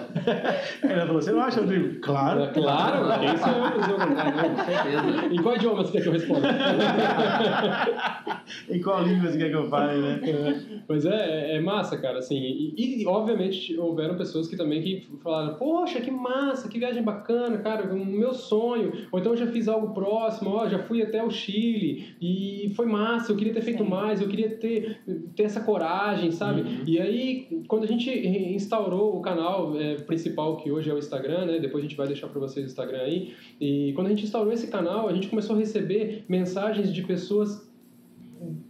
Ela 0.82 1.06
falou, 1.06 1.22
você 1.22 1.30
não 1.30 1.40
acha, 1.42 1.60
Rodrigo? 1.60 2.00
Claro. 2.00 2.42
É 2.42 2.46
Claro, 2.48 3.20
quem 3.20 3.36
sou 3.38 3.48
eu? 3.50 3.78
Mas 3.78 3.88
eu- 3.88 3.96
Com 3.96 4.64
certeza. 4.64 5.26
Em 5.34 5.42
qual 5.42 5.54
idioma 5.56 5.84
você 5.84 5.92
quer 5.92 6.02
que 6.02 6.08
eu 6.08 6.12
responda? 6.12 6.48
Em 8.68 8.80
qual 8.80 9.02
língua 9.04 9.30
você 9.30 9.38
quer 9.38 9.50
que 9.50 9.56
eu 9.56 9.68
fale, 9.68 10.00
né? 10.00 10.20
É, 10.24 10.60
Mas 10.88 11.06
é, 11.06 11.56
é 11.56 11.60
massa, 11.60 11.96
cara, 11.98 12.18
assim, 12.18 12.36
e, 12.36 13.02
e, 13.02 13.06
obviamente 13.06 13.76
houveram 13.78 14.16
pessoas 14.16 14.48
que 14.48 14.56
também 14.56 14.82
que 14.82 15.06
falaram, 15.22 15.54
poxa, 15.54 16.00
que 16.00 16.10
massa, 16.10 16.68
que 16.68 16.78
viagem 16.78 17.02
bacana, 17.02 17.58
cara, 17.58 17.92
o 17.94 18.04
meu 18.04 18.34
sonho, 18.34 18.92
ou 19.12 19.18
então 19.20 19.32
eu 19.32 19.38
já 19.38 19.46
fiz 19.46 19.68
algo 19.68 19.94
próximo, 19.94 20.50
ó, 20.50 20.68
já 20.68 20.78
fui 20.80 21.02
até 21.02 21.22
o 21.22 21.30
Chile 21.30 22.16
e 22.20 22.72
foi 22.74 22.86
massa, 22.86 23.30
eu 23.32 23.36
queria 23.36 23.52
ter 23.52 23.62
feito 23.62 23.84
Sim. 23.84 23.90
mais, 23.90 24.20
eu 24.20 24.28
queria 24.28 24.50
ter, 24.50 25.00
ter 25.36 25.44
essa 25.44 25.60
coragem, 25.60 26.30
sabe? 26.32 26.62
Uhum. 26.62 26.82
E 26.86 26.98
aí, 27.00 27.19
quando 27.68 27.84
a 27.84 27.86
gente 27.86 28.10
instaurou 28.54 29.16
o 29.16 29.20
canal 29.20 29.78
é, 29.80 29.96
principal, 29.96 30.56
que 30.56 30.70
hoje 30.70 30.90
é 30.90 30.94
o 30.94 30.98
Instagram, 30.98 31.46
né, 31.46 31.58
depois 31.58 31.84
a 31.84 31.86
gente 31.86 31.96
vai 31.96 32.06
deixar 32.06 32.28
para 32.28 32.40
vocês 32.40 32.64
o 32.66 32.68
Instagram 32.68 33.02
aí, 33.02 33.34
e 33.60 33.92
quando 33.94 34.08
a 34.08 34.10
gente 34.10 34.24
instaurou 34.24 34.52
esse 34.52 34.68
canal, 34.68 35.08
a 35.08 35.12
gente 35.12 35.28
começou 35.28 35.56
a 35.56 35.58
receber 35.58 36.24
mensagens 36.28 36.92
de 36.92 37.02
pessoas 37.02 37.68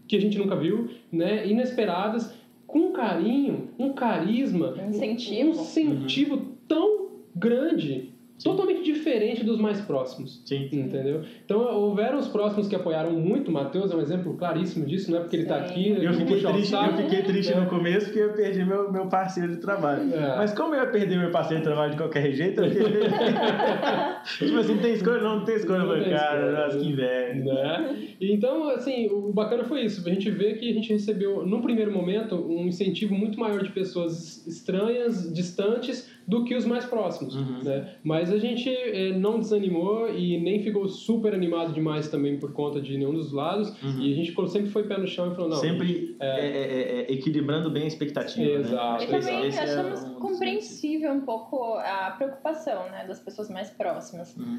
que 0.08 0.16
a 0.16 0.20
gente 0.20 0.38
nunca 0.38 0.56
viu, 0.56 0.88
né, 1.12 1.46
inesperadas, 1.46 2.32
com 2.66 2.92
carinho, 2.92 3.68
um 3.78 3.92
carisma, 3.92 4.74
Um 4.74 4.90
incentivo. 4.90 5.48
um 5.48 5.52
incentivo 5.52 6.42
tão 6.68 7.08
grande, 7.34 8.09
totalmente 8.42 8.82
diferente 8.82 9.44
dos 9.44 9.58
mais 9.58 9.80
próximos. 9.80 10.42
Sim. 10.44 10.68
Entendeu? 10.72 11.22
Então, 11.44 11.60
houveram 11.76 12.18
os 12.18 12.28
próximos 12.28 12.68
que 12.68 12.74
apoiaram 12.74 13.12
muito. 13.12 13.48
O 13.48 13.52
Matheus 13.54 13.90
é 13.92 13.96
um 13.96 14.00
exemplo 14.00 14.34
claríssimo 14.36 14.86
disso, 14.86 15.10
não 15.10 15.18
é 15.18 15.20
porque 15.22 15.36
ele 15.36 15.42
está 15.44 15.56
aqui. 15.56 15.90
Eu 15.90 16.12
fiquei 16.14 16.40
triste, 16.42 16.74
eu 16.74 16.96
fiquei 16.96 17.22
triste 17.22 17.52
É. 17.52 17.60
no 17.60 17.66
começo 17.66 18.06
porque 18.06 18.20
eu 18.20 18.32
perdi 18.32 18.64
meu, 18.64 18.90
meu 18.92 19.06
parceiro 19.06 19.50
de 19.52 19.58
trabalho. 19.58 20.12
É. 20.14 20.36
Mas 20.36 20.52
como 20.52 20.74
eu 20.74 20.80
ia 20.82 20.86
perder 20.90 21.18
meu 21.18 21.30
parceiro 21.30 21.62
de 21.62 21.68
trabalho 21.68 21.92
de 21.92 21.96
qualquer 21.98 22.32
jeito, 22.32 22.62
eu 22.62 22.70
fiquei... 22.70 23.00
tipo 24.46 24.58
assim, 24.58 24.78
tem 24.78 24.92
escolha? 24.94 25.20
Não, 25.20 25.38
não 25.40 25.44
tem 25.44 25.56
escolha. 25.56 25.78
Não 25.84 25.94
tem 26.02 26.10
cara, 26.10 26.40
escolha. 26.46 26.64
nossa, 26.66 26.78
que 26.78 26.88
inveja. 26.88 27.44
né? 27.44 27.96
Então, 28.20 28.68
assim, 28.70 29.08
o 29.10 29.32
bacana 29.32 29.64
foi 29.64 29.82
isso. 29.84 30.06
A 30.06 30.12
gente 30.12 30.30
vê 30.30 30.54
que 30.54 30.70
a 30.70 30.74
gente 30.74 30.92
recebeu, 30.92 31.44
no 31.46 31.62
primeiro 31.62 31.92
momento, 31.92 32.34
um 32.36 32.66
incentivo 32.66 33.14
muito 33.14 33.38
maior 33.38 33.62
de 33.62 33.70
pessoas 33.70 34.46
estranhas, 34.46 35.32
distantes, 35.32 36.10
do 36.26 36.44
que 36.44 36.54
os 36.54 36.64
mais 36.64 36.84
próximos. 36.84 37.34
Uhum. 37.34 37.62
Né? 37.62 37.94
Mas 38.02 38.32
a 38.32 38.38
gente 38.38 38.68
eh, 38.68 39.12
não 39.12 39.38
desanimou 39.38 40.08
e 40.14 40.38
nem 40.38 40.62
ficou 40.62 40.88
super 40.88 41.34
animado 41.34 41.72
demais 41.72 42.08
também 42.08 42.38
por 42.38 42.52
conta 42.52 42.80
de 42.80 42.96
nenhum 42.96 43.12
dos 43.12 43.32
lados. 43.32 43.70
Uhum. 43.82 44.00
E 44.00 44.12
a 44.12 44.14
gente 44.14 44.34
sempre 44.48 44.70
foi 44.70 44.84
pé 44.84 44.98
no 44.98 45.06
chão 45.06 45.32
e 45.32 45.34
falou, 45.34 45.50
não... 45.50 45.56
Sempre 45.56 46.16
é. 46.20 46.26
é, 46.26 46.46
é, 46.46 47.00
é, 47.00 47.12
equilibrando 47.12 47.70
bem 47.70 47.84
a 47.84 47.86
expectativa. 47.86 48.60
Exato. 48.60 49.04
E 49.04 49.06
Né? 49.08 49.16
Acho 49.16 49.26
que 49.26 49.26
também 49.32 49.46
esse 49.46 49.58
é 49.58 49.62
achamos 49.62 50.04
um 50.04 50.14
compreensível 50.14 51.12
um 51.12 51.20
pouco 51.20 51.74
a 51.74 52.10
preocupação 52.16 52.90
né, 52.90 53.04
das 53.06 53.20
pessoas 53.20 53.50
mais 53.50 53.70
próximas. 53.70 54.36
Uhum. 54.36 54.58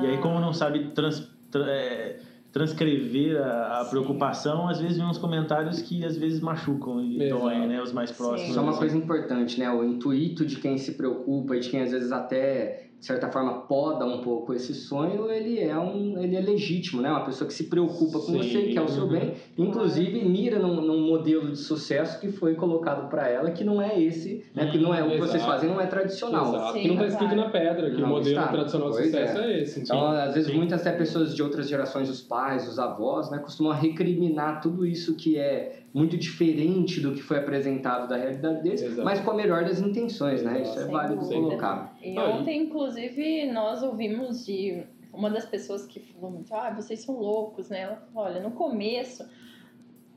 E 0.00 0.06
aí, 0.06 0.18
como 0.18 0.40
não 0.40 0.52
sabe 0.52 0.88
trans, 0.92 1.30
tra- 1.50 1.70
é, 1.70 2.18
transcrever 2.52 3.42
a, 3.42 3.80
a 3.80 3.84
Sim. 3.84 3.90
preocupação, 3.90 4.68
às 4.68 4.78
vezes 4.78 4.98
vem 4.98 5.06
uns 5.06 5.18
comentários 5.18 5.80
que 5.80 6.04
às 6.04 6.16
vezes 6.16 6.40
machucam 6.40 7.02
e 7.02 7.28
doem, 7.28 7.66
né? 7.66 7.82
Os 7.82 7.92
mais 7.92 8.12
próximos. 8.12 8.50
Isso 8.50 8.58
é 8.58 8.62
uma 8.62 8.70
assim. 8.70 8.78
coisa 8.78 8.96
importante, 8.96 9.58
né? 9.58 9.70
O 9.70 9.82
intuito 9.82 10.44
de 10.44 10.56
quem 10.56 10.76
se 10.76 10.92
preocupa 10.92 11.56
e 11.56 11.60
de 11.60 11.70
quem 11.70 11.80
às 11.80 11.90
vezes 11.90 12.12
até, 12.12 12.90
de 13.02 13.06
certa 13.06 13.28
forma, 13.28 13.62
poda 13.62 14.06
um 14.06 14.20
pouco 14.20 14.54
esse 14.54 14.72
sonho, 14.72 15.28
ele 15.28 15.58
é, 15.58 15.76
um, 15.76 16.22
ele 16.22 16.36
é 16.36 16.40
legítimo, 16.40 17.02
né? 17.02 17.10
Uma 17.10 17.24
pessoa 17.24 17.48
que 17.48 17.52
se 17.52 17.64
preocupa 17.64 18.20
com 18.20 18.26
Sim, 18.26 18.38
você, 18.38 18.62
quer 18.68 18.80
o 18.80 18.86
seu 18.86 19.02
uhum. 19.02 19.08
bem, 19.08 19.34
inclusive 19.58 20.24
mira 20.24 20.60
num, 20.60 20.80
num 20.80 21.00
modelo 21.00 21.50
de 21.50 21.58
sucesso 21.58 22.20
que 22.20 22.30
foi 22.30 22.54
colocado 22.54 23.10
para 23.10 23.28
ela, 23.28 23.50
que 23.50 23.64
não 23.64 23.82
é 23.82 24.00
esse, 24.00 24.44
né? 24.54 24.66
Porque 24.66 24.78
não 24.78 24.94
é, 24.94 25.02
o 25.02 25.10
que 25.10 25.18
vocês 25.18 25.34
Exato. 25.34 25.50
fazem 25.50 25.68
não 25.68 25.80
é 25.80 25.86
tradicional. 25.88 26.54
Exato. 26.54 26.72
Sim, 26.74 26.80
que 26.82 26.88
não 26.88 26.94
está 26.94 27.06
escrito 27.08 27.34
claro. 27.34 27.44
na 27.44 27.50
pedra, 27.50 27.90
que 27.90 28.00
Não 28.00 28.06
o 28.06 28.10
modelo 28.12 28.38
está. 28.38 28.52
tradicional 28.52 28.90
de 28.90 28.96
Pois 28.96 29.06
sucesso 29.06 29.38
é. 29.38 29.52
é, 29.52 29.62
esse. 29.62 29.80
Então, 29.80 30.06
às 30.06 30.34
vezes, 30.34 30.50
sim. 30.52 30.56
muitas 30.56 30.80
até 30.82 30.96
pessoas 30.96 31.34
de 31.34 31.42
outras 31.42 31.68
gerações, 31.68 32.08
os 32.08 32.22
pais, 32.22 32.68
os 32.68 32.78
avós, 32.78 33.32
né, 33.32 33.38
costumam 33.38 33.72
recriminar 33.72 34.60
tudo 34.60 34.86
isso 34.86 35.16
que 35.16 35.36
é 35.36 35.81
muito 35.94 36.16
diferente 36.16 37.00
do 37.00 37.12
que 37.14 37.22
foi 37.22 37.38
apresentado 37.38 38.08
da 38.08 38.16
realidade 38.16 38.62
deles, 38.62 38.82
Exato. 38.82 39.04
mas 39.04 39.20
com 39.20 39.30
a 39.30 39.34
melhor 39.34 39.64
das 39.64 39.78
intenções, 39.80 40.42
né? 40.42 40.62
Isso 40.62 40.78
é 40.78 40.84
Sem 40.84 40.90
válido 40.92 41.20
dúvida. 41.20 41.40
colocar. 41.40 41.96
E 42.02 42.18
ontem, 42.18 42.62
inclusive, 42.62 43.50
nós 43.52 43.82
ouvimos 43.82 44.46
de 44.46 44.84
uma 45.12 45.28
das 45.28 45.44
pessoas 45.44 45.84
que 45.84 46.00
falou 46.00 46.30
muito, 46.30 46.54
ah, 46.54 46.70
vocês 46.74 47.00
são 47.02 47.16
loucos, 47.18 47.68
né? 47.68 47.82
Ela 47.82 47.96
falou, 48.12 48.30
olha, 48.30 48.40
no 48.40 48.52
começo 48.52 49.24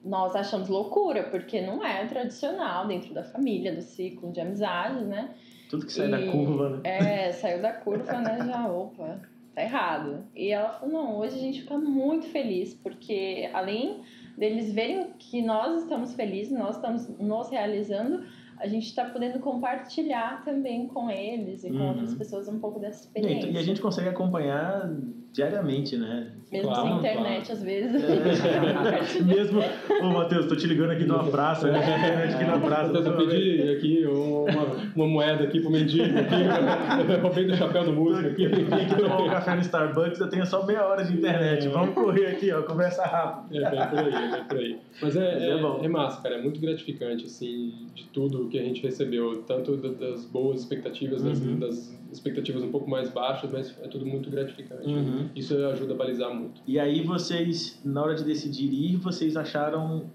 nós 0.04 0.36
achamos 0.36 0.70
loucura, 0.70 1.24
porque 1.24 1.60
não 1.62 1.84
é 1.84 2.06
tradicional 2.06 2.88
dentro 2.88 3.14
da 3.14 3.24
família, 3.24 3.74
do 3.74 3.82
ciclo 3.82 4.32
de 4.32 4.40
amizades, 4.40 5.02
né? 5.08 5.32
Tudo 5.70 5.86
que 5.86 5.92
sai 5.92 6.08
E- 6.08 6.12
da 6.12 6.32
curva, 6.32 6.70
né? 6.70 6.80
É, 6.84 7.32
saiu 7.32 7.62
da 7.62 7.74
curva, 7.74 8.14
né? 8.22 8.38
Já, 8.46 8.68
opa, 8.72 9.20
tá 9.56 9.64
errado. 9.64 10.24
E 10.36 10.52
ela 10.52 10.70
falou, 10.70 10.94
não, 10.94 11.18
hoje 11.18 11.36
a 11.36 11.40
gente 11.40 11.62
fica 11.62 11.76
muito 11.78 12.28
feliz, 12.28 12.74
porque 12.76 13.50
além 13.52 14.02
deles 14.38 14.72
verem 14.74 15.12
que 15.18 15.42
nós 15.42 15.84
estamos 15.84 16.14
felizes, 16.14 16.52
nós 16.58 16.76
estamos 16.76 17.08
nos 17.20 17.50
realizando, 17.50 18.24
a 18.60 18.68
gente 18.68 18.86
está 18.88 19.06
podendo 19.06 19.40
compartilhar 19.40 20.44
também 20.46 20.88
com 20.88 21.10
eles 21.10 21.64
e 21.64 21.70
com 21.70 21.76
Uhum. 21.78 21.88
outras 21.90 22.14
pessoas 22.16 22.48
um 22.48 22.60
pouco 22.60 22.80
dessa 22.80 23.04
E, 23.04 23.08
experiência. 23.08 23.50
e 23.50 23.58
a 23.58 23.62
gente 23.64 23.82
consegue 23.82 24.10
acompanhar 24.10 24.90
diariamente, 25.36 25.98
né? 25.98 26.28
Mesmo 26.52 26.70
Claro, 26.72 26.88
sem 26.88 26.98
internet, 26.98 27.52
às 27.52 27.62
vezes. 27.64 28.02
Mesmo, 29.26 29.62
ô 30.02 30.06
Matheus, 30.14 30.46
tô 30.46 30.56
te 30.56 30.66
ligando 30.68 30.92
aqui 30.92 31.04
numa 31.04 31.24
praça, 31.26 31.70
né? 31.70 31.80
Internet 31.80 32.36
aqui 32.36 32.44
na 32.46 32.58
praça. 32.60 32.94
Matheus, 32.94 33.06
eu 33.06 33.18
pedi 33.18 33.70
aqui 33.76 34.06
uma, 34.08 34.66
uma 34.96 35.08
moeda 35.08 35.44
aqui 35.44 35.60
pro 35.60 35.70
mendigo, 35.70 36.06
aqui, 36.20 37.12
eu 37.14 37.20
roubei 37.22 37.46
do 37.46 37.56
chapéu 37.56 37.84
do 37.84 37.92
músico 37.94 38.30
aqui. 38.30 38.44
Eu 38.46 38.50
vim 38.52 38.64
aqui 38.74 38.96
tomar 38.96 39.22
um 39.22 39.30
café 39.30 39.56
no 39.56 39.62
Starbucks, 39.62 40.20
eu 40.22 40.30
tenho 40.30 40.46
só 40.46 40.66
meia 40.66 40.86
hora 40.86 41.04
de 41.04 41.14
internet. 41.14 41.68
Vamos 41.68 41.94
correr 41.94 42.28
aqui, 42.28 42.52
ó, 42.54 42.62
conversa 42.64 43.04
rápido. 43.04 43.58
É 43.64 43.70
bem 43.70 43.88
por 43.88 44.00
aí, 44.00 44.14
é 44.14 44.32
bem 44.32 44.44
por 44.46 44.58
aí. 44.58 44.78
Mas 45.02 45.16
é, 45.18 45.34
Mas 45.34 45.44
é 45.44 45.50
é, 45.50 45.58
bom. 45.62 45.80
é 45.84 45.88
massa, 45.90 46.22
cara. 46.22 46.36
É 46.36 46.42
muito 46.42 46.62
gratificante, 46.62 47.26
assim, 47.26 47.74
de 47.94 48.06
tudo 48.08 48.48
que 48.48 48.58
a 48.58 48.64
gente 48.64 48.82
recebeu. 48.82 49.42
Tanto 49.46 49.76
da- 49.76 49.90
das 49.90 50.26
boas 50.26 50.62
expectativas, 50.62 51.22
das, 51.22 51.40
Uhum. 51.42 51.60
das 51.60 51.94
expectativas 52.14 52.64
um 52.64 52.72
pouco 52.72 52.90
mais 52.90 53.10
baixas, 53.10 53.52
mas 53.52 53.76
é 53.84 53.88
tudo 53.90 54.06
muito 54.06 54.30
gratificante. 54.30 54.88
Uhum. 54.88 55.25
Isso 55.36 55.56
ajuda 55.68 55.94
a 55.94 55.98
balizar 55.98 56.34
muito. 56.34 56.62
E 56.68 56.80
aí 56.80 57.02
vocês, 57.04 57.80
na 57.84 58.02
hora 58.04 58.16
de 58.16 58.24
decidir 58.24 58.72
ir, 58.74 58.98
vocês 58.98 59.36
acharam 59.38 60.06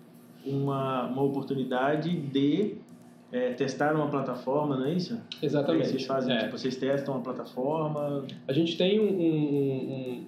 uma, 0.44 1.06
uma 1.06 1.22
oportunidade 1.22 2.10
de 2.14 2.74
é, 3.32 3.52
testar 3.52 3.94
uma 3.94 4.08
plataforma, 4.08 4.76
não 4.76 4.86
é 4.86 4.94
isso? 4.94 5.20
Exatamente. 5.42 5.88
Vocês 5.88 6.04
fazem, 6.06 6.34
É. 6.34 6.38
tipo, 6.44 6.58
vocês 6.58 6.76
testam 6.76 7.14
uma 7.14 7.22
plataforma. 7.22 8.24
A 8.48 8.52
gente 8.52 8.76
tem 8.76 8.98
um, 8.98 9.04
um, 9.04 9.92
um, 9.92 10.24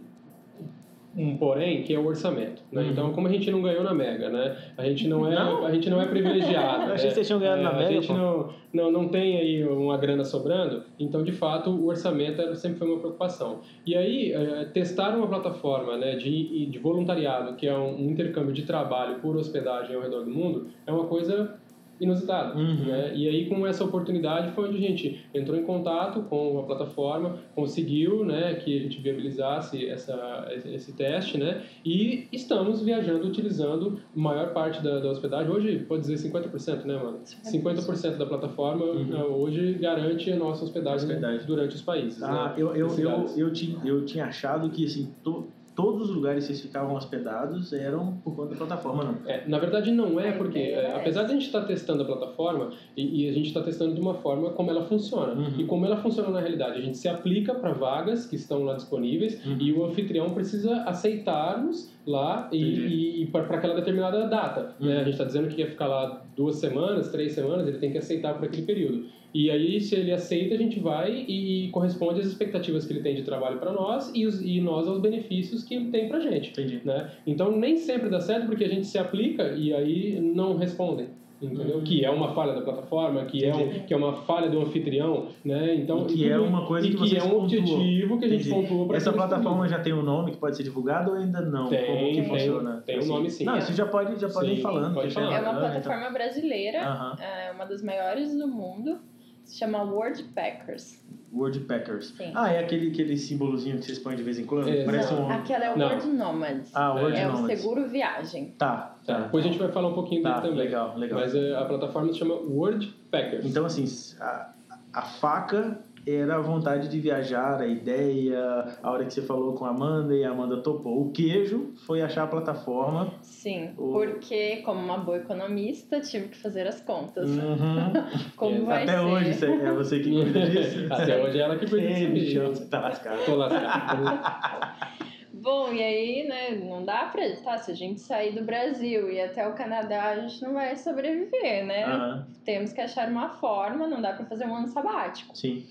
um 1.16 1.36
porém 1.36 1.82
que 1.82 1.94
é 1.94 1.98
o 1.98 2.06
orçamento. 2.06 2.62
Né? 2.70 2.82
Uhum. 2.82 2.90
Então, 2.90 3.12
como 3.12 3.26
a 3.26 3.30
gente 3.30 3.50
não 3.50 3.60
ganhou 3.60 3.84
na 3.84 3.92
Mega, 3.92 4.30
né? 4.30 4.56
a 4.76 4.84
gente 4.84 5.06
não 5.08 5.30
é, 5.30 5.34
Não? 5.34 5.66
A 5.66 5.72
gente 5.72 5.90
não 5.90 6.00
é 6.00 6.06
privilegiado. 6.06 6.88
Eu 6.88 6.94
achei 6.94 7.06
né? 7.06 7.08
que 7.08 7.14
vocês 7.14 7.26
tinham 7.26 7.40
ganhado 7.40 7.60
É, 7.60 7.64
na 7.64 7.70
A 7.70 7.76
Mega. 7.76 7.92
gente 7.92 8.08
pô. 8.08 8.14
não, 8.14 8.48
não, 8.72 8.90
não 8.90 9.08
tem 9.08 9.36
aí 9.36 9.64
uma 9.64 9.96
grana 9.98 10.24
sobrando, 10.24 10.84
então 10.98 11.22
de 11.22 11.32
fato 11.32 11.70
o 11.70 11.86
orçamento 11.86 12.40
era, 12.40 12.54
sempre 12.54 12.78
foi 12.78 12.88
uma 12.88 12.98
preocupação. 12.98 13.60
E 13.86 13.94
aí, 13.94 14.32
eh, 14.32 14.64
testar 14.72 15.14
uma 15.16 15.26
plataforma 15.26 15.96
né, 15.96 16.16
de, 16.16 16.66
de 16.66 16.78
voluntariado, 16.78 17.54
que 17.56 17.66
é 17.66 17.76
um, 17.76 18.06
um 18.06 18.10
intercâmbio 18.10 18.52
de 18.52 18.62
trabalho 18.62 19.16
por 19.20 19.36
hospedagem 19.36 19.94
ao 19.94 20.02
redor 20.02 20.24
do 20.24 20.30
mundo, 20.30 20.68
é 20.86 20.92
uma 20.92 21.04
coisa 21.04 21.54
inusitada. 22.02 22.58
Uhum. 22.58 22.86
Né? 22.86 23.12
E 23.14 23.28
aí, 23.28 23.48
com 23.48 23.66
essa 23.66 23.84
oportunidade, 23.84 24.52
foi 24.52 24.68
onde 24.68 24.78
a 24.78 24.80
gente 24.80 25.24
entrou 25.32 25.56
em 25.58 25.62
contato 25.64 26.22
com 26.24 26.58
a 26.58 26.62
plataforma, 26.64 27.38
conseguiu 27.54 28.24
né, 28.24 28.54
que 28.54 28.76
a 28.76 28.80
gente 28.82 29.00
viabilizasse 29.00 29.86
essa, 29.88 30.48
esse 30.66 30.92
teste, 30.94 31.38
né? 31.38 31.62
E 31.84 32.26
estamos 32.32 32.82
viajando 32.82 33.26
utilizando 33.26 34.00
a 34.16 34.18
maior 34.20 34.52
parte 34.52 34.82
da, 34.82 34.98
da 35.00 35.10
hospedagem. 35.10 35.50
Hoje, 35.52 35.78
pode 35.88 36.02
dizer 36.02 36.28
50%, 36.28 36.84
né, 36.84 36.94
mano? 36.96 37.20
50% 37.22 38.16
da 38.16 38.26
plataforma 38.26 38.84
Uhum. 38.84 39.16
eh, 39.16 39.24
hoje 39.24 39.74
garante 39.74 40.30
a 40.32 40.36
nossa 40.36 40.64
hospedagem, 40.64 41.06
Hospedagem. 41.08 41.46
durante 41.46 41.74
os 41.76 41.82
países. 41.82 42.22
Ah, 42.22 42.48
né? 42.48 42.54
eu, 42.56 42.68
eu, 42.68 42.76
eu, 42.76 42.90
Cidades. 42.90 43.38
eu, 43.38 43.52
tinha, 43.52 43.78
eu 43.84 44.04
tinha 44.04 44.24
achado 44.26 44.68
que 44.70 44.84
assim, 44.84 45.12
to- 45.22 45.46
todos 45.74 46.10
os 46.10 46.14
lugares 46.14 46.44
que 46.46 46.52
vocês 46.52 46.60
ficavam 46.60 46.94
hospedados 46.94 47.72
eram 47.72 48.16
por 48.24 48.36
conta 48.36 48.50
da 48.50 48.56
plataforma, 48.56 49.04
não. 49.04 49.18
É, 49.30 49.46
na 49.48 49.58
verdade 49.58 49.90
não 49.90 50.20
é 50.20 50.28
A 50.30 50.32
porque 50.34 50.58
ideia 50.58 50.76
é, 50.76 50.84
é 50.90 50.96
apesar 50.96 51.22
de 51.22 51.30
a 51.30 51.34
gente 51.34 51.46
estar 51.46 51.62
testando 51.62 52.02
a 52.02 52.04
plataforma 52.06 52.70
e, 52.96 53.24
e 53.24 53.28
a 53.28 53.32
gente 53.32 53.46
está 53.46 53.62
testando 53.62 53.94
de 53.94 54.00
uma 54.00 54.14
forma 54.14 54.50
como 54.50 54.70
ela 54.70 54.84
funciona 54.84 55.32
Uhum. 55.32 55.60
e 55.60 55.64
como 55.64 55.86
ela 55.86 55.96
funciona 55.96 56.28
na 56.30 56.40
realidade 56.40 56.78
a 56.78 56.80
gente 56.82 56.98
se 56.98 57.08
aplica 57.08 57.54
para 57.54 57.72
vagas 57.72 58.26
que 58.26 58.36
estão 58.36 58.64
lá 58.64 58.74
disponíveis 58.74 59.44
Uhum. 59.46 59.56
e 59.60 59.72
o 59.72 59.84
anfitrião 59.84 60.30
precisa 60.30 60.82
aceitar-nos 60.82 61.90
lá 62.06 62.48
e, 62.52 62.56
Entendi. 62.60 62.86
e, 62.94 63.22
e 63.22 63.26
para 63.26 63.42
aquela 63.56 63.74
determinada 63.74 64.26
data 64.28 64.74
né? 64.80 64.94
Uhum. 64.94 65.00
a 65.00 65.04
gente 65.04 65.12
está 65.12 65.24
dizendo 65.24 65.48
que 65.48 65.56
quer 65.56 65.70
ficar 65.70 65.86
lá 65.86 66.22
duas 66.36 66.56
semanas 66.56 67.08
três 67.10 67.32
semanas 67.32 67.66
ele 67.66 67.78
tem 67.78 67.90
que 67.92 67.98
aceitar 67.98 68.34
por 68.34 68.44
aquele 68.44 68.66
período 68.66 69.06
e 69.34 69.50
aí 69.50 69.80
se 69.80 69.94
ele 69.94 70.12
aceita 70.12 70.54
a 70.54 70.58
gente 70.58 70.78
vai 70.80 71.10
e 71.28 71.68
corresponde 71.70 72.20
às 72.20 72.26
expectativas 72.26 72.84
que 72.86 72.92
ele 72.92 73.00
tem 73.00 73.14
de 73.14 73.22
trabalho 73.22 73.58
para 73.58 73.72
nós 73.72 74.10
e, 74.14 74.26
os, 74.26 74.40
e 74.42 74.60
nós 74.60 74.86
aos 74.86 75.00
benefícios 75.00 75.62
que 75.64 75.74
ele 75.74 75.90
tem 75.90 76.08
para 76.08 76.20
gente 76.20 76.50
Entendi. 76.50 76.80
né? 76.84 77.10
Então 77.26 77.50
nem 77.56 77.76
sempre 77.76 78.08
dá 78.08 78.20
certo 78.20 78.46
porque 78.46 78.64
a 78.64 78.68
gente 78.68 78.86
se 78.86 78.98
aplica 78.98 79.48
e 79.52 79.72
aí 79.72 80.20
não 80.20 80.56
respondem. 80.56 81.08
Entendeu? 81.40 81.78
Uhum. 81.78 81.82
Que 81.82 82.04
é 82.04 82.08
uma 82.08 82.32
falha 82.34 82.52
da 82.54 82.60
plataforma, 82.60 83.24
que 83.24 83.44
é, 83.44 83.52
um, 83.52 83.68
que 83.84 83.92
é 83.92 83.96
uma 83.96 84.12
falha 84.12 84.48
do 84.48 84.60
anfitrião, 84.60 85.26
né? 85.44 85.74
Então, 85.74 86.02
E 86.02 86.12
que 86.12 86.28
é 86.30 86.38
uma 86.38 86.64
coisa 86.66 86.86
e 86.86 86.90
que 86.90 86.96
que 86.96 87.00
vocês 87.02 87.20
é 87.20 87.26
um 87.26 87.30
pontuam. 87.30 87.42
objetivo 87.42 88.16
que 88.20 88.24
a 88.24 88.28
gente 88.28 88.48
Entendi. 88.48 88.62
pontuou 88.68 88.86
para 88.86 88.96
Essa 88.96 89.12
plataforma 89.12 89.66
já 89.68 89.80
tem 89.80 89.92
um 89.92 90.04
nome 90.04 90.30
que 90.30 90.36
pode 90.36 90.56
ser 90.56 90.62
divulgado 90.62 91.10
ou 91.10 91.16
ainda 91.16 91.40
não? 91.40 91.68
Tem, 91.68 91.84
Como 91.84 91.98
que 92.06 92.12
tem, 92.14 92.24
funciona? 92.28 92.82
tem 92.86 92.94
um 92.94 92.98
Assim? 93.00 93.08
nome 93.08 93.28
sim. 93.28 93.44
Não, 93.44 93.58
isso 93.58 93.72
já 93.72 93.86
pode, 93.86 94.20
já 94.20 94.28
pode 94.28 94.52
ir 94.52 94.56
Sim, 94.56 94.62
falando. 94.62 94.94
pode 94.94 95.10
falar. 95.12 95.26
É 95.36 95.40
uma 95.40 95.52
bacana, 95.52 95.80
plataforma 95.80 96.10
brasileira, 96.10 96.78
Então. 96.78 96.92
Aham. 96.92 97.16
é 97.20 97.50
uma 97.50 97.64
das 97.64 97.82
maiores 97.82 98.38
do 98.38 98.46
mundo. 98.46 99.00
Se 99.44 99.58
chama 99.58 99.82
Wordpackers. 99.82 101.02
Wordpackers. 101.32 102.08
Sim. 102.16 102.30
Ah, 102.34 102.50
é 102.52 102.58
aquele, 102.60 102.90
aquele 102.90 103.16
símbolozinho 103.16 103.78
que 103.78 103.84
vocês 103.86 103.98
põem 103.98 104.16
de 104.16 104.22
vez 104.22 104.38
em 104.38 104.44
quando? 104.44 104.68
Exato. 104.68 104.84
Parece 104.86 105.14
Não, 105.14 105.22
um... 105.26 105.30
aquela 105.30 105.64
é 105.64 105.72
o 105.74 105.78
Não. 105.78 105.88
Word 105.88 106.06
Nomads. 106.08 106.70
Ah, 106.74 106.92
Word 106.94 107.16
é 107.16 107.26
o 107.28 107.32
Nomads. 107.32 107.60
seguro 107.60 107.88
viagem. 107.88 108.54
Tá, 108.58 108.94
Tá, 109.04 109.14
tá. 109.14 109.20
depois 109.22 109.44
a 109.44 109.48
gente 109.48 109.58
vai 109.58 109.72
falar 109.72 109.88
um 109.88 109.94
pouquinho 109.94 110.22
dele 110.22 110.34
Tá, 110.34 110.40
também. 110.42 110.58
legal, 110.58 110.96
legal. 110.96 111.20
Mas 111.20 111.34
é, 111.34 111.54
a 111.56 111.64
plataforma 111.64 112.12
se 112.12 112.18
chama 112.18 112.34
Wordpackers. 112.34 113.44
Então, 113.46 113.64
assim, 113.64 113.84
a, 114.20 114.52
a 114.92 115.02
faca 115.02 115.78
era 116.06 116.36
a 116.36 116.40
vontade 116.40 116.88
de 116.88 116.98
viajar, 116.98 117.60
a 117.60 117.66
ideia, 117.66 118.76
a 118.82 118.90
hora 118.90 119.04
que 119.04 119.12
você 119.14 119.22
falou 119.22 119.54
com 119.54 119.64
a 119.64 119.70
Amanda 119.70 120.14
e 120.14 120.24
a 120.24 120.30
Amanda 120.30 120.56
topou. 120.58 121.02
O 121.02 121.12
queijo 121.12 121.72
foi 121.86 122.02
achar 122.02 122.24
a 122.24 122.26
plataforma. 122.26 123.12
Sim, 123.22 123.70
O- 123.78 123.92
porque 123.92 124.56
como 124.64 124.80
uma 124.80 124.98
boa 124.98 125.18
economista, 125.18 126.00
tive 126.00 126.28
que 126.28 126.36
fazer 126.38 126.66
as 126.66 126.80
contas. 126.80 127.30
Uhum. 127.30 127.92
Como 128.36 128.66
vai 128.66 128.82
Até 128.82 128.92
ser? 128.98 129.04
hoje, 129.04 129.34
você- 129.34 129.46
é 129.46 129.72
você 129.72 130.00
que 130.00 130.10
cuida 130.10 130.40
disso. 130.50 130.86
Até 130.92 131.22
hoje 131.22 131.38
é 131.38 131.42
ela 131.42 131.56
que 131.56 131.66
cuida 131.68 131.88
disso. 131.88 132.68
tá 132.68 132.80
lascado. 132.80 133.24
Tô 133.24 133.36
lascado. 133.36 134.02
Bom, 135.34 135.72
e 135.72 135.82
aí, 135.82 136.28
né, 136.28 136.50
não 136.68 136.84
dá 136.84 137.06
pra. 137.06 137.22
Tá, 137.42 137.58
se 137.58 137.70
a 137.72 137.74
gente 137.74 138.00
sair 138.00 138.32
do 138.32 138.44
Brasil 138.44 139.10
e 139.10 139.20
até 139.20 139.46
o 139.48 139.54
Canadá, 139.54 140.10
a 140.10 140.20
gente 140.20 140.40
não 140.42 140.52
vai 140.54 140.76
sobreviver, 140.76 141.64
né? 141.66 141.84
Aham, 141.84 142.26
Temos 142.44 142.72
que 142.72 142.80
achar 142.80 143.08
uma 143.08 143.28
forma, 143.30 143.88
não 143.88 144.00
dá 144.00 144.12
pra 144.12 144.24
fazer 144.26 144.44
um 144.46 144.54
ano 144.54 144.68
sabático. 144.68 145.36
Sim, 145.36 145.64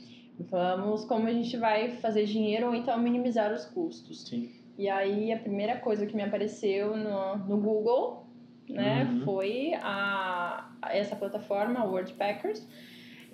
Vamos, 0.50 1.06
como 1.06 1.28
a 1.28 1.34
gente 1.34 1.56
vai 1.58 1.90
fazer 1.98 2.26
dinheiro 2.26 2.68
ou 2.68 2.76
então 2.76 2.98
minimizar 2.98 3.52
os 3.54 3.66
custos. 3.66 4.28
sim. 4.28 4.50
E 4.78 4.90
aí, 4.90 5.32
a 5.32 5.38
primeira 5.38 5.78
coisa 5.78 6.06
que 6.06 6.16
me 6.16 6.24
apareceu 6.24 6.96
no, 6.98 7.38
no 7.38 7.58
Google, 7.58 8.26
né, 8.70 9.04
Uhum. 9.04 9.26
foi 9.26 9.74
a, 9.82 10.72
essa 10.90 11.16
plataforma, 11.16 11.84
Wordpackers, 11.86 12.66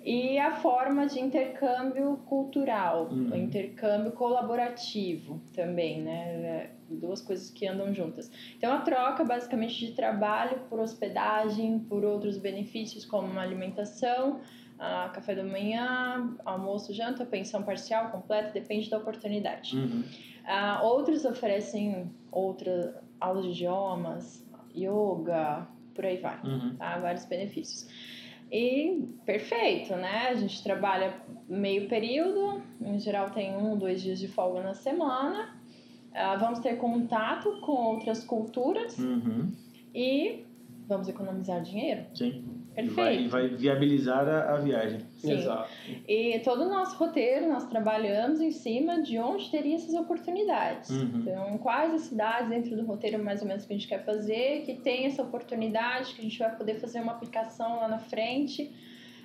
e 0.04 0.38
a 0.38 0.52
forma 0.52 1.06
de 1.06 1.20
intercâmbio 1.20 2.18
cultural, 2.26 3.08
Uhum. 3.10 3.30
o 3.30 3.36
intercâmbio 3.36 4.12
colaborativo 4.12 5.40
também, 5.54 6.02
né, 6.02 6.20
é, 6.44 6.70
duas 6.88 7.20
coisas 7.20 7.50
que 7.50 7.66
andam 7.66 7.92
juntas. 7.94 8.30
Então, 8.56 8.72
a 8.72 8.80
troca 8.80 9.24
basicamente 9.24 9.78
de 9.86 9.92
trabalho 9.92 10.60
por 10.68 10.80
hospedagem, 10.80 11.78
por 11.80 12.04
outros 12.04 12.36
benefícios 12.38 13.04
como 13.04 13.38
alimentação, 13.38 14.40
ah, 14.78 15.10
café 15.12 15.34
da 15.34 15.44
manhã, 15.44 16.36
almoço, 16.44 16.92
janta, 16.92 17.24
pensão 17.26 17.62
parcial, 17.62 18.10
completa, 18.10 18.50
depende 18.52 18.88
da 18.90 18.98
oportunidade. 18.98 19.76
Uhum. 19.76 20.04
Ah, 20.46 20.80
outros 20.82 21.24
oferecem 21.24 22.10
outras 22.32 22.94
aulas 23.20 23.44
de 23.44 23.50
idiomas, 23.50 24.46
yoga, 24.76 25.66
por 25.94 26.04
aí 26.06 26.16
vai, 26.18 26.38
Uhum. 26.44 26.76
tá? 26.76 26.98
Vários 26.98 27.24
benefícios. 27.24 27.88
E 28.50 29.04
perfeito, 29.26 29.94
né? 29.96 30.28
A 30.30 30.34
gente 30.34 30.62
trabalha 30.62 31.14
meio 31.48 31.86
período, 31.88 32.62
em 32.80 32.98
geral 32.98 33.30
tem 33.30 33.54
um, 33.56 33.76
dois 33.76 34.00
dias 34.02 34.18
de 34.18 34.28
folga 34.28 34.62
na 34.62 34.74
semana. 34.74 35.54
Ah, 36.14 36.36
vamos 36.36 36.60
ter 36.60 36.76
contato 36.78 37.60
com 37.60 37.72
outras 37.72 38.24
culturas 38.24 38.98
Uhum. 38.98 39.52
e 39.94 40.44
vamos 40.86 41.08
economizar 41.08 41.60
dinheiro. 41.60 42.06
Sim. 42.14 42.57
E 42.78 42.86
Perfeito. 42.86 43.30
vai, 43.30 43.48
vai 43.48 43.56
viabilizar 43.56 44.28
a, 44.28 44.54
a 44.54 44.56
viagem. 44.58 45.00
Sim. 45.16 45.32
Exato. 45.32 45.68
E 46.06 46.38
todo 46.44 46.62
o 46.62 46.68
nosso 46.68 46.96
roteiro 46.96 47.48
nós 47.48 47.66
trabalhamos 47.66 48.40
em 48.40 48.52
cima 48.52 49.02
de 49.02 49.18
onde 49.18 49.50
teria 49.50 49.74
essas 49.74 49.94
oportunidades. 49.94 50.90
Uhum. 50.90 51.10
Então, 51.16 51.58
quais 51.58 51.92
as 51.92 52.02
cidades 52.02 52.48
dentro 52.48 52.76
do 52.76 52.84
roteiro 52.84 53.22
mais 53.22 53.42
ou 53.42 53.48
menos 53.48 53.64
que 53.64 53.72
a 53.72 53.76
gente 53.76 53.88
quer 53.88 54.04
fazer, 54.04 54.62
que 54.62 54.74
tem 54.74 55.06
essa 55.06 55.22
oportunidade, 55.22 56.14
que 56.14 56.20
a 56.20 56.24
gente 56.24 56.38
vai 56.38 56.54
poder 56.54 56.76
fazer 56.76 57.00
uma 57.00 57.12
aplicação 57.12 57.76
lá 57.76 57.88
na 57.88 57.98
frente. 57.98 58.72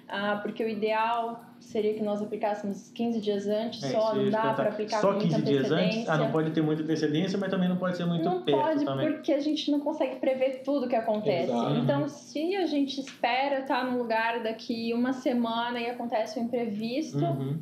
Ah, 0.07 0.39
porque 0.41 0.63
o 0.63 0.67
ideal 0.69 1.43
seria 1.59 1.93
que 1.93 2.03
nós 2.03 2.21
aplicássemos 2.21 2.89
15 2.93 3.21
dias 3.21 3.47
antes, 3.47 3.81
É, 3.83 3.89
só 3.91 4.13
não 4.13 4.29
dá 4.29 4.53
para 4.53 4.69
aplicar 4.69 4.99
Só 4.99 5.11
muita 5.13 5.23
15 5.37 5.41
dias 5.43 5.71
antes? 5.71 5.71
antecedência. 5.85 6.13
Ah, 6.13 6.17
não 6.17 6.31
pode 6.31 6.51
ter 6.51 6.61
muita 6.61 6.83
antecedência, 6.83 7.37
mas 7.39 7.49
também 7.49 7.69
não 7.69 7.77
pode 7.77 7.95
ser 7.97 8.05
muito 8.05 8.23
Não 8.25 8.41
perto 8.43 8.59
pode, 8.61 8.85
também. 8.85 9.11
porque 9.13 9.31
a 9.31 9.39
gente 9.39 9.71
não 9.71 9.79
consegue 9.79 10.17
prever 10.17 10.61
tudo 10.63 10.87
que 10.89 10.95
acontece. 10.95 11.51
Exato. 11.51 11.75
Então, 11.77 12.07
se 12.09 12.55
a 12.55 12.65
gente 12.65 12.99
espera 12.99 13.59
estar 13.61 13.85
num 13.85 13.97
lugar 13.97 14.43
daqui 14.43 14.93
uma 14.93 15.13
semana 15.13 15.79
e 15.79 15.89
acontece 15.89 16.37
um 16.39 16.43
imprevisto, 16.43 17.23
Uhum. 17.23 17.57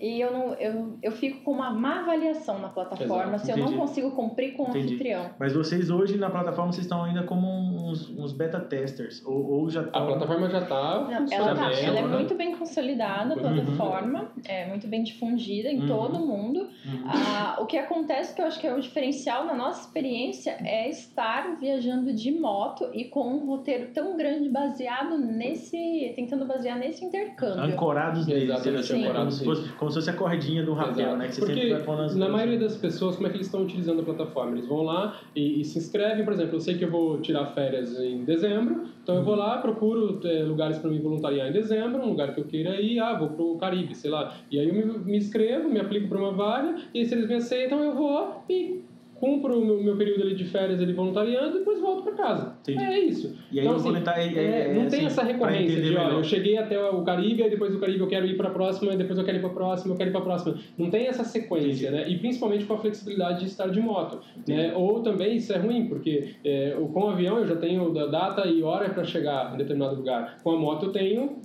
E 0.00 0.20
eu, 0.20 0.32
não, 0.32 0.54
eu, 0.54 0.98
eu 1.02 1.12
fico 1.12 1.42
com 1.44 1.52
uma 1.52 1.70
má 1.70 2.00
avaliação 2.00 2.58
na 2.58 2.68
plataforma 2.68 3.34
Exato, 3.34 3.46
se 3.46 3.52
eu 3.52 3.56
entendi. 3.58 3.72
não 3.72 3.78
consigo 3.80 4.10
cumprir 4.12 4.54
com 4.56 4.64
o 4.64 4.68
Entendi. 4.68 4.86
anfitrião. 4.86 5.30
Mas 5.38 5.52
vocês 5.52 5.90
hoje 5.90 6.16
na 6.16 6.28
plataforma 6.30 6.72
vocês 6.72 6.84
estão 6.84 7.02
ainda 7.04 7.22
como 7.22 7.46
uns, 7.48 8.10
uns 8.10 8.32
beta 8.32 8.60
testers 8.60 9.24
ou, 9.24 9.44
ou 9.50 9.70
já 9.70 9.80
A 9.80 9.84
estão 9.84 10.06
plataforma 10.06 10.50
já 10.50 10.62
está 10.62 11.26
ela, 11.30 11.54
tá, 11.54 11.72
ela 11.72 11.98
é 11.98 12.02
né? 12.02 12.08
muito 12.08 12.34
bem 12.34 12.56
consolidada, 12.56 13.34
a 13.34 13.36
Uhum. 13.36 13.42
plataforma, 13.54 14.32
é 14.46 14.66
muito 14.66 14.86
bem 14.88 15.02
difundida 15.02 15.68
em 15.70 15.80
Uhum. 15.80 15.86
todo 15.86 16.18
mundo. 16.18 16.60
Uhum. 16.84 17.04
Ah, 17.06 17.56
o 17.60 17.66
que 17.66 17.76
acontece, 17.76 18.34
que 18.34 18.40
eu 18.42 18.46
acho 18.46 18.58
que 18.60 18.66
é 18.66 18.74
o 18.74 18.80
diferencial 18.80 19.44
na 19.44 19.54
nossa 19.54 19.86
experiência, 19.86 20.56
é 20.64 20.88
estar 20.88 21.56
viajando 21.58 22.12
de 22.12 22.30
moto 22.32 22.90
e 22.92 23.04
com 23.04 23.20
um 23.28 23.46
roteiro 23.46 23.90
tão 23.92 24.16
grande 24.16 24.48
baseado 24.48 25.16
nesse. 25.18 26.12
tentando 26.16 26.44
basear 26.46 26.78
nesse 26.78 27.04
intercâmbio. 27.04 27.62
ancorados 27.64 28.26
Exatamente, 28.28 28.78
assim, 28.78 28.94
como, 28.94 29.04
ancorados 29.04 29.40
como 29.84 29.90
se 29.90 29.98
fosse 29.98 30.10
a 30.10 30.14
cordinha 30.14 30.62
do 30.62 30.72
rapel, 30.72 31.00
Exato. 31.00 31.16
né? 31.16 31.28
Que 31.28 31.34
você 31.34 31.40
Porque 31.40 31.54
sempre 31.54 31.74
vai 31.74 31.82
pondo 31.82 32.18
na 32.18 32.28
maioria 32.28 32.58
das 32.58 32.76
pessoas, 32.76 33.16
como 33.16 33.26
é 33.26 33.30
que 33.30 33.36
eles 33.36 33.46
estão 33.46 33.62
utilizando 33.62 34.00
a 34.00 34.04
plataforma? 34.04 34.52
Eles 34.52 34.66
vão 34.66 34.82
lá 34.82 35.20
e, 35.36 35.60
e 35.60 35.64
se 35.64 35.78
inscrevem, 35.78 36.24
por 36.24 36.32
exemplo, 36.32 36.56
eu 36.56 36.60
sei 36.60 36.78
que 36.78 36.84
eu 36.84 36.90
vou 36.90 37.20
tirar 37.20 37.46
férias 37.46 37.98
em 38.00 38.24
dezembro, 38.24 38.84
então 39.02 39.16
eu 39.16 39.22
vou 39.22 39.34
lá, 39.34 39.58
procuro 39.58 40.20
é, 40.24 40.42
lugares 40.42 40.78
para 40.78 40.90
me 40.90 40.98
voluntariar 40.98 41.48
em 41.48 41.52
dezembro, 41.52 42.02
um 42.02 42.08
lugar 42.08 42.34
que 42.34 42.40
eu 42.40 42.44
queira 42.44 42.80
ir, 42.80 42.98
ah, 42.98 43.18
vou 43.18 43.28
pro 43.28 43.58
Caribe, 43.58 43.94
sei 43.94 44.10
lá. 44.10 44.34
E 44.50 44.58
aí 44.58 44.68
eu 44.68 44.74
me, 44.74 44.98
me 44.98 45.18
inscrevo, 45.18 45.68
me 45.68 45.78
aplico 45.78 46.08
para 46.08 46.18
uma 46.18 46.32
vaga, 46.32 46.76
e 46.94 47.04
se 47.04 47.14
eles 47.14 47.28
me 47.28 47.34
aceitam, 47.34 47.82
eu 47.84 47.94
vou 47.94 48.42
e 48.48 48.82
cumpro 49.24 49.58
o 49.58 49.64
meu, 49.64 49.82
meu 49.82 49.96
período 49.96 50.22
ali 50.22 50.34
de 50.34 50.44
férias 50.44 50.80
ali 50.80 50.92
voluntariando 50.92 51.56
e 51.56 51.58
depois 51.60 51.80
volto 51.80 52.02
para 52.02 52.12
casa. 52.12 52.56
Entendi. 52.62 52.84
É 52.84 52.98
isso. 52.98 53.34
E 53.50 53.58
aí 53.58 53.66
Então, 53.66 53.76
assim, 53.76 53.94
é, 53.96 54.70
é, 54.70 54.74
não 54.74 54.86
tem 54.86 55.00
assim, 55.00 55.06
essa 55.06 55.22
recorrência 55.22 55.80
de, 55.80 55.96
ó, 55.96 56.04
melhor. 56.04 56.12
eu 56.12 56.24
cheguei 56.24 56.58
até 56.58 56.78
o 56.78 57.02
Caribe, 57.02 57.42
aí 57.42 57.48
depois 57.48 57.72
do 57.72 57.78
Caribe 57.78 58.00
eu 58.00 58.06
quero 58.06 58.26
ir 58.26 58.36
para 58.36 58.48
a 58.48 58.52
próxima, 58.52 58.92
e 58.92 58.96
depois 58.98 59.18
eu 59.18 59.24
quero 59.24 59.38
ir 59.38 59.40
para 59.40 59.50
a 59.50 59.54
próxima, 59.54 59.94
eu 59.94 59.96
quero 59.96 60.10
ir 60.10 60.12
para 60.12 60.20
a 60.20 60.24
próxima. 60.24 60.58
Não 60.76 60.90
tem 60.90 61.06
essa 61.06 61.24
sequência, 61.24 61.90
né? 61.90 62.08
E 62.08 62.18
principalmente 62.18 62.66
com 62.66 62.74
a 62.74 62.78
flexibilidade 62.78 63.40
de 63.40 63.46
estar 63.46 63.68
de 63.68 63.80
moto. 63.80 64.20
Né? 64.46 64.74
Ou 64.76 65.00
também 65.00 65.36
isso 65.36 65.52
é 65.52 65.56
ruim, 65.56 65.86
porque 65.86 66.34
é, 66.44 66.76
com 66.92 67.00
o 67.00 67.08
avião 67.08 67.38
eu 67.38 67.46
já 67.46 67.56
tenho 67.56 67.92
da 67.92 68.06
data 68.06 68.46
e 68.46 68.62
hora 68.62 68.90
para 68.90 69.04
chegar 69.04 69.54
em 69.54 69.56
determinado 69.56 69.96
lugar. 69.96 70.38
Com 70.42 70.50
a 70.50 70.58
moto 70.58 70.86
eu 70.86 70.92
tenho 70.92 71.38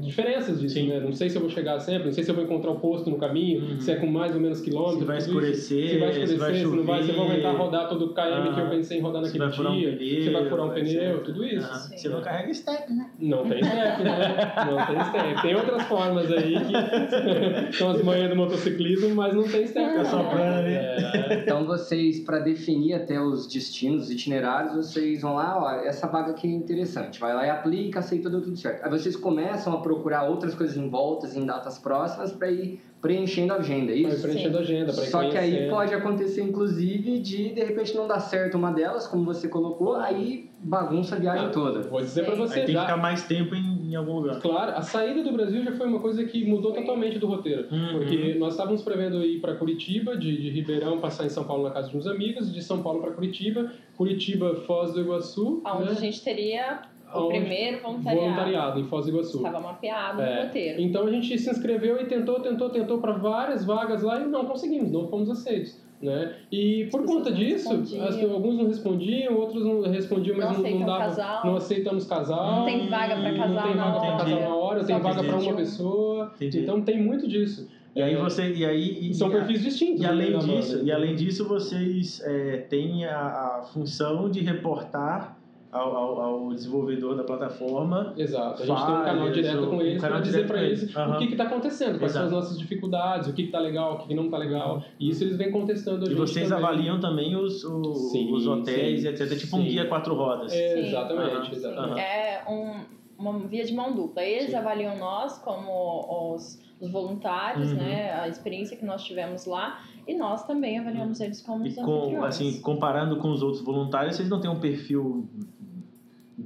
diferenças 0.00 0.60
disso, 0.60 0.74
Sim. 0.76 0.88
né? 0.88 1.00
Não 1.00 1.12
sei 1.12 1.28
se 1.28 1.36
eu 1.36 1.40
vou 1.42 1.50
chegar 1.50 1.78
sempre, 1.80 2.06
não 2.06 2.12
sei 2.12 2.22
se 2.22 2.30
eu 2.30 2.34
vou 2.34 2.44
encontrar 2.44 2.70
o 2.70 2.78
posto 2.80 3.10
no 3.10 3.18
caminho, 3.18 3.60
Uhum. 3.62 3.80
se 3.80 3.90
é 3.90 3.96
com 3.96 4.06
mais 4.06 4.34
ou 4.34 4.40
menos 4.40 4.60
quilômetros. 4.60 5.00
Se 5.00 5.04
vai 5.04 5.18
escurecer, 5.18 5.88
se 5.90 5.98
vai 5.98 6.12
se 6.12 6.20
escurecer, 6.22 6.38
vai 6.38 6.54
se, 6.54 6.64
não 6.76 6.84
vai, 6.84 7.02
se 7.02 7.08
eu 7.10 7.14
vou 7.16 7.24
chover. 7.26 7.40
aguentar 7.46 7.56
rodar 7.56 7.88
todo 7.88 8.04
o 8.06 8.14
KM 8.14 8.54
que 8.54 8.60
eu 8.60 8.68
pensei 8.70 8.98
em 8.98 9.00
rodar 9.00 9.24
Se 9.24 9.26
naquele 9.38 9.44
vai 9.44 9.52
furar 9.56 9.72
um 9.72 9.76
dia, 9.76 9.96
pneu, 9.96 10.22
se 10.22 10.30
vai 10.30 10.48
furar 10.48 10.66
um 10.66 10.70
pneu, 10.70 11.24
tudo 11.24 11.44
isso. 11.44 11.74
Sim. 11.88 11.96
Você 11.96 12.08
não 12.08 12.20
carrega 12.20 12.54
step, 12.54 12.92
né? 12.92 13.10
Não 13.18 13.48
tem 13.48 13.64
step, 13.64 14.02
né? 14.02 14.52
Não 14.70 14.86
tem 14.86 15.04
step. 15.04 15.42
Tem 15.42 15.54
outras 15.56 15.82
formas 15.82 16.30
aí 16.32 16.54
que 16.60 17.72
são 17.76 17.90
as 17.90 18.02
manhas 18.02 18.30
do 18.30 18.36
motociclismo, 18.36 19.14
mas 19.14 19.34
não 19.34 19.42
tem 19.42 19.66
step. 19.66 19.90
Fica 19.90 20.04
soprando 20.04 20.58
ali. 20.60 20.72
É. 20.74 21.40
Então 21.42 21.66
vocês, 21.66 22.20
para 22.20 22.38
definir 22.38 22.94
até 22.94 23.20
os 23.20 23.46
destinos, 23.52 24.04
os 24.04 24.10
itinerários, 24.10 24.74
vocês 24.76 25.22
vão 25.22 25.34
lá, 25.34 25.58
ó, 25.60 25.70
essa 25.84 26.06
vaga 26.06 26.30
aqui 26.30 26.46
é 26.46 26.50
interessante. 26.50 27.18
Vai 27.18 27.34
lá 27.34 27.44
e 27.46 27.50
aplica, 27.50 27.98
aceita, 27.98 28.30
deu 28.30 28.40
tudo 28.40 28.56
certo. 28.56 28.84
Aí 28.84 28.90
vocês 28.90 29.16
começam 29.16 29.55
a 29.74 29.80
procurar 29.80 30.24
outras 30.24 30.54
coisas 30.54 30.76
em 30.76 30.88
voltas, 30.88 31.36
em 31.36 31.44
datas 31.44 31.78
próximas, 31.78 32.32
para 32.32 32.50
ir 32.50 32.80
preenchendo 33.00 33.52
a 33.52 33.56
agenda, 33.56 33.92
é 33.92 34.02
Vai 34.02 34.12
isso? 34.12 34.22
preenchendo 34.22 34.56
a 34.58 34.60
agenda, 34.60 34.92
para 34.92 35.04
Só 35.04 35.28
que 35.30 35.36
aí 35.38 35.68
pode 35.70 35.94
acontecer, 35.94 36.42
inclusive, 36.42 37.18
de 37.20 37.50
de 37.54 37.62
repente 37.62 37.94
não 37.94 38.08
dar 38.08 38.18
certo 38.20 38.56
uma 38.56 38.72
delas, 38.72 39.06
como 39.06 39.24
você 39.24 39.48
colocou, 39.48 39.94
aí 39.96 40.50
bagunça 40.58 41.14
a 41.14 41.18
viagem 41.18 41.46
Ah, 41.46 41.50
toda. 41.50 41.82
Vou 41.82 42.00
dizer 42.00 42.24
para 42.24 42.34
você 42.34 42.54
Aí 42.60 42.66
tem 42.66 42.66
que 42.66 42.72
já. 42.72 42.80
ficar 42.82 42.96
mais 42.96 43.22
tempo 43.24 43.54
em, 43.54 43.90
em 43.92 43.94
algum 43.94 44.14
lugar. 44.20 44.40
Claro, 44.40 44.72
a 44.72 44.82
saída 44.82 45.22
do 45.22 45.30
Brasil 45.32 45.62
já 45.62 45.72
foi 45.72 45.86
uma 45.86 46.00
coisa 46.00 46.24
que 46.24 46.44
mudou 46.44 46.72
totalmente 46.72 47.18
do 47.18 47.26
roteiro. 47.28 47.68
Uhum. 47.70 47.98
Porque 47.98 48.34
nós 48.34 48.54
estávamos 48.54 48.82
prevendo 48.82 49.22
ir 49.22 49.40
para 49.40 49.54
Curitiba, 49.54 50.16
de, 50.16 50.36
de 50.40 50.50
Ribeirão 50.50 50.98
passar 50.98 51.26
em 51.26 51.28
São 51.30 51.44
Paulo 51.44 51.64
na 51.64 51.70
casa 51.70 51.90
de 51.90 51.96
uns 51.96 52.06
amigos, 52.06 52.52
de 52.52 52.62
São 52.62 52.82
Paulo 52.82 53.00
para 53.02 53.12
Curitiba, 53.12 53.70
Curitiba, 53.96 54.54
Foz 54.66 54.92
do 54.94 55.00
Iguaçu, 55.00 55.62
Onde 55.64 55.84
né? 55.84 55.90
a 55.92 55.94
gente 55.94 56.24
teria 56.24 56.80
o 57.24 57.28
primeiro 57.28 57.80
voluntariado. 57.82 58.20
voluntariado 58.24 58.80
em 58.80 58.84
Foz 58.84 59.06
do 59.06 59.12
Iguaçu. 59.12 59.36
Estava 59.38 59.60
mapeado 59.60 60.22
É. 60.22 60.36
no 60.36 60.42
roteiro. 60.46 60.80
Então 60.80 61.06
a 61.06 61.10
gente 61.10 61.38
se 61.38 61.50
inscreveu 61.50 62.00
e 62.00 62.04
tentou, 62.06 62.40
tentou, 62.40 62.70
tentou 62.70 62.98
para 62.98 63.12
várias 63.12 63.64
vagas 63.64 64.02
lá 64.02 64.20
e 64.20 64.26
não 64.26 64.44
conseguimos, 64.44 64.90
não 64.92 65.08
fomos 65.08 65.30
aceitos. 65.30 65.84
Né? 66.02 66.34
E 66.52 66.88
por 66.90 67.00
As 67.00 67.06
conta 67.06 67.30
não 67.30 67.36
disso, 67.38 67.72
as- 67.72 68.22
alguns 68.22 68.58
não 68.58 68.66
respondiam, 68.66 69.34
outros 69.34 69.64
não 69.64 69.80
respondiam, 69.80 70.36
mas 70.36 70.52
Não 70.58 70.62
não, 70.62 70.70
não, 70.80 70.86
dava, 70.86 70.98
casal. 70.98 71.46
não 71.46 71.56
aceitamos 71.56 72.06
casal. 72.06 72.56
Não 72.56 72.64
tem 72.66 72.86
vaga 72.90 73.16
não 73.16 73.34
casal 73.34 73.66
tem 73.66 73.74
na 73.76 73.84
vaga 73.90 74.00
pra 74.00 74.08
hora. 74.10 74.18
casal 74.18 74.40
na 74.40 74.54
hora, 74.56 74.80
Só 74.80 74.86
tem 74.86 75.00
vaga 75.00 75.24
para 75.24 75.36
uma 75.38 75.52
um. 75.52 75.56
pessoa. 75.56 76.32
Entendi. 76.36 76.60
Então 76.60 76.82
tem 76.82 77.02
muito 77.02 77.26
disso. 77.26 77.66
E 77.94 78.02
aí 78.02 78.14
você. 78.14 78.52
E 78.52 78.62
aí, 78.66 79.08
e, 79.08 79.14
são 79.14 79.30
perfis 79.30 79.62
distintos. 79.62 80.00
E 80.00 80.02
né, 80.02 80.10
além 80.10 80.38
disso, 80.38 80.82
e 80.84 80.92
além 80.92 81.14
disso 81.14 81.48
vocês 81.48 82.20
é, 82.26 82.58
têm 82.68 83.06
a, 83.06 83.16
a 83.60 83.62
função 83.72 84.28
de 84.28 84.40
reportar 84.40 85.35
ao, 85.76 85.96
ao, 85.96 86.20
ao 86.20 86.54
desenvolvedor 86.54 87.16
da 87.16 87.24
plataforma. 87.24 88.12
Exato, 88.16 88.62
a 88.62 88.66
gente 88.66 88.84
tem 88.86 88.94
um 88.94 89.02
canal 89.04 89.30
direto 89.30 89.62
um 89.64 89.70
com 89.70 89.80
eles 89.82 90.00
canal 90.00 90.16
para 90.18 90.26
dizer 90.26 90.46
para 90.46 90.62
eles 90.62 90.82
eles. 90.82 90.96
o 90.96 91.18
que 91.18 91.24
está 91.24 91.44
acontecendo, 91.44 91.98
quais 91.98 92.12
são 92.12 92.22
as 92.22 92.28
Exato. 92.28 92.42
nossas 92.44 92.58
dificuldades, 92.58 93.28
o 93.28 93.32
que 93.34 93.42
está 93.42 93.58
legal, 93.58 93.94
o 93.94 93.98
que 94.06 94.14
não 94.14 94.24
está 94.26 94.38
legal. 94.38 94.82
E 94.98 95.10
isso 95.10 95.24
eles 95.24 95.36
vêm 95.36 95.50
contestando 95.50 96.00
a 96.04 96.06
E 96.06 96.10
gente 96.10 96.18
vocês 96.18 96.48
também. 96.48 96.64
avaliam 96.64 97.00
também 97.00 97.36
os, 97.36 97.64
o- 97.64 97.94
Sim, 97.94 98.32
os 98.32 98.46
hotéis, 98.46 99.02
sim, 99.02 99.08
etc. 99.08 99.38
Tipo 99.38 99.56
um 99.58 99.62
guia 99.64 99.86
quatro 99.86 100.14
rodas. 100.14 100.52
É, 100.52 100.74
Sim. 100.74 100.88
exatamente, 100.88 101.34
Aham. 101.36 101.52
exatamente. 101.52 102.00
É 102.00 102.42
um, 102.48 102.84
uma 103.18 103.38
via 103.40 103.64
de 103.64 103.74
mão 103.74 103.94
dupla. 103.94 104.22
Eles 104.22 104.50
Sim. 104.50 104.56
avaliam 104.56 104.96
nós 104.98 105.38
como 105.38 106.34
os, 106.34 106.60
os 106.80 106.90
voluntários, 106.90 107.70
Uhum. 107.72 107.76
né? 107.78 108.12
A 108.12 108.28
experiência 108.28 108.76
que 108.76 108.84
nós 108.84 109.02
tivemos 109.04 109.46
lá. 109.46 109.80
E 110.06 110.14
nós 110.16 110.46
também 110.46 110.78
avaliamos 110.78 111.18
eles 111.20 111.42
como 111.42 111.66
E 111.66 111.70
os 111.70 111.74
com, 111.74 112.22
assim, 112.22 112.60
comparando 112.60 113.16
com 113.16 113.28
os 113.32 113.42
outros 113.42 113.60
voluntários, 113.64 114.14
vocês 114.14 114.28
não 114.28 114.40
têm 114.40 114.48
um 114.48 114.60
perfil 114.60 115.28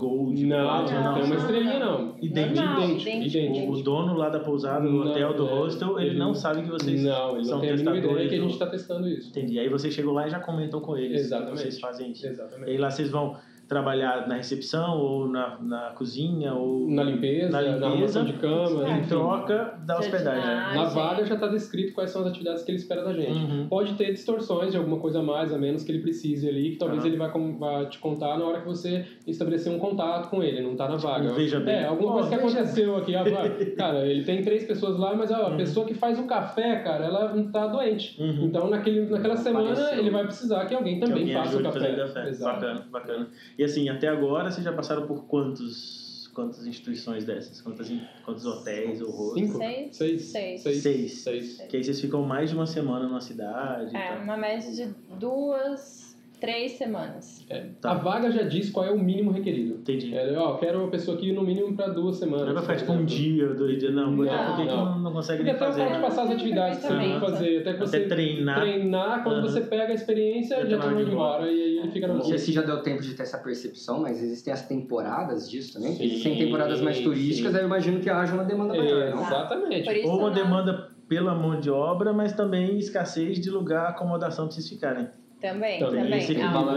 gold, 0.01 0.47
Não, 0.47 0.57
platinum, 0.67 1.03
não, 1.05 1.15
tem 1.15 1.23
uma 1.25 1.35
estrelinha 1.37 1.79
não. 1.79 2.15
Idêntico. 2.21 2.57
Normal, 2.57 2.83
idêntico, 2.85 3.09
idêntico, 3.11 3.37
idêntico. 3.39 3.73
O 3.73 3.83
dono 3.83 4.15
lá 4.15 4.29
da 4.31 4.41
pousada, 4.41 4.87
do 4.87 4.93
Não, 5.05 5.11
hotel, 5.11 5.35
do 5.35 5.47
é, 5.47 5.51
hostel, 5.53 5.99
ele, 6.01 6.11
ele 6.11 6.19
não 6.19 6.27
não- 6.29 6.35
sabe 6.35 6.63
que 6.63 6.71
vocês 6.71 7.03
Não, 7.03 7.37
ele 7.37 7.45
são 7.45 7.59
não 7.59 7.61
testadores 7.67 8.29
que 8.29 8.35
a 8.35 8.41
gente 8.41 8.53
está 8.53 8.67
testando 8.67 9.09
isso. 9.09 9.29
Entendi. 9.29 9.59
Aí 9.59 9.69
você 9.69 9.91
chegou 9.91 10.13
lá 10.15 10.27
e 10.27 10.31
já 10.31 10.41
comentou 10.41 10.81
com 10.81 10.97
eles. 10.97 11.21
Exatamente. 11.21 11.61
Vocês 11.61 11.79
fazem 11.79 12.11
isso. 12.13 12.27
E 12.27 12.31
Exatamente. 12.31 12.71
aí 12.71 12.79
lá 12.79 12.91
vocês 12.91 13.11
vão 13.11 13.37
trabalhar 13.71 14.27
na 14.27 14.35
recepção 14.35 14.99
ou 14.99 15.29
na, 15.29 15.57
na 15.61 15.81
cozinha 15.93 16.53
ou 16.53 16.91
Na 16.91 17.05
limpeza, 17.05 17.51
Na 17.51 17.63
na, 17.63 17.69
limpeza, 17.69 17.87
arrumação 17.87 18.25
de 18.25 18.33
cama, 18.33 18.89
em 18.89 18.99
enfim. 18.99 19.09
troca 19.09 19.79
da 19.87 19.99
hospedagem. 20.01 20.45
Na 20.77 20.85
vaga 20.87 21.25
já 21.25 21.35
está 21.35 21.47
descrito 21.47 21.95
quais 21.95 22.11
são 22.11 22.23
as 22.23 22.29
atividades 22.29 22.65
que 22.65 22.71
ele 22.73 22.79
espera 22.79 23.05
da 23.05 23.13
gente. 23.13 23.31
Uhum. 23.31 23.69
Pode 23.69 23.95
ter 23.95 24.13
distorções 24.13 24.73
de 24.73 24.77
alguma 24.77 24.99
coisa 24.99 25.21
a 25.21 25.23
mais, 25.23 25.55
a 25.55 25.59
menos 25.59 25.85
que 25.85 25.93
ele 25.93 26.01
precise 26.01 26.49
ali, 26.49 26.73
que 26.73 26.77
talvez 26.79 27.01
Aham. 27.05 27.09
ele 27.09 27.17
vai, 27.17 27.87
te 27.89 27.99
contar 28.01 28.37
na 28.37 28.45
hora 28.45 28.61
que 28.61 28.67
você 28.67 29.07
estabelecer 29.25 29.73
um 29.73 29.79
contato 29.79 30.29
com 30.31 30.43
ele, 30.43 30.61
não 30.61 30.75
tá 30.75 30.89
na 30.89 30.97
vaga. 30.97 31.33
veja 31.33 31.61
bem. 31.61 31.77
É, 31.77 31.85
alguma 31.87 32.11
Ó, 32.11 32.13
coisa 32.15 32.29
que 32.29 32.35
aconteceu 32.35 32.97
aqui. 32.97 33.13
vai. 33.13 33.51
cara, 33.79 34.05
ele 34.05 34.25
tem 34.25 34.43
três 34.43 34.65
pessoas 34.65 34.99
lá, 34.99 35.15
mas 35.15 35.31
ó, 35.31 35.35
a 35.47 35.51
Uhum. 35.51 35.57
pessoa 35.57 35.87
que 35.87 35.95
faz 35.95 36.19
o 36.19 36.25
café, 36.27 36.77
cara, 36.83 37.05
ela 37.05 37.33
não 37.33 37.53
tá 37.53 37.69
doente. 37.69 38.21
Uhum. 38.21 38.47
Então, 38.47 38.69
naquele, 38.69 39.03
naquela 39.09 39.37
semana, 39.37 39.71
Apareceu. 39.71 39.99
ele 40.01 40.11
vai 40.11 40.25
precisar 40.25 40.67
que 40.67 40.75
alguém 40.75 40.95
Que 40.99 41.07
também 41.07 41.21
alguém 41.23 41.37
faça 41.37 41.57
o 41.57 41.63
café. 41.63 41.95
café. 41.95 42.29
Exato. 42.29 42.61
Bacana, 42.61 42.87
bacana. 42.91 43.29
E 43.61 43.63
assim, 43.65 43.91
até 43.91 44.09
agora 44.09 44.51
vocês 44.51 44.65
já 44.65 44.73
passaram 44.73 45.07
por 45.07 45.27
quantos, 45.27 46.31
quantas 46.33 46.65
instituições 46.65 47.27
dessas? 47.27 47.61
Quantas, 47.61 47.93
quantos 48.25 48.47
hotéis 48.47 49.03
ou 49.03 49.11
rostos? 49.11 49.43
Cinco? 49.43 49.59
Seis? 49.59 49.97
Seis. 49.97 50.23
Seis. 50.23 50.63
Seis. 50.63 50.83
Seis. 50.83 51.13
Seis. 51.21 51.69
Que 51.69 51.77
aí 51.77 51.85
vocês 51.85 52.01
ficam 52.01 52.23
mais 52.23 52.49
de 52.49 52.57
uma 52.57 52.67
semana 52.67 53.07
numa 53.07 53.21
cidade. 53.21 53.95
É, 53.95 54.17
uma 54.17 54.39
média 54.39 54.73
de 54.73 54.95
duas, 55.19 56.10
três 56.41 56.73
semanas. 56.73 57.45
É. 57.49 57.67
Tá. 57.81 57.91
A 57.93 57.95
vaga 57.95 58.31
já 58.31 58.43
diz 58.43 58.71
qual 58.71 58.87
é 58.87 58.91
o 58.91 58.99
mínimo 58.99 59.31
requerido. 59.31 59.75
Entendi. 59.75 60.15
É, 60.17 60.37
ó, 60.39 60.55
quero 60.57 60.79
uma 60.81 60.89
pessoa 60.91 61.17
aqui 61.17 61.33
no 61.33 61.43
mínimo 61.43 61.75
para 61.77 61.89
duas 61.89 62.17
semanas. 62.17 62.47
Não 62.47 62.55
vai 62.55 62.63
ficar 62.63 62.75
por 62.75 62.81
tipo 62.81 62.93
um 62.93 63.05
dia, 63.05 63.49
dois 63.55 63.79
dias, 63.79 63.93
não. 63.95 64.11
Não, 64.11 64.25
exemplo, 64.25 64.47
por 64.47 64.57
que 64.57 64.63
que 64.63 64.69
não. 64.69 64.85
não, 64.87 64.99
não 65.01 65.13
consegue 65.13 65.39
Porque 65.45 65.53
nem 65.53 65.55
até 65.63 65.67
fazer? 65.67 65.87
pode 65.89 66.01
passar 66.03 66.23
as 66.25 66.31
atividades 66.31 66.79
que 66.79 66.83
você 66.87 66.89
tem 66.89 66.99
que 66.99 67.05
Perfeitamente. 67.21 67.39
fazer, 67.39 67.59
até 67.61 67.73
que 67.75 67.79
você 67.81 67.97
Até 67.99 68.09
treinar. 68.09 68.61
treinar, 68.61 69.23
quando 69.23 69.37
Aham. 69.37 69.43
você 69.49 69.61
pega 69.61 69.93
a 69.93 69.95
experiência, 69.95 70.57
Já 70.63 70.67
já 70.67 70.79
tá 70.79 70.85
tá 70.87 70.93
indo 71.01 71.11
embora. 71.13 71.47
e 71.47 71.49
aí 71.63 71.79
ele 71.79 71.91
fica 71.91 72.07
na 72.09 72.15
Não 72.15 72.23
sei 72.23 72.31
mão. 72.31 72.39
se 72.39 72.53
já 72.53 72.63
deu 72.63 72.83
tempo 72.83 73.03
de 73.03 73.15
ter 73.15 73.23
essa 73.23 73.39
percepção, 73.39 74.01
mas 74.01 74.23
existem 74.23 74.53
as 74.53 74.67
temporadas 74.67 75.49
disso 75.51 75.75
também. 75.75 75.93
Sim, 75.95 76.05
Existem 76.05 76.39
temporadas 76.39 76.81
mais 76.81 76.99
turísticas, 77.01 77.53
sim. 77.53 77.57
aí 77.59 77.63
eu 77.65 77.67
imagino 77.67 78.01
que 78.01 78.09
haja 78.11 78.33
uma 78.35 78.45
demanda 78.45 78.75
maior, 78.75 79.11
não? 79.15 79.23
Exatamente. 79.23 79.89
Ou 80.07 80.19
uma 80.19 80.31
demanda 80.31 80.89
pela 81.09 81.35
mão 81.35 81.59
de 81.59 81.69
obra, 81.71 82.13
mas 82.13 82.33
também 82.33 82.79
escassez 82.79 83.41
de 83.41 83.51
lugar, 83.51 83.89
acomodação 83.91 84.47
pra 84.47 84.55
vocês 84.55 84.69
ficarem. 84.69 85.09
Também, 85.41 85.79
Também. 85.79 86.03
também. 86.05 86.19
Esse 86.19 86.33
Ah, 86.33 86.35
equilíbrio, 86.35 86.77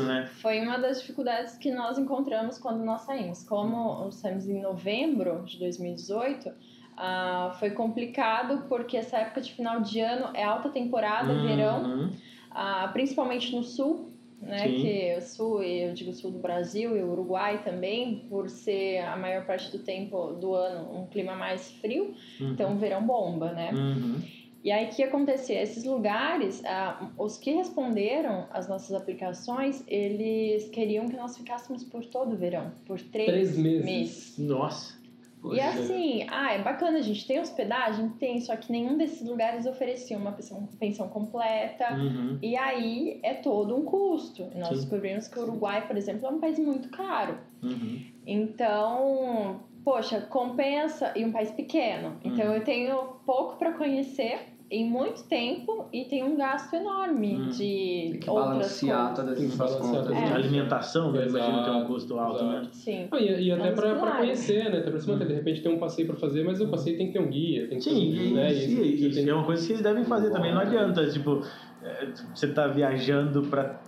as 0.00 0.06
né? 0.06 0.20
né? 0.20 0.26
Foi 0.40 0.60
uma 0.60 0.78
das 0.78 1.00
dificuldades 1.00 1.56
que 1.58 1.70
nós 1.70 1.98
encontramos 1.98 2.58
quando 2.58 2.82
nós 2.82 3.02
saímos. 3.02 3.44
Como 3.44 4.10
saímos 4.10 4.48
em 4.48 4.60
novembro 4.60 5.42
de 5.44 5.58
2018, 5.58 6.50
ah, 6.96 7.54
foi 7.58 7.70
complicado 7.70 8.64
porque 8.68 8.96
essa 8.96 9.18
época 9.18 9.40
de 9.42 9.52
final 9.52 9.80
de 9.80 10.00
ano 10.00 10.30
é 10.34 10.42
alta 10.44 10.68
temporada, 10.70 11.34
verão, 11.34 11.82
Uhum. 11.84 12.10
ah, 12.50 12.88
principalmente 12.92 13.54
no 13.54 13.62
sul, 13.62 14.10
né? 14.40 14.58
Sim. 14.58 14.74
Que 14.82 15.14
o 15.18 15.22
sul, 15.22 15.62
eu 15.62 15.92
digo 15.94 16.12
sul 16.12 16.30
do 16.30 16.38
Brasil 16.38 16.96
e 16.96 17.02
o 17.02 17.12
Uruguai 17.12 17.62
também, 17.62 18.26
por 18.28 18.48
ser 18.48 18.98
a 19.00 19.16
maior 19.16 19.44
parte 19.46 19.70
do 19.70 19.78
tempo 19.78 20.32
do 20.40 20.54
ano 20.54 20.98
um 21.00 21.06
clima 21.06 21.34
mais 21.34 21.70
frio, 21.72 22.14
Uhum. 22.40 22.52
então 22.52 22.76
verão 22.78 23.06
bomba, 23.06 23.52
né? 23.52 23.70
Uhum. 23.72 24.20
E 24.64 24.70
aí, 24.70 24.86
o 24.86 24.90
que 24.90 25.02
acontecia? 25.02 25.60
Esses 25.60 25.84
lugares, 25.84 26.62
ah, 26.64 27.10
os 27.18 27.36
que 27.36 27.50
responderam 27.52 28.46
às 28.52 28.68
nossas 28.68 28.94
aplicações, 28.94 29.82
eles 29.88 30.68
queriam 30.68 31.08
que 31.08 31.16
nós 31.16 31.36
ficássemos 31.36 31.82
por 31.82 32.04
todo 32.04 32.34
o 32.34 32.36
verão, 32.36 32.70
por 32.86 33.00
três, 33.00 33.28
Três 33.28 33.58
meses. 33.58 34.38
Nossa. 34.38 35.00
E 35.02 35.42
Poxa. 35.42 35.68
assim, 35.70 36.24
ah, 36.30 36.52
é 36.52 36.62
bacana, 36.62 36.98
a 36.98 37.02
gente 37.02 37.26
tem 37.26 37.40
hospedagem? 37.40 38.10
Tem, 38.10 38.40
só 38.40 38.54
que 38.54 38.70
nenhum 38.70 38.96
desses 38.96 39.28
lugares 39.28 39.66
oferecia 39.66 40.16
uma 40.16 40.30
pensão, 40.30 40.68
pensão 40.78 41.08
completa. 41.08 41.94
Uhum. 41.94 42.38
E 42.40 42.56
aí 42.56 43.18
é 43.24 43.34
todo 43.34 43.74
um 43.76 43.84
custo. 43.84 44.48
E 44.54 44.58
nós 44.58 44.68
Sim. 44.68 44.74
descobrimos 44.76 45.26
que 45.26 45.36
o 45.40 45.42
Uruguai, 45.42 45.84
por 45.84 45.96
exemplo, 45.96 46.24
é 46.28 46.30
um 46.30 46.38
país 46.38 46.60
muito 46.60 46.88
caro. 46.90 47.38
Uhum. 47.60 48.00
Então, 48.24 49.60
poxa, 49.84 50.20
compensa. 50.20 51.12
E 51.16 51.24
um 51.24 51.32
país 51.32 51.50
pequeno. 51.50 52.16
Então 52.24 52.46
Uhum. 52.46 52.54
eu 52.54 52.64
tenho 52.64 52.96
pouco 53.26 53.56
para 53.56 53.72
conhecer 53.72 54.51
em 54.72 54.88
muito 54.90 55.24
tempo 55.28 55.86
e 55.92 56.06
tem 56.06 56.24
um 56.24 56.34
gasto 56.34 56.72
enorme 56.72 57.36
Hum. 57.36 57.48
de 57.50 58.08
Tem 58.12 58.20
que 58.20 58.30
outras 58.30 58.48
balancear 58.48 58.98
coisas. 59.08 59.16
todas 59.16 59.38
Tem 59.38 59.46
que 59.48 59.52
essas 59.54 59.58
balancear 59.76 60.04
contas. 60.04 60.16
É. 60.16 60.34
alimentação, 60.34 61.14
eu 61.14 61.28
imagino 61.28 61.62
que 61.62 61.68
é 61.68 61.72
um 61.72 61.84
custo 61.84 62.18
alto, 62.18 62.42
né? 62.44 62.58
exato. 62.60 62.76
Sim. 62.76 63.08
Ah, 63.12 63.20
e, 63.20 63.42
e 63.44 63.52
até 63.52 63.70
Vamos 63.70 64.00
para 64.00 64.16
conhecer, 64.16 64.70
né? 64.70 64.78
Até 64.78 64.90
pra 64.90 64.98
você 64.98 65.12
manter, 65.12 65.28
de 65.28 65.34
repente 65.34 65.62
tem 65.62 65.72
um 65.72 65.78
passeio 65.78 66.08
para 66.08 66.16
fazer, 66.16 66.42
mas 66.42 66.58
o 66.62 66.68
passeio 66.68 66.96
tem 66.96 67.08
que 67.08 67.12
ter 67.12 67.18
um 67.20 67.28
guia, 67.28 67.68
tem 67.68 67.76
que 67.78 67.84
Sim, 67.84 67.90
ter, 67.90 68.16
e, 68.30 68.32
né? 68.32 68.50
e- 68.52 68.56
você 68.98 69.08
e- 69.08 69.10
tem- 69.14 69.28
é 69.28 69.34
uma 69.34 69.44
coisa 69.44 69.66
que 69.66 69.72
eles 69.74 69.82
devem 69.82 70.04
fazer 70.04 70.30
também. 70.30 70.54
Não 70.54 70.62
adianta, 70.62 71.06
tipo, 71.10 71.42
é, 71.82 72.06
você 72.34 72.48
tá 72.54 72.66
viajando 72.66 73.42
para 73.42 73.82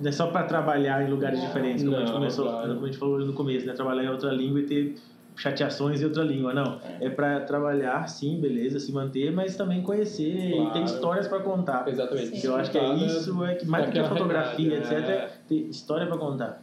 não 0.00 0.08
é 0.08 0.12
só 0.12 0.28
para 0.28 0.44
trabalhar 0.44 1.06
em 1.06 1.10
lugares 1.10 1.38
Não. 1.38 1.46
diferentes, 1.46 1.84
como 1.84 1.94
a 1.94 2.00
gente 2.00 2.08
Não, 2.08 2.14
começou, 2.16 2.46
claro. 2.46 2.72
como 2.74 2.84
a 2.84 2.86
gente 2.86 2.98
falou 2.98 3.18
no 3.20 3.34
começo, 3.34 3.66
né? 3.66 3.74
Trabalhar 3.74 4.04
em 4.04 4.08
outra 4.08 4.32
língua 4.32 4.60
e 4.60 4.62
ter 4.66 4.94
chateações 5.36 6.00
em 6.00 6.04
outra 6.04 6.22
língua, 6.22 6.52
não. 6.52 6.80
É, 7.00 7.08
para 7.08 7.40
trabalhar, 7.40 8.06
sim, 8.08 8.40
beleza, 8.40 8.78
se 8.78 8.92
manter, 8.92 9.32
mas 9.32 9.56
também 9.56 9.82
conhecer 9.82 10.24
e 10.30 10.50
ter 10.50 10.56
Claro. 10.56 10.84
histórias 10.84 11.28
para 11.28 11.40
contar. 11.40 11.88
Exatamente. 11.88 12.44
Eu 12.44 12.56
acho 12.56 12.70
que 12.70 12.78
é 12.78 12.94
isso, 12.94 13.44
é 13.44 13.54
que 13.54 13.66
mais 13.66 13.86
do 13.86 13.92
que 13.92 13.98
a 13.98 14.04
fotografia, 14.04 14.76
etc, 14.78 14.92
é. 14.92 15.28
É 15.58 15.62
ter 15.62 15.68
história 15.70 16.06
para 16.06 16.16
contar. 16.16 16.62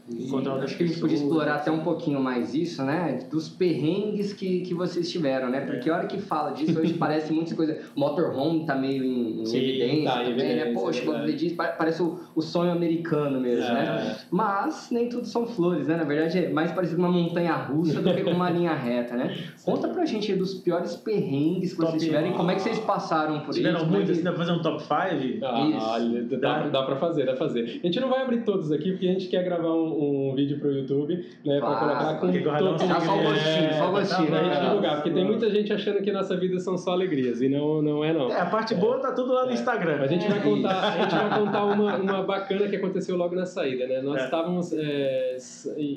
Acho 0.63 0.77
que 0.77 0.83
a 0.83 0.87
gente 0.87 0.99
podia 0.99 1.15
explorar 1.17 1.55
até 1.55 1.71
um 1.71 1.79
pouquinho 1.79 2.19
mais 2.19 2.53
isso, 2.53 2.83
né? 2.83 3.27
Dos 3.29 3.49
perrengues 3.49 4.33
que, 4.33 4.61
que 4.61 4.73
vocês 4.73 5.09
tiveram, 5.11 5.49
né? 5.49 5.61
Porque 5.61 5.89
a 5.89 5.95
hora 5.97 6.07
que 6.07 6.19
fala 6.19 6.51
disso, 6.51 6.79
hoje 6.79 6.93
parece 6.99 7.31
muitas 7.33 7.53
coisas. 7.53 7.77
Motorhome 7.95 8.65
tá 8.65 8.75
meio 8.75 9.03
em, 9.03 9.41
em 9.41 9.45
Sim, 9.45 9.57
evidência 9.57 10.11
tá 10.11 10.23
também, 10.23 10.55
né? 10.55 10.73
Poxa, 10.73 11.01
é 11.01 11.05
vou 11.05 11.15
ver 11.19 11.35
disso. 11.35 11.55
pa- 11.55 11.67
Parece 11.79 12.01
o, 12.01 12.19
o 12.35 12.41
sonho 12.41 12.71
americano 12.71 13.39
mesmo, 13.39 13.63
É, 13.65 13.73
né? 13.73 14.17
Mas 14.31 14.89
nem 14.91 15.09
tudo 15.09 15.25
são 15.25 15.45
flores, 15.45 15.87
né? 15.87 15.95
Na 15.97 16.03
verdade, 16.03 16.37
é 16.45 16.49
mais 16.49 16.71
parecido 16.71 17.01
com 17.01 17.07
uma 17.07 17.11
montanha 17.21 17.53
russa 17.55 18.01
do 18.01 18.13
que 18.13 18.21
com 18.23 18.31
uma 18.31 18.49
linha 18.51 18.73
reta, 18.73 19.15
né? 19.15 19.35
Conta 19.63 19.87
pra 19.87 20.05
gente 20.05 20.33
dos 20.35 20.53
piores 20.55 20.95
perrengues 20.95 21.73
que 21.73 21.79
Top 21.79 21.91
vocês 21.91 22.03
tiveram 22.03 22.29
e 22.29 22.33
como 22.33 22.51
é 22.51 22.55
que 22.55 22.61
vocês 22.61 22.79
passaram 22.79 23.41
por 23.41 23.53
Tiveram 23.53 23.77
isso. 23.77 23.85
como 23.85 23.95
é 23.95 23.99
muitas, 23.99 24.17
que- 24.17 24.23
dá 24.23 24.31
pra 24.31 24.39
fazer 24.39 24.51
um 24.51 24.61
top 24.61 24.81
5? 24.81 24.93
Ah, 24.93 25.67
Isso. 25.69 25.85
olha, 25.89 26.23
dá, 26.39 26.67
dá 26.67 26.83
pra 26.83 26.95
fazer, 26.95 27.25
dá 27.25 27.31
pra 27.33 27.39
fazer. 27.47 27.79
A 27.83 27.85
gente 27.87 27.99
não 27.99 28.09
vai 28.09 28.21
abrir 28.21 28.43
todos 28.43 28.71
aqui, 28.71 28.78
porque 28.83 29.07
a 29.07 29.11
gente 29.11 29.27
quer 29.27 29.43
gravar 29.43 29.73
um, 29.73 30.29
um 30.31 30.35
vídeo 30.35 30.59
pro 30.59 30.71
YouTube, 30.71 31.15
né? 31.45 31.59
Pra 31.59 31.75
colocar 31.75 32.19
com 32.19 32.27
um 32.27 32.31
Dá 32.31 32.99
só 32.99 33.17
o 33.17 33.23
gostinho, 33.23 33.73
só 33.73 33.89
o 33.89 33.91
gostinho, 33.91 34.27
pra 34.27 34.43
gente 34.43 34.61
divulgar, 34.61 34.95
porque 34.95 35.09
tem 35.11 35.25
muita 35.25 35.49
gente 35.49 35.73
achando 35.73 36.01
que 36.01 36.11
nossa 36.11 36.35
vida 36.37 36.59
são 36.59 36.77
só 36.77 36.91
alegrias, 36.91 37.41
e 37.41 37.49
não, 37.49 37.81
não 37.81 38.03
é 38.03 38.13
não. 38.13 38.29
É, 38.31 38.39
a 38.39 38.45
parte 38.45 38.73
boa 38.75 38.99
tá 38.99 39.11
tudo 39.11 39.33
lá 39.33 39.45
no 39.45 39.51
Instagram. 39.51 39.97
Mas 39.99 40.09
a 40.09 40.13
gente 40.13 40.27
vai 40.27 40.41
contar, 40.41 40.93
a 40.93 41.01
gente 41.01 41.15
vai 41.15 41.39
contar 41.39 41.65
uma, 41.65 41.95
uma 41.97 42.23
bacana 42.23 42.67
que 42.67 42.75
aconteceu 42.75 43.17
logo 43.17 43.35
na 43.35 43.45
saída, 43.45 43.85
né? 43.87 44.01
Nós 44.01 44.21
É. 44.21 44.25
estávamos 44.25 44.73
é, 44.73 45.37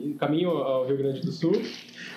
em 0.03 0.15
caminho 0.15 0.51
ao 0.51 0.87
Rio 0.87 0.97
Grande 0.99 1.21
do 1.21 1.31
Sul. 1.33 1.53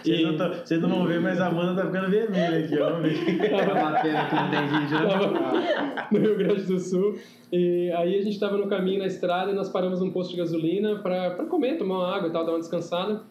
Vocês 0.04 0.22
não, 0.24 0.38
tão- 0.38 0.54
vocês 0.54 0.82
não 0.82 0.90
vão 0.90 1.06
ver, 1.06 1.20
mas 1.22 1.40
a 1.40 1.48
Amanda 1.48 1.82
tá 1.82 1.88
ficando 1.88 2.10
vermelha 2.10 2.66
aqui, 2.66 2.78
ó. 2.80 2.90
Vamos 2.92 3.10
ver. 3.12 3.52
É 3.52 3.74
uma 3.74 4.02
pena 4.02 4.26
que 4.30 4.36
não 4.36 4.50
tem 4.50 4.68
vídeo, 4.68 5.00
né? 5.00 5.08
Tava 5.10 6.08
no 6.12 6.20
Rio 6.20 6.38
Grande 6.38 6.64
do 6.64 6.80
Sul. 6.80 7.16
E 7.52 7.92
aí 7.96 8.16
a 8.16 8.22
gente 8.22 8.34
estava 8.34 8.58
no 8.58 8.68
caminho 8.68 9.00
na 9.00 9.06
estrada 9.08 9.52
e 9.52 9.56
nós 9.56 9.70
paramos 9.70 10.00
num 10.02 10.12
posto 10.12 10.32
de 10.32 10.38
gasolina 10.38 11.00
para 11.00 11.32
comer, 11.46 11.78
tomar 11.78 11.96
uma 12.00 12.16
água 12.16 12.30
e 12.30 12.32
tal, 12.32 12.46
dar 12.46 12.52
uma 12.52 12.60
descansada. 12.60 13.22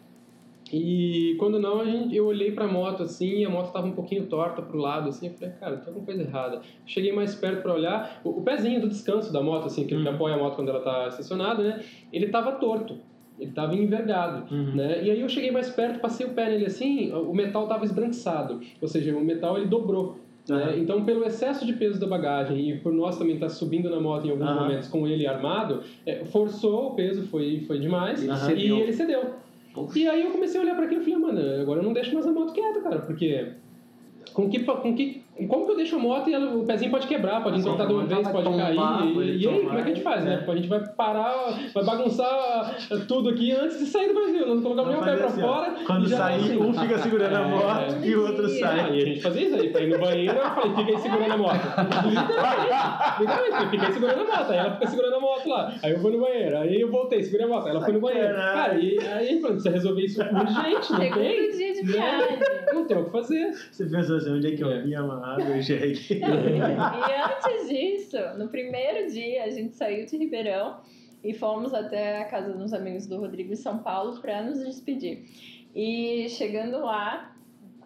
E 0.72 1.36
quando 1.38 1.60
não, 1.60 1.80
a 1.82 1.84
gente, 1.84 2.16
eu 2.16 2.26
olhei 2.26 2.50
para 2.50 2.64
a 2.64 2.68
moto 2.68 3.02
assim, 3.02 3.40
e 3.40 3.44
a 3.44 3.50
moto 3.50 3.66
estava 3.66 3.86
um 3.86 3.92
pouquinho 3.92 4.26
torta 4.26 4.62
pro 4.62 4.78
lado 4.78 5.10
assim, 5.10 5.26
eu 5.28 5.34
falei, 5.34 5.54
cara, 5.60 5.76
tem 5.76 5.88
alguma 5.88 6.06
coisa 6.06 6.22
errada. 6.22 6.60
Cheguei 6.86 7.12
mais 7.12 7.34
perto 7.34 7.62
para 7.62 7.74
olhar, 7.74 8.20
o, 8.24 8.30
o 8.30 8.42
pezinho 8.42 8.80
do 8.80 8.88
descanso 8.88 9.30
da 9.32 9.42
moto 9.42 9.66
assim, 9.66 9.82
que, 9.86 9.94
que 9.94 9.94
Uhum. 10.08 10.14
apoia 10.14 10.34
a 10.34 10.38
moto 10.38 10.56
quando 10.56 10.70
ela 10.70 10.80
tá 10.80 11.06
estacionada, 11.08 11.62
né? 11.62 11.84
Ele 12.12 12.26
estava 12.26 12.52
torto. 12.52 12.96
Ele 13.38 13.50
estava 13.50 13.74
envergado, 13.74 14.54
Uhum. 14.54 14.76
né? 14.76 15.02
E 15.02 15.10
aí 15.10 15.20
eu 15.20 15.28
cheguei 15.28 15.50
mais 15.50 15.68
perto, 15.70 15.98
passei 16.00 16.24
o 16.24 16.30
pé 16.30 16.50
nele 16.50 16.66
assim, 16.66 17.10
o 17.12 17.34
metal 17.34 17.64
estava 17.64 17.84
esbranquiçado, 17.84 18.60
ou 18.80 18.86
seja, 18.88 19.14
o 19.16 19.24
metal 19.24 19.56
ele 19.56 19.66
dobrou. 19.66 20.20
né? 20.48 20.56
Aham. 20.56 20.76
Então, 20.76 21.04
pelo 21.04 21.24
excesso 21.24 21.64
de 21.66 21.72
peso 21.72 21.98
da 21.98 22.06
bagagem 22.06 22.70
e 22.70 22.78
por 22.78 22.92
nós 22.92 23.18
também 23.18 23.34
estar 23.34 23.48
subindo 23.48 23.88
na 23.90 23.98
moto 23.98 24.26
em 24.26 24.30
alguns 24.30 24.46
Aham. 24.46 24.60
momentos 24.62 24.88
com 24.88 25.08
ele 25.08 25.26
armado, 25.26 25.80
é, 26.06 26.24
forçou 26.26 26.88
o 26.88 26.94
peso, 26.94 27.22
foi, 27.28 27.60
foi 27.66 27.78
demais 27.80 28.22
e 28.22 28.28
ele 28.82 28.92
cedeu. 28.92 29.22
Poxa. 29.72 29.98
E 29.98 30.06
aí 30.06 30.22
eu 30.22 30.30
comecei 30.30 30.60
a 30.60 30.62
olhar 30.62 30.76
para 30.76 30.84
aquilo 30.84 31.00
e 31.00 31.04
falei, 31.04 31.18
mano, 31.18 31.62
agora 31.62 31.80
eu 31.80 31.84
não 31.84 31.92
deixo 31.94 32.12
mais 32.14 32.26
a 32.26 32.30
moto 32.30 32.52
quieta, 32.52 32.80
cara, 32.82 32.98
porque 33.00 33.48
com 34.32 34.48
que, 34.48 34.60
com 34.60 34.94
que, 34.94 35.23
como 35.48 35.66
que 35.66 35.72
eu 35.72 35.76
deixo 35.76 35.96
a 35.96 35.98
moto 35.98 36.30
e 36.30 36.34
ela- 36.34 36.54
o 36.54 36.64
pezinho 36.64 36.90
pode 36.90 37.06
quebrar, 37.08 37.42
pode 37.42 37.56
Sim, 37.56 37.62
entortar 37.68 37.86
de 37.88 37.92
uma 37.92 38.04
vez, 38.04 38.28
pode 38.28 38.44
tombar, 38.44 38.66
cair, 38.66 38.76
pode 39.14 39.28
e, 39.30 39.36
e 39.44 39.48
aí 39.48 39.60
como 39.66 39.78
é 39.78 39.82
que 39.82 39.90
a 39.90 39.94
gente 39.94 40.02
faz, 40.02 40.22
é. 40.22 40.28
né? 40.28 40.44
A 40.48 40.54
gente 40.56 40.68
vai 40.68 40.80
parar, 40.94 41.34
vai 41.74 41.84
bagunçar 41.84 42.76
tudo 43.08 43.30
aqui 43.30 43.50
antes 43.52 43.78
de 43.78 43.86
sair 43.86 44.08
do 44.08 44.14
Brasil, 44.14 44.46
não 44.46 44.62
colocamos 44.62 44.90
nem 44.92 45.00
o 45.00 45.04
pé 45.04 45.16
pra 45.16 45.26
assim, 45.26 45.42
ó. 45.42 45.46
fora. 45.54 45.74
Quando 45.86 46.08
já 46.08 46.16
sair, 46.18 46.40
assim. 46.40 46.56
um 46.58 46.72
fica 46.72 46.98
segurando 46.98 47.36
a 47.36 47.40
É, 47.40 47.44
moto 47.48 47.94
é. 48.02 48.06
e 48.06 48.14
o 48.16 48.26
outro 48.26 48.46
Ah, 48.46 48.48
sai. 48.48 48.94
e 48.96 49.02
a 49.02 49.06
gente 49.06 49.20
fazia 49.20 49.42
isso 49.42 49.56
aí, 49.56 49.70
pra 49.70 49.80
ir 49.82 49.88
no 49.90 49.98
banheiro, 49.98 50.36
eu 50.38 50.50
falei, 50.50 50.76
fica 50.76 50.90
aí 50.92 50.98
segurando 50.98 51.32
a 51.32 51.36
moto. 51.36 51.60
Literalmente, 53.20 53.70
fica 53.70 53.86
aí 53.86 53.92
segurando 53.92 54.20
a 54.20 54.24
moto. 54.24 54.50
Aí 54.52 54.58
ela 54.58 54.70
fica 54.74 54.86
segurando 54.86 55.14
a 55.16 55.20
moto 55.20 55.48
lá. 55.48 55.74
Aí 55.82 55.92
eu 55.92 55.98
fui 56.00 56.12
no 56.12 56.20
banheiro, 56.20 56.58
aí 56.58 56.80
eu 56.80 56.90
voltei, 56.90 57.22
segurei 57.22 57.46
a 57.46 57.48
moto, 57.48 57.64
aí 57.66 57.70
ela 57.70 57.80
foi 57.84 57.92
no 57.92 58.00
banheiro. 58.00 58.34
Cara, 58.34 58.74
e 58.78 58.98
aí 59.00 59.40
falou, 59.40 59.56
precisa 59.56 59.70
resolver 59.70 60.02
isso 60.04 60.20
urgente, 60.22 60.92
não 60.92 61.00
Segundo 61.00 61.14
tem? 61.14 61.52
Viagem. 61.84 62.38
Não 62.72 62.86
tem 62.86 62.96
o 62.96 63.04
que 63.04 63.10
fazer. 63.10 63.52
Você 63.70 63.86
pensou 63.86 64.16
assim, 64.16 64.30
onde 64.32 64.52
é 64.52 64.56
que 64.56 64.62
eu 64.62 64.70
É. 64.70 64.80
vim 64.82 64.94
amarrado? 64.94 65.42
Eu 65.42 65.60
cheguei. 65.62 65.92
E 65.92 66.22
antes 66.22 67.68
disso, 67.68 68.16
no 68.38 68.48
primeiro 68.48 69.10
dia, 69.10 69.44
a 69.44 69.50
gente 69.50 69.74
saiu 69.76 70.06
de 70.06 70.16
Ribeirão 70.16 70.80
e 71.22 71.32
fomos 71.32 71.72
até 71.72 72.18
a 72.20 72.24
casa 72.26 72.52
dos 72.52 72.72
amigos 72.74 73.06
do 73.06 73.18
Rodrigo 73.18 73.52
em 73.52 73.56
São 73.56 73.78
Paulo 73.78 74.20
para 74.20 74.42
nos 74.42 74.58
despedir. 74.64 75.24
E 75.74 76.28
chegando 76.28 76.78
lá, 76.80 77.34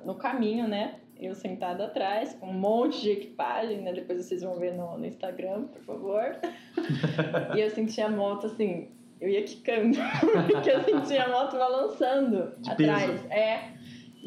no 0.05 0.15
caminho, 0.15 0.67
né? 0.69 0.97
Eu 1.21 1.35
sentada 1.35 1.85
atrás, 1.87 2.35
com 2.35 2.47
um 2.49 2.53
monte 2.53 3.01
de 3.01 3.11
equipagem, 3.11 3.81
né? 3.83 3.93
Depois 3.93 4.25
vocês 4.25 4.43
vão 4.43 4.57
ver 4.59 4.73
no, 4.75 4.97
no 4.99 5.05
Instagram, 5.07 5.65
por 5.65 5.83
favor. 5.83 6.37
e 7.57 7.61
eu 7.61 7.71
senti 7.71 8.01
a 8.01 8.09
moto 8.09 8.47
assim, 8.47 8.89
eu 9.21 9.29
ia 9.29 9.43
quicando, 9.43 9.97
porque 10.53 10.71
eu 10.71 10.81
senti 10.85 11.17
a 11.17 11.29
moto 11.29 11.57
balançando 11.57 12.53
De 12.59 12.71
atrás. 12.71 13.11
peso. 13.11 13.27
É. 13.33 13.73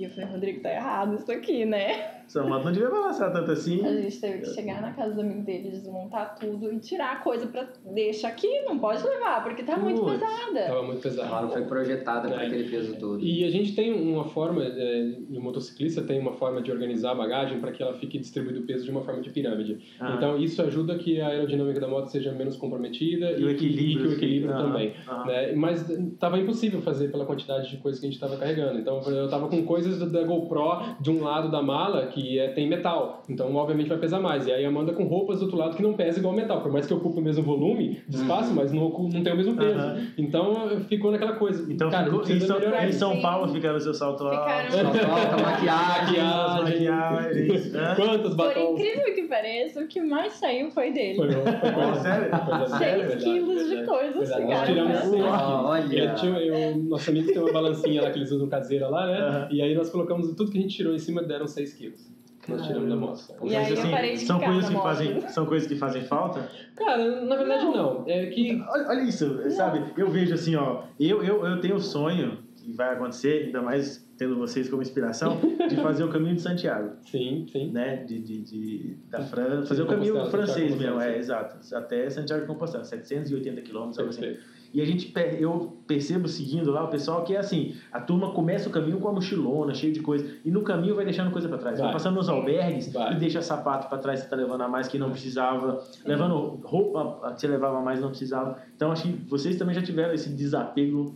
E 0.01 0.05
eu 0.05 0.09
falei, 0.09 0.25
Rodrigo, 0.25 0.61
tá 0.61 0.71
errado 0.71 1.15
isso 1.15 1.31
aqui, 1.31 1.63
né? 1.63 2.20
Essa 2.31 2.43
moto 2.47 2.63
não 2.63 2.71
devia 2.71 2.89
balançar 2.89 3.31
tanto 3.33 3.51
assim. 3.51 3.85
A 3.85 3.93
gente 3.93 4.21
teve 4.21 4.39
que 4.39 4.53
chegar 4.53 4.81
na 4.81 4.93
casa 4.93 5.13
do 5.15 5.19
amigo 5.19 5.41
dele, 5.41 5.69
desmontar 5.69 6.33
tudo 6.39 6.71
e 6.71 6.79
tirar 6.79 7.11
a 7.11 7.15
coisa 7.17 7.45
pra 7.47 7.67
deixar 7.93 8.29
aqui, 8.29 8.47
não 8.61 8.79
pode 8.79 9.03
levar, 9.03 9.43
porque 9.43 9.63
tá 9.63 9.75
muito 9.77 9.99
Putz. 10.01 10.13
pesada. 10.13 10.65
Tava 10.67 10.83
muito 10.83 11.01
pesado. 11.01 11.27
Ela 11.27 11.41
não 11.41 11.49
foi 11.49 11.63
projetada 11.65 12.29
para 12.29 12.43
É. 12.43 12.47
aquele 12.47 12.69
peso 12.69 12.95
todo. 12.97 13.19
E 13.19 13.43
a 13.43 13.49
gente 13.51 13.75
tem 13.75 13.91
uma 13.91 14.23
forma, 14.23 14.63
é, 14.63 15.13
e 15.29 15.37
o 15.37 15.41
motociclista 15.41 16.01
tem 16.03 16.21
uma 16.21 16.31
forma 16.31 16.61
de 16.61 16.71
organizar 16.71 17.11
a 17.11 17.15
bagagem 17.15 17.59
para 17.59 17.73
que 17.73 17.83
ela 17.83 17.93
fique 17.95 18.17
distribuído 18.17 18.61
o 18.61 18.63
peso 18.63 18.85
de 18.85 18.91
uma 18.91 19.01
forma 19.01 19.21
de 19.21 19.29
pirâmide. 19.29 19.79
Ah. 19.99 20.13
Então 20.15 20.37
isso 20.39 20.61
ajuda 20.61 20.97
que 20.97 21.19
a 21.19 21.27
aerodinâmica 21.27 21.81
da 21.81 21.87
moto 21.89 22.07
seja 22.07 22.31
menos 22.31 22.55
comprometida 22.55 23.31
E 23.31 23.43
o 23.43 23.47
que- 23.47 23.53
equilíbrio 23.65 24.05
e 24.05 24.07
que 24.07 24.13
o 24.13 24.17
equilíbrio 24.17 24.51
fica- 24.55 24.63
também. 24.63 24.93
Aham. 25.05 25.25
né? 25.25 25.51
Mas 25.53 25.89
estava 25.89 26.39
impossível 26.39 26.81
fazer 26.81 27.11
pela 27.11 27.25
quantidade 27.25 27.69
de 27.69 27.75
coisas 27.77 27.99
que 27.99 28.05
a 28.05 28.09
gente 28.09 28.15
estava 28.17 28.37
carregando. 28.37 28.79
Então 28.79 29.01
eu 29.07 29.25
estava 29.25 29.49
com 29.49 29.61
coisas 29.65 29.99
da 30.09 30.23
GoPro 30.23 30.61
de 31.01 31.11
um 31.11 31.21
lado 31.23 31.51
da 31.51 31.61
mala 31.61 32.07
que 32.07 32.20
é, 32.39 32.49
tem 32.49 32.67
metal. 32.67 33.23
Então 33.29 33.53
obviamente 33.55 33.87
vai 33.87 33.97
pesar 33.97 34.19
mais. 34.19 34.47
E 34.47 34.51
aí 34.51 34.65
a 34.65 34.69
Amanda 34.69 34.93
com 34.93 35.03
roupas 35.03 35.39
do 35.39 35.45
outro 35.45 35.57
lado 35.57 35.75
que 35.75 35.83
não 35.83 35.93
pesa 35.93 36.19
igual 36.19 36.33
metal. 36.33 36.61
Por 36.61 36.71
mais 36.71 36.85
que 36.85 36.93
ocupe 36.93 37.19
o 37.19 37.21
mesmo 37.21 37.43
volume 37.43 38.01
de 38.07 38.17
espaço, 38.17 38.53
mas 38.53 38.71
não, 38.71 38.89
não 38.89 39.23
tem 39.23 39.33
o 39.33 39.37
mesmo 39.37 39.55
peso. 39.55 39.79
Aham. 39.79 40.07
Então 40.17 40.79
ficou 40.87 41.11
naquela 41.11 41.33
coisa. 41.33 41.71
Então 41.71 41.89
Cara, 41.89 42.05
ficou, 42.05 42.21
em, 42.21 42.39
São, 42.39 42.59
em. 42.59 42.91
São. 42.91 43.21
Paulo 43.21 43.47
ficaram 43.49 43.79
seu 43.79 43.93
salto 43.93 44.25
alto. 44.25 44.51
Falta 44.71 45.37
maquiagem. 45.43 46.19
Maquiagem. 46.19 46.89
maquiagens. 46.89 47.75
hã? 47.75 47.95
Quantos 47.95 48.35
Por 48.35 48.47
batons? 48.47 48.79
incrível 48.79 49.13
que 49.13 49.23
pareça, 49.23 49.81
o 49.81 49.87
que 49.87 50.01
mais 50.01 50.33
saiu 50.33 50.71
foi 50.71 50.91
dele. 50.91 51.15
Foi, 51.15 51.31
foi 51.31 51.95
sério? 52.01 52.29
foi 52.31 52.77
Seis 52.77 52.97
verdade, 52.97 53.23
quilos 53.23 53.69
de 53.69 53.85
coisas 53.85 54.33
ficaram. 54.33 55.33
Ah, 55.33 55.63
olha. 55.65 56.15
Eu 56.39 56.77
nosso 56.83 57.09
amigo 57.09 57.27
tem 57.31 57.41
uma 57.41 57.51
balancinha 57.51 58.01
lá 58.01 58.11
que 58.11 58.19
eles 58.19 58.31
usam 58.31 58.47
caseira 58.47 58.87
lá, 58.87 59.07
né? 59.07 59.19
Aham. 59.19 59.47
E 59.51 59.61
aí 59.61 59.75
nós 59.75 59.89
colocamos 59.89 60.27
tudo 60.35 60.51
que 60.51 60.57
a 60.57 60.61
gente 60.61 60.75
tirou 60.75 60.93
em 60.93 60.99
cima 60.99 61.21
deram 61.23 61.47
6 61.47 61.73
quilos. 61.73 62.10
Nós 62.51 62.67
tiramos 62.67 62.89
da 62.89 62.95
moto. 62.95 63.21
E 63.43 63.55
aí 63.55 63.71
eu 63.75 63.91
parei 63.91 64.13
de 64.13 64.25
são 64.25 64.39
ficar 64.39 64.51
coisas 64.51 64.69
que 64.69 64.75
moto. 64.75 64.83
fazem 64.83 65.21
São 65.29 65.45
coisas 65.45 65.67
que 65.67 65.75
fazem 65.75 66.03
falta? 66.03 66.49
Cara, 66.75 67.21
na 67.25 67.35
verdade 67.35 67.65
não. 67.65 68.03
É 68.07 68.25
que. 68.27 68.61
Olha, 68.69 68.87
olha 68.89 69.01
isso, 69.01 69.39
sabe? 69.51 69.83
Eu 69.97 70.09
vejo 70.09 70.33
assim, 70.33 70.55
ó. 70.55 70.83
Eu, 70.99 71.23
eu, 71.23 71.45
eu 71.45 71.59
tenho 71.61 71.75
o 71.75 71.79
sonho, 71.81 72.37
que 72.55 72.71
vai 72.73 72.93
acontecer, 72.93 73.45
ainda 73.45 73.61
mais 73.61 74.07
tendo 74.17 74.37
vocês 74.37 74.69
como 74.69 74.81
inspiração, 74.83 75.39
de 75.67 75.75
fazer 75.77 76.03
o 76.03 76.09
caminho 76.09 76.35
de 76.35 76.41
Santiago, 76.41 76.91
Sim, 77.09 77.47
sim. 77.51 77.71
né? 77.71 78.03
De, 78.05 78.19
de, 78.19 78.41
de- 78.41 78.95
da 79.09 79.21
França. 79.21 79.61
Sim, 79.63 79.67
Fazer 79.67 79.81
o 79.81 79.87
caminho 79.87 80.25
francês 80.27 80.75
mesmo, 80.75 81.01
é, 81.01 81.17
exato. 81.17 81.57
Até 81.75 82.07
Santiago 82.09 82.41
de 82.43 82.47
Compostela, 82.47 82.83
780 82.83 83.61
quilômetros, 83.61 83.97
algo 83.97 84.11
assim. 84.11 84.37
E 84.73 84.81
a 84.81 84.85
gente, 84.85 85.13
eu 85.37 85.77
percebo 85.85 86.27
seguindo 86.29 86.71
lá 86.71 86.85
o 86.85 86.87
pessoal 86.87 87.23
que 87.25 87.35
é 87.35 87.39
assim, 87.39 87.75
a 87.91 87.99
turma 87.99 88.31
começa 88.31 88.69
o 88.69 88.71
caminho 88.71 88.99
com 88.99 89.09
a 89.09 89.11
mochilona, 89.11 89.73
cheio 89.73 89.91
de 89.91 89.99
coisa, 89.99 90.25
e 90.45 90.49
no 90.49 90.61
caminho 90.61 90.95
vai 90.95 91.03
deixando 91.03 91.29
coisa 91.29 91.49
para 91.49 91.57
trás. 91.57 91.77
Vai, 91.77 91.87
Vai. 91.87 91.93
passando 91.93 92.15
nos 92.15 92.29
albergues 92.29 92.91
Vai. 92.91 93.13
e 93.13 93.15
deixa 93.19 93.41
sapato 93.41 93.89
para 93.89 93.97
trás 93.97 94.23
que 94.23 94.29
tá 94.29 94.35
levando 94.35 94.61
a 94.61 94.69
mais 94.69 94.87
que 94.87 94.97
não 94.97 95.11
precisava, 95.11 95.83
levando 96.05 96.61
roupa 96.63 97.33
que 97.33 97.41
você 97.41 97.47
levava 97.47 97.79
a 97.79 97.81
mais 97.81 97.99
não 97.99 98.09
precisava. 98.09 98.57
Então 98.75 98.91
acho 98.91 99.03
que 99.03 99.11
vocês 99.29 99.57
também 99.57 99.75
já 99.75 99.81
tiveram 99.81 100.13
esse 100.13 100.29
desapego. 100.29 101.15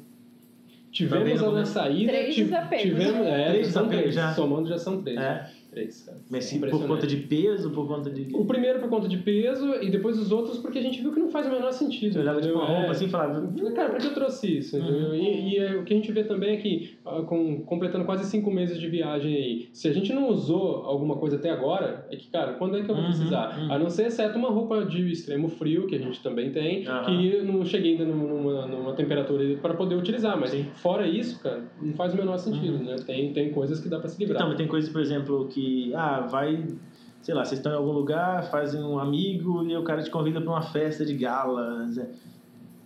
Tivemos 0.91 1.41
a 1.43 1.65
saída. 1.65 2.11
Três 2.11 2.35
desapegos. 2.35 2.83
Tivemos, 3.03 3.27
é, 3.27 3.49
Três 3.49 3.67
são 3.67 3.83
desapegos 3.83 4.13
três. 4.13 4.15
já. 4.15 4.33
Somando 4.33 4.69
já 4.69 4.77
são 4.77 5.01
três. 5.01 5.19
É. 5.19 5.49
Três, 5.75 6.03
cara. 6.03 6.17
Mas 6.29 6.45
sim, 6.45 6.61
por 6.61 6.87
conta 6.87 7.05
de 7.05 7.17
peso, 7.17 7.69
por 7.71 7.85
conta 7.85 8.09
de. 8.09 8.33
O 8.33 8.45
primeiro 8.45 8.79
por 8.79 8.87
conta 8.89 9.09
de 9.09 9.17
peso 9.17 9.75
e 9.81 9.91
depois 9.91 10.17
os 10.17 10.31
outros 10.31 10.57
porque 10.59 10.79
a 10.79 10.81
gente 10.81 11.01
viu 11.01 11.11
que 11.11 11.19
não 11.19 11.29
faz 11.29 11.45
o 11.47 11.49
menor 11.51 11.73
sentido. 11.73 12.13
Você 12.13 12.19
olhava 12.19 12.39
tipo 12.39 12.53
entendeu? 12.53 12.65
uma 12.65 12.73
roupa 12.77 12.87
É. 12.87 12.91
assim 12.91 13.05
e 13.05 13.09
falava. 13.09 13.53
Cara, 13.75 13.89
por 13.89 13.99
que 13.99 14.07
eu 14.07 14.13
trouxe 14.13 14.57
isso? 14.59 14.77
Uhum. 14.77 15.13
E, 15.13 15.53
e, 15.53 15.57
é, 15.57 15.75
o 15.75 15.83
que 15.83 15.93
a 15.93 15.97
gente 15.97 16.09
vê 16.13 16.23
também 16.23 16.55
é 16.55 16.57
que, 16.61 16.91
ah, 17.05 17.23
com, 17.23 17.59
completando 17.65 18.05
quase 18.05 18.23
cinco 18.29 18.49
meses 18.49 18.79
de 18.79 18.87
viagem 18.87 19.35
aí, 19.35 19.67
se 19.73 19.89
a 19.89 19.93
gente 19.93 20.13
não 20.13 20.29
usou 20.29 20.85
alguma 20.85 21.17
coisa 21.17 21.35
até 21.35 21.49
agora, 21.49 22.07
é 22.09 22.15
que, 22.15 22.29
cara, 22.29 22.53
quando 22.53 22.77
é 22.77 22.81
que 22.83 22.89
eu 22.89 22.95
vou 22.95 23.03
Uhum, 23.03 23.09
precisar? 23.11 23.59
uhum. 23.59 23.73
A 23.73 23.77
não 23.77 23.89
ser 23.89 24.05
exceto 24.07 24.37
uma 24.37 24.49
roupa 24.49 24.85
de 24.85 25.11
extremo 25.11 25.49
frio, 25.49 25.87
que 25.87 25.95
a 25.95 25.99
gente 25.99 26.23
também 26.23 26.51
tem, 26.51 26.83
que 26.85 27.35
eu 27.35 27.43
não 27.43 27.65
cheguei 27.65 27.91
ainda 27.91 28.05
numa, 28.05 28.65
numa 28.65 28.93
temperatura 28.93 29.43
para 29.61 29.73
poder 29.73 29.95
utilizar. 29.95 30.39
Mas 30.39 30.51
Sim. 30.51 30.67
fora 30.75 31.05
isso, 31.05 31.43
cara, 31.43 31.61
não 31.81 31.93
faz 31.95 32.13
o 32.13 32.17
menor 32.17 32.37
sentido, 32.37 32.77
né? 32.81 32.95
Tem, 33.05 33.33
tem 33.33 33.51
coisas 33.51 33.81
que 33.81 33.89
dá 33.89 33.99
para 33.99 34.07
se 34.07 34.17
livrar. 34.19 34.37
Então, 34.37 34.47
mas 34.47 34.57
tem 34.57 34.67
coisas, 34.67 34.89
por 34.89 35.01
exemplo, 35.01 35.49
que. 35.49 35.64
Ah, 35.95 36.21
vai. 36.21 36.65
Sei 37.21 37.33
lá, 37.33 37.43
vocês 37.43 37.59
estão 37.59 37.71
em 37.71 37.75
algum 37.75 37.91
lugar, 37.91 38.43
fazem 38.51 38.83
um 38.83 38.99
amigo 38.99 39.63
e 39.65 39.75
o 39.75 39.83
cara 39.83 40.03
te 40.03 40.11
convida 40.11 40.39
para 40.39 40.49
uma 40.49 40.61
festa 40.61 41.03
de 41.03 41.15
gala. 41.15 41.87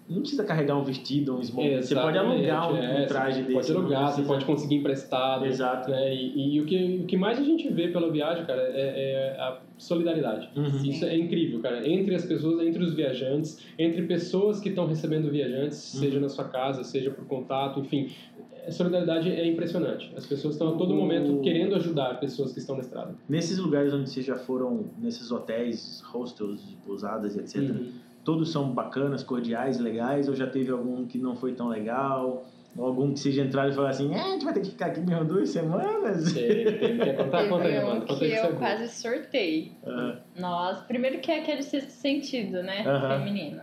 Não 0.10 0.22
precisa 0.22 0.44
carregar 0.44 0.76
um 0.76 0.84
vestido, 0.84 1.36
um 1.38 1.40
smoking. 1.42 1.82
Você 1.82 1.94
pode 1.94 2.18
alugar 2.18 2.74
um, 2.74 2.78
é, 2.78 3.04
um 3.04 3.08
traje 3.08 3.44
você 3.44 3.54
desse. 3.54 3.54
Pode 3.54 3.72
alugar, 3.72 4.00
você 4.00 4.06
precisa- 4.08 4.28
pode 4.28 4.46
conseguir 4.46 4.76
emprestado. 4.78 5.46
Exato. 5.46 5.92
Né? 5.92 6.16
E, 6.16 6.56
e 6.56 6.62
o, 6.62 6.66
que, 6.66 7.00
o 7.04 7.06
que 7.06 7.16
mais 7.16 7.38
a 7.38 7.44
gente 7.44 7.70
vê 7.70 7.90
pela 7.90 8.12
viagem, 8.12 8.44
cara, 8.46 8.62
é, 8.62 9.36
é 9.36 9.40
a 9.40 9.60
solidariedade. 9.78 10.50
Uhum. 10.56 10.84
Isso 10.84 11.06
é 11.06 11.16
incrível, 11.16 11.62
cara. 11.62 11.88
Entre 11.88 12.16
as 12.16 12.26
pessoas, 12.26 12.66
entre 12.66 12.84
os 12.84 12.94
viajantes, 12.96 13.64
entre 13.78 14.02
pessoas 14.04 14.60
que 14.60 14.70
estão 14.70 14.88
recebendo 14.88 15.30
viajantes, 15.30 15.94
Uhum. 15.94 16.00
seja 16.00 16.20
na 16.20 16.28
sua 16.30 16.46
casa, 16.46 16.84
seja 16.84 17.12
por 17.12 17.26
contato, 17.26 17.80
enfim. 17.80 18.10
A 18.68 18.72
solidariedade 18.72 19.32
é 19.32 19.48
impressionante. 19.48 20.12
As 20.16 20.26
pessoas 20.26 20.56
estão 20.56 20.70
a 20.70 20.78
todo 20.78 20.94
O- 20.94 20.98
momento 20.98 21.40
querendo 21.42 21.76
ajudar 21.76 22.20
pessoas 22.20 22.52
que 22.52 22.60
estão 22.60 22.76
na 22.76 22.82
estrada. 22.82 23.16
Nesses 23.28 23.58
lugares 23.58 23.94
onde 23.94 24.10
vocês 24.10 24.26
já 24.26 24.36
foram, 24.36 24.86
nesses 25.00 25.32
hotéis, 25.32 26.02
hostels, 26.02 26.62
pousadas 26.86 27.38
etc., 27.38 27.62
Uhum. 27.70 27.88
Todos 28.24 28.52
são 28.52 28.72
bacanas, 28.72 29.24
cordiais, 29.24 29.80
legais, 29.80 30.28
ou 30.28 30.36
já 30.36 30.48
teve 30.48 30.72
algum 30.72 31.06
que 31.06 31.18
não 31.18 31.36
foi 31.36 31.54
tão 31.54 31.68
legal? 31.68 32.46
Ou 32.78 32.86
algum 32.86 33.12
que 33.12 33.20
vocês 33.20 33.36
entraram 33.38 33.70
e 33.72 33.74
falaram 33.74 33.94
assim, 33.96 34.14
é, 34.14 34.22
a 34.22 34.28
gente 34.30 34.46
vai 34.46 34.54
ter 34.54 34.62
que 34.62 34.70
ficar 34.70 34.88
aqui 34.88 35.00
mesmo 35.02 35.26
duas 35.26 35.50
semanas? 35.50 36.32
Teve, 36.34 36.72
teve. 36.74 37.00
Quer 37.00 37.18
contar? 37.18 37.50
Conta 37.50 37.64
aí, 37.66 37.74
Teve 37.74 37.86
mano. 37.86 38.04
um 38.04 38.06
Conta 38.06 38.20
que 38.20 38.32
eu 38.32 38.56
quase 38.58 38.88
sortei. 38.90 39.72
Ah, 39.86 40.18
Nós, 40.38 40.82
primeiro 40.82 41.20
que 41.20 41.32
é 41.32 41.40
aquele 41.40 41.64
sexto 41.64 41.90
sentido, 41.90 42.62
né? 42.62 42.84
Aham. 42.86 43.18
Feminino. 43.18 43.62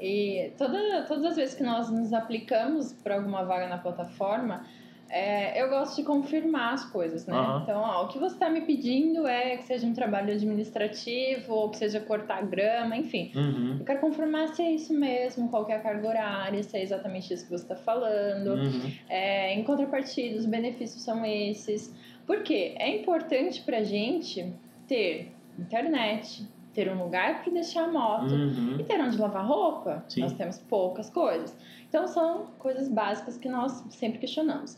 E 0.00 0.52
toda, 0.56 1.02
todas 1.08 1.24
as 1.24 1.36
vezes 1.36 1.54
que 1.56 1.64
nós 1.64 1.90
nos 1.90 2.12
aplicamos 2.12 2.92
para 2.92 3.16
alguma 3.16 3.42
vaga 3.42 3.68
na 3.68 3.78
plataforma, 3.78 4.64
é, 5.10 5.62
eu 5.62 5.68
gosto 5.70 5.96
de 5.96 6.02
confirmar 6.02 6.74
as 6.74 6.84
coisas, 6.84 7.26
né? 7.26 7.34
Aham. 7.34 7.60
Então, 7.62 7.80
ó, 7.80 8.04
o 8.04 8.08
que 8.08 8.18
você 8.18 8.34
está 8.34 8.48
me 8.50 8.60
pedindo 8.62 9.26
é 9.26 9.56
que 9.56 9.64
seja 9.64 9.86
um 9.86 9.94
trabalho 9.94 10.32
administrativo, 10.32 11.52
ou 11.54 11.70
que 11.70 11.78
seja 11.78 12.00
cortar 12.00 12.44
grama, 12.46 12.96
enfim. 12.96 13.32
uhum, 13.34 13.76
Eu 13.80 13.84
quero 13.84 14.00
confirmar 14.00 14.48
se 14.48 14.62
é 14.62 14.70
isso 14.72 14.92
mesmo, 14.92 15.48
qual 15.48 15.64
que 15.64 15.72
é 15.72 15.76
a 15.76 15.80
carga 15.80 16.06
horária, 16.08 16.62
se 16.62 16.76
é 16.76 16.82
exatamente 16.82 17.32
isso 17.32 17.44
que 17.44 17.50
você 17.50 17.64
está 17.64 17.76
falando. 17.76 18.48
uhum. 18.54 18.92
É, 19.08 19.54
em 19.54 19.64
contrapartida, 19.64 20.38
os 20.38 20.46
benefícios 20.46 21.02
são 21.02 21.24
esses. 21.24 21.94
Porque 22.26 22.74
é 22.78 22.94
importante 23.00 23.62
pra 23.62 23.82
gente 23.82 24.52
ter 24.86 25.32
internet, 25.58 26.46
ter 26.74 26.88
um 26.92 27.02
lugar 27.02 27.42
para 27.42 27.52
deixar 27.52 27.84
a 27.84 27.88
moto 27.88 28.32
Uhum. 28.34 28.76
e 28.78 28.84
ter 28.84 29.00
onde 29.00 29.16
lavar 29.18 29.44
roupa. 29.46 30.04
Sim. 30.08 30.20
Nós 30.20 30.32
temos 30.34 30.58
poucas 30.58 31.10
coisas. 31.10 31.56
Então 31.88 32.06
são 32.06 32.46
coisas 32.58 32.88
básicas 32.88 33.36
que 33.38 33.48
nós 33.48 33.72
sempre 33.90 34.18
questionamos. 34.18 34.76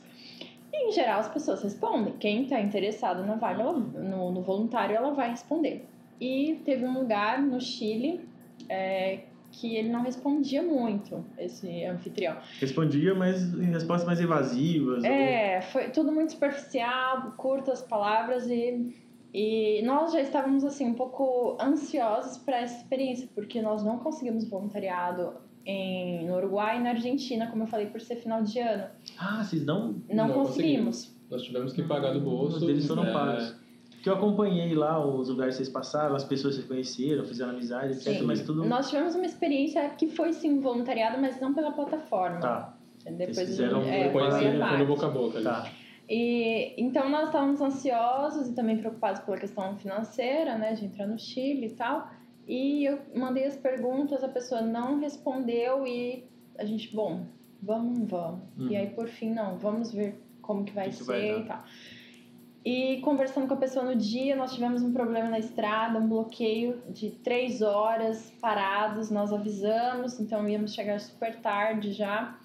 Em 0.82 0.92
geral, 0.92 1.20
as 1.20 1.28
pessoas 1.28 1.62
respondem. 1.62 2.14
Quem 2.18 2.42
está 2.44 2.60
interessado 2.60 3.24
na 3.24 3.34
vaga, 3.36 3.62
ela- 3.62 3.72
no, 3.78 4.32
no 4.32 4.42
voluntário, 4.42 4.96
ela 4.96 5.12
vai 5.12 5.30
responder. 5.30 5.86
E 6.20 6.60
teve 6.64 6.84
um 6.84 6.92
lugar 6.98 7.40
no 7.40 7.60
Chile 7.60 8.28
é, 8.68 9.20
que 9.52 9.76
ele 9.76 9.88
não 9.88 10.02
respondia 10.02 10.62
muito, 10.62 11.24
esse 11.38 11.84
anfitrião. 11.84 12.36
Respondia, 12.60 13.14
mas 13.14 13.42
em 13.54 13.70
respostas 13.72 14.06
mais 14.06 14.20
evasivas. 14.20 15.04
É, 15.04 15.60
foi 15.62 15.90
tudo 15.90 16.12
muito 16.12 16.32
superficial, 16.32 17.32
curtas 17.36 17.82
palavras 17.82 18.48
e, 18.48 18.94
e 19.34 19.82
nós 19.82 20.12
já 20.12 20.20
estávamos 20.20 20.64
assim 20.64 20.86
um 20.86 20.94
pouco 20.94 21.56
ansiosos 21.60 22.38
para 22.38 22.58
essa 22.58 22.76
experiência, 22.82 23.28
porque 23.34 23.60
nós 23.60 23.82
não 23.84 23.98
conseguimos 23.98 24.48
voluntariado 24.48 25.34
em, 25.64 26.26
no 26.26 26.36
Uruguai 26.36 26.78
e 26.78 26.80
na 26.80 26.90
Argentina, 26.90 27.48
como 27.50 27.64
eu 27.64 27.66
falei, 27.66 27.86
por 27.86 28.00
ser 28.00 28.16
final 28.16 28.42
de 28.42 28.58
ano. 28.60 28.84
Ah, 29.18 29.42
vocês 29.42 29.64
não... 29.64 30.02
Não, 30.08 30.28
Não 30.28 30.34
conseguimos. 30.34 31.14
Nós 31.30 31.42
tivemos 31.42 31.72
que 31.72 31.82
pagar 31.82 32.12
do 32.12 32.20
bolso. 32.20 32.56
Os 32.56 32.62
deles 32.62 32.86
foram 32.86 33.04
é, 33.04 33.12
pagos. 33.12 33.54
Porque 33.90 34.08
eu 34.08 34.14
acompanhei 34.14 34.74
lá 34.74 35.04
os 35.04 35.28
lugares 35.28 35.56
que 35.56 35.62
vocês 35.62 35.68
passaram, 35.68 36.14
as 36.16 36.24
pessoas 36.24 36.54
que 36.54 36.62
vocês 36.62 36.68
conheceram, 36.68 37.24
fizeram 37.24 37.50
amizade, 37.50 37.92
etc. 37.92 38.18
Sim. 38.18 38.22
Mas 38.22 38.40
tudo... 38.40 38.64
Nós 38.64 38.88
tivemos 38.88 39.14
uma 39.14 39.26
experiência 39.26 39.86
que 39.90 40.08
foi 40.08 40.32
sim 40.32 40.58
voluntariado, 40.58 41.20
mas 41.20 41.40
não 41.40 41.52
pela 41.52 41.70
plataforma. 41.70 42.40
Tá, 42.40 42.76
Depois 43.04 43.36
Vocês 43.36 43.48
fizeram 43.50 43.82
é, 43.82 44.06
no 44.06 44.12
parte. 44.12 44.84
boca 44.84 45.06
a 45.06 45.11
boca. 45.11 45.36
ali. 45.36 45.44
tá. 45.44 45.70
E 46.08 46.74
então 46.76 47.08
nós 47.08 47.26
estávamos 47.26 47.61
ansiosos 47.61 48.48
e 48.48 48.54
também 48.54 48.78
preocupados 48.78 49.20
pela 49.20 49.36
questão 49.36 49.76
financeira, 49.76 50.58
né, 50.58 50.72
de 50.72 50.86
entrar 50.86 51.06
no 51.06 51.16
Chile 51.16 51.66
e 51.66 51.70
tal. 51.70 52.11
E 52.48 52.84
eu 52.84 52.98
mandei 53.14 53.44
as 53.44 53.56
perguntas, 53.56 54.24
a 54.24 54.28
pessoa 54.28 54.61
não 54.61 54.98
respondeu 54.98 55.86
e 55.86 56.24
a 56.58 56.64
gente, 56.64 56.92
bom, 56.92 57.26
vamos, 57.62 57.98
não 57.98 58.06
vamos. 58.06 58.40
Uhum. 58.58 58.68
E 58.68 58.76
aí 58.76 58.88
por 58.88 59.08
fim, 59.08 59.30
não, 59.32 59.58
vamos 59.58 59.92
ver 59.92 60.20
como 60.42 60.64
que 60.64 60.72
vai 60.72 60.90
Que 60.90 60.96
que 60.96 61.04
ser 61.04 61.04
vai 61.04 61.20
dar. 61.20 61.38
e 61.38 61.44
tal. 61.44 61.64
E 62.62 63.00
conversando 63.00 63.48
com 63.48 63.54
a 63.54 63.56
pessoa 63.56 63.84
no 63.84 63.96
dia, 63.96 64.36
nós 64.36 64.52
tivemos 64.52 64.82
um 64.82 64.92
problema 64.92 65.30
na 65.30 65.38
estrada, 65.38 65.98
um 65.98 66.06
bloqueio 66.06 66.82
de 66.90 67.11
três 67.11 67.62
horas 67.62 68.30
parados. 68.40 69.11
Nós 69.11 69.32
avisamos, 69.32 70.20
então 70.20 70.46
íamos 70.46 70.74
chegar 70.74 71.00
super 71.00 71.40
tarde 71.40 71.92
já. 71.92 72.38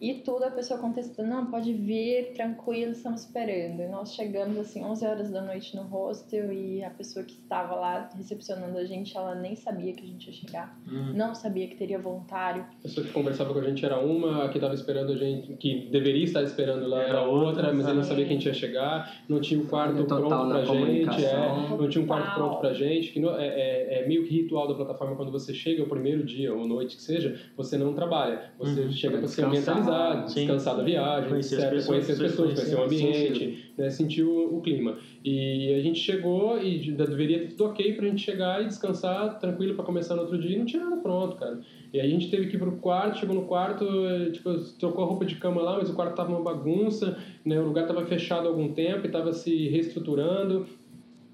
E 0.00 0.14
tudo 0.14 0.44
a 0.44 0.50
pessoa 0.50 0.78
contestando, 0.78 1.28
não, 1.28 1.46
pode 1.46 1.72
vir, 1.72 2.32
tranquilo, 2.34 2.92
estamos 2.92 3.22
esperando. 3.22 3.80
E 3.80 3.86
nós 3.86 4.14
chegamos 4.14 4.58
assim 4.58 4.84
11 4.84 5.06
horas 5.06 5.30
da 5.30 5.40
noite 5.40 5.74
no 5.76 5.82
hostel 5.84 6.52
e 6.52 6.82
a 6.82 6.90
pessoa 6.90 7.24
que 7.24 7.32
estava 7.32 7.74
lá 7.74 8.10
recepcionando 8.14 8.76
a 8.76 8.84
gente, 8.84 9.16
ela 9.16 9.34
nem 9.34 9.56
sabia 9.56 9.92
que 9.94 10.04
a 10.04 10.06
gente 10.06 10.26
ia 10.26 10.32
chegar. 10.32 10.76
Hum. 10.86 11.12
Não 11.14 11.34
sabia 11.34 11.66
que 11.68 11.76
teria 11.76 11.98
voluntário. 11.98 12.62
A 12.80 12.82
pessoa 12.82 13.06
que 13.06 13.12
conversava 13.12 13.52
com 13.52 13.60
a 13.60 13.62
gente 13.62 13.84
era 13.84 13.98
uma, 13.98 14.44
a 14.44 14.48
que 14.48 14.58
estava 14.58 14.74
esperando 14.74 15.12
a 15.12 15.16
gente, 15.16 15.54
que 15.56 15.88
deveria 15.90 16.24
estar 16.24 16.42
esperando 16.42 16.86
lá 16.86 17.02
Era 17.02 17.22
outra, 17.22 17.72
mas 17.72 17.86
ele 17.86 17.96
não 17.96 18.04
sabia 18.04 18.24
que 18.26 18.30
a 18.32 18.34
gente 18.34 18.46
ia 18.46 18.54
chegar, 18.54 19.10
não 19.28 19.40
tinha 19.40 19.58
um 19.60 19.64
quarto 19.66 20.04
total 20.06 20.18
pronto 20.18 20.48
pra 20.50 20.64
gente, 20.64 21.24
é, 21.24 21.76
não 21.78 21.88
tinha 21.88 22.02
um 22.04 22.06
quarto 22.06 22.34
pronto 22.34 22.58
pra 22.60 22.74
gente, 22.74 23.12
que 23.12 23.20
no- 23.20 23.30
é, 23.36 23.46
é- 23.46 24.00
é 24.02 24.06
meio 24.08 24.24
que 24.24 24.34
ritual 24.42 24.66
da 24.68 24.74
plataforma 24.74 25.14
quando 25.16 25.30
você 25.32 25.54
chega, 25.54 25.82
o 25.82 25.88
primeiro 25.88 26.24
dia 26.24 26.52
ou 26.52 26.66
noite 26.66 26.96
que 26.96 27.02
seja, 27.02 27.40
você 27.56 27.78
não 27.78 27.94
trabalha, 27.94 28.50
você 28.58 28.80
Uhum. 28.80 28.92
chega 28.92 29.12
Pra 29.12 29.20
para 29.20 29.28
se 29.28 29.36
descansar. 29.36 29.84
Sim. 30.26 30.40
descansar 30.40 30.76
da 30.76 30.82
viagem, 30.82 31.30
Conhecer 31.30 31.56
as 31.56 31.64
pessoas, 31.64 31.86
conhecer 31.86 32.12
as 32.12 32.18
pessoas 32.18 32.54
conhecer 32.54 32.74
o 32.76 32.82
ambiente, 32.82 33.58
né, 33.76 33.90
sentir 33.90 34.22
o, 34.22 34.56
o 34.56 34.60
clima. 34.60 34.96
E 35.24 35.74
a 35.74 35.80
gente 35.80 35.98
chegou 35.98 36.60
e 36.60 36.92
deveria 36.92 37.40
ter 37.40 37.48
tudo 37.48 37.64
ok 37.66 37.92
pra 37.94 38.06
gente 38.06 38.22
chegar 38.22 38.62
e 38.62 38.66
descansar 38.66 39.38
tranquilo 39.38 39.74
pra 39.74 39.84
começar 39.84 40.14
no 40.14 40.22
outro 40.22 40.38
dia 40.38 40.54
e 40.54 40.58
não 40.58 40.66
tinha 40.66 40.82
nada 40.82 41.00
pronto, 41.00 41.36
cara. 41.36 41.60
E 41.92 42.00
aí 42.00 42.06
a 42.06 42.10
gente 42.10 42.30
teve 42.30 42.48
que 42.48 42.56
ir 42.56 42.58
pro 42.58 42.76
quarto, 42.76 43.18
chegou 43.18 43.34
no 43.34 43.46
quarto, 43.46 43.84
eh, 43.84 44.30
tipo, 44.30 44.52
trocou 44.78 45.04
a 45.04 45.06
roupa 45.06 45.24
de 45.24 45.36
cama 45.36 45.62
lá, 45.62 45.76
mas 45.78 45.88
o 45.88 45.94
quarto 45.94 46.14
tava 46.14 46.30
uma 46.30 46.42
bagunça, 46.42 47.16
né? 47.44 47.60
O 47.60 47.64
lugar 47.64 47.86
tava 47.86 48.04
fechado 48.04 48.46
há 48.46 48.50
algum 48.50 48.72
tempo 48.72 49.06
e 49.06 49.10
tava 49.10 49.32
se 49.32 49.68
reestruturando. 49.68 50.66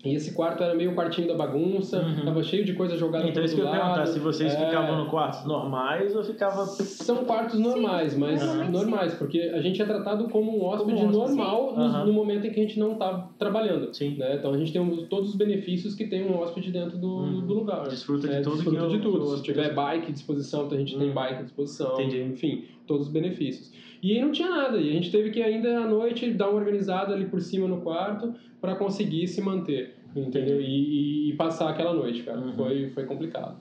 E 0.03 0.15
esse 0.15 0.33
quarto 0.33 0.63
era 0.63 0.75
meio 0.75 0.93
o 0.93 0.95
quartinho 0.95 1.29
da 1.29 1.35
bagunça, 1.35 1.99
Uhum. 2.01 2.25
tava 2.25 2.43
cheio 2.43 2.65
de 2.65 2.73
coisa 2.73 2.97
jogada 2.97 3.29
Então, 3.29 3.45
isso 3.45 3.55
que 3.55 3.61
eu 3.61 3.67
ia 3.67 3.71
perguntar, 3.71 4.07
se 4.07 4.19
vocês 4.19 4.55
É. 4.55 4.65
ficavam 4.67 5.05
no 5.05 5.11
quartos 5.11 5.45
normais 5.45 6.17
ou 6.17 6.25
ficava... 6.25 6.65
São 6.65 7.25
quartos 7.27 7.59
normais, 7.59 8.17
mas 8.17 8.41
normalmente 8.43 8.73
normais, 8.73 9.15
porque 9.15 9.39
a 9.55 9.61
gente 9.61 9.83
é 9.83 9.85
tratado 9.85 10.27
como 10.31 10.57
um 10.57 10.65
hóspede 10.65 10.95
Como 11.01 11.05
um 11.17 11.21
hóspede, 11.21 11.37
normal 11.37 11.75
sim. 11.75 12.07
no, 12.07 12.13
momento 12.15 12.47
em 12.47 12.51
que 12.51 12.61
a 12.61 12.63
gente 12.63 12.79
não 12.79 12.95
tá 12.95 13.29
trabalhando. 13.39 13.93
Sim. 13.95 14.17
né? 14.17 14.37
Então 14.37 14.55
a 14.55 14.57
gente 14.59 14.73
tem 14.73 14.81
um- 14.81 15.05
todos 15.07 15.31
os 15.31 15.37
benefícios 15.37 15.95
que 15.95 16.07
tem 16.07 16.25
um 16.25 16.39
hóspede 16.41 16.71
dentro 16.73 16.97
do, 16.97 17.07
Uhum. 17.19 17.41
do 17.47 17.55
lugar. 17.55 17.87
Desfruta 17.87 18.27
de 18.27 18.35
É, 18.37 18.41
tudo 18.41 18.57
desfruta 18.57 18.87
que 18.87 18.97
de 18.97 18.99
tudo. 19.01 19.23
o 19.25 19.37
Se 19.37 19.43
tiver 19.43 19.75
bike 19.75 20.09
à 20.09 20.13
disposição, 20.13 20.65
então 20.65 20.77
a 20.79 20.81
gente 20.81 20.97
tem 20.97 21.09
Uhum. 21.09 21.15
bike 21.15 21.35
à 21.41 21.43
disposição. 21.43 21.93
Entendi. 22.01 22.23
Enfim, 22.23 22.65
todos 22.91 23.07
os 23.07 23.13
benefícios. 23.13 23.73
E 24.03 24.13
aí 24.13 24.21
não 24.21 24.33
tinha 24.33 24.49
nada. 24.51 24.79
E 24.79 24.91
a 24.91 24.93
gente 24.93 25.11
teve 25.13 25.31
que 25.31 25.41
ainda 25.43 25.79
à 25.79 25.87
noite 25.87 26.31
dar 26.33 26.49
uma 26.49 26.59
organizada 26.59 27.15
ali 27.15 27.27
por 27.27 27.41
cima 27.41 27.69
no 27.69 27.81
quarto 27.83 28.35
para 28.61 28.75
conseguir 28.75 29.29
se 29.29 29.41
manter. 29.41 29.95
Entendeu? 30.17 30.61
E, 30.61 30.65
e- 30.65 31.31
e 31.31 31.37
passar 31.37 31.69
aquela 31.71 31.95
noite, 31.95 32.23
cara. 32.25 32.39
Uhum. 32.41 32.53
Foi, 32.55 32.89
foi 32.91 33.05
complicado. 33.05 33.61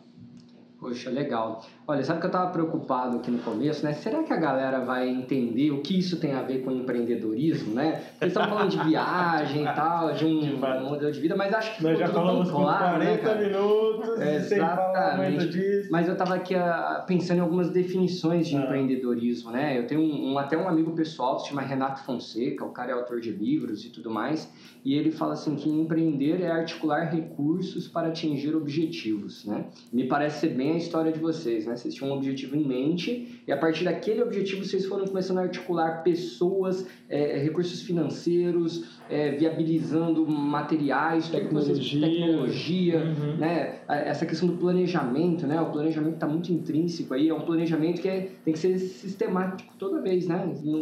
Poxa, 0.80 1.09
legal. 1.11 1.63
Olha, 1.90 2.04
sabe 2.04 2.20
que 2.20 2.28
eu 2.28 2.30
estava 2.30 2.52
preocupado 2.52 3.18
aqui 3.18 3.32
no 3.32 3.40
começo, 3.40 3.84
né? 3.84 3.94
Será 3.94 4.22
que 4.22 4.32
a 4.32 4.36
galera 4.36 4.80
vai 4.80 5.10
entender 5.10 5.72
o 5.72 5.82
que 5.82 5.98
isso 5.98 6.20
tem 6.20 6.34
a 6.34 6.44
ver 6.44 6.60
com 6.60 6.70
empreendedorismo, 6.70 7.74
né? 7.74 8.04
Eles 8.22 8.32
estão 8.32 8.48
falando 8.48 8.70
de 8.70 8.78
viagem 8.88 9.64
e 9.64 9.74
tal, 9.74 10.14
de 10.14 10.24
um, 10.24 10.54
um, 10.54 10.88
modelo 10.88 11.12
de 11.12 11.20
vida, 11.20 11.36
mas 11.36 11.52
acho 11.52 11.76
que 11.76 11.82
Nós 11.82 11.98
já 11.98 12.08
falamos 12.08 12.52
claro, 12.52 12.98
40 12.98 13.34
né, 13.34 13.48
minutos 13.48 14.22
é, 14.22 14.40
sem 14.40 14.60
falar 14.60 15.18
muito 15.18 15.50
disso. 15.50 15.90
Mas 15.92 16.06
eu 16.06 16.14
estava 16.14 16.36
aqui 16.36 16.54
uh, 16.54 17.04
pensando 17.08 17.40
em 17.40 17.42
algumas 17.42 17.72
definições 17.72 18.48
de 18.48 18.56
ah. 18.56 18.60
empreendedorismo, 18.60 19.50
né? 19.50 19.80
Eu 19.80 19.88
tenho 19.88 20.02
um, 20.02 20.34
um, 20.34 20.38
até 20.38 20.56
um 20.56 20.68
amigo 20.68 20.92
pessoal 20.92 21.40
se 21.40 21.50
chama 21.50 21.64
Renato 21.64 22.04
Fonseca, 22.04 22.64
o 22.64 22.70
cara 22.70 22.92
é 22.92 22.94
autor 22.94 23.20
de 23.20 23.32
livros 23.32 23.84
e 23.84 23.90
tudo 23.90 24.12
mais, 24.12 24.48
e 24.86 24.94
ele 24.94 25.10
fala 25.10 25.34
assim 25.34 25.56
que 25.56 25.68
empreender 25.68 26.40
é 26.44 26.52
articular 26.52 27.06
recursos 27.06 27.88
para 27.88 28.10
atingir 28.10 28.56
objetivos, 28.56 29.44
né? 29.44 29.66
Me 29.92 30.08
parece 30.08 30.42
ser 30.42 30.50
bem 30.50 30.74
a 30.74 30.78
história 30.78 31.12
de 31.12 31.18
vocês, 31.18 31.66
né? 31.66 31.78
Vocês 31.80 31.95
tinham 31.95 32.11
um 32.11 32.17
objetivo 32.17 32.55
em 32.55 32.65
mente 32.65 33.41
e 33.47 33.51
a 33.51 33.57
partir 33.57 33.86
daquele 33.86 34.21
objetivo 34.21 34.63
vocês 34.63 34.86
foram 34.86 35.05
começando 35.05 35.38
a 35.39 35.41
articular 35.41 36.03
pessoas, 36.03 36.86
é, 37.07 37.38
recursos 37.38 37.82
financeiros, 37.82 38.99
é, 39.10 39.32
viabilizando 39.32 40.26
materiais, 40.26 41.30
tecnologia, 41.30 42.07
tecnologia 42.07 42.97
uhum. 42.99 43.38
né? 43.38 43.80
Essa 43.88 44.26
questão 44.26 44.47
do 44.47 44.57
planejamento, 44.57 45.47
né? 45.47 45.60
O 45.60 45.72
planejamento 45.72 46.16
está 46.16 46.28
muito 46.28 46.51
intrínseco 46.51 47.14
aí, 47.14 47.30
é 47.30 47.34
um 47.34 47.41
planejamento 47.41 48.01
que 48.01 48.07
é, 48.07 48.30
tem 48.45 48.53
que 48.53 48.60
ser 48.60 48.78
sistemático 48.78 49.74
toda 49.80 50.01
vez, 50.01 50.28
né? 50.28 50.53
Não, 50.64 50.80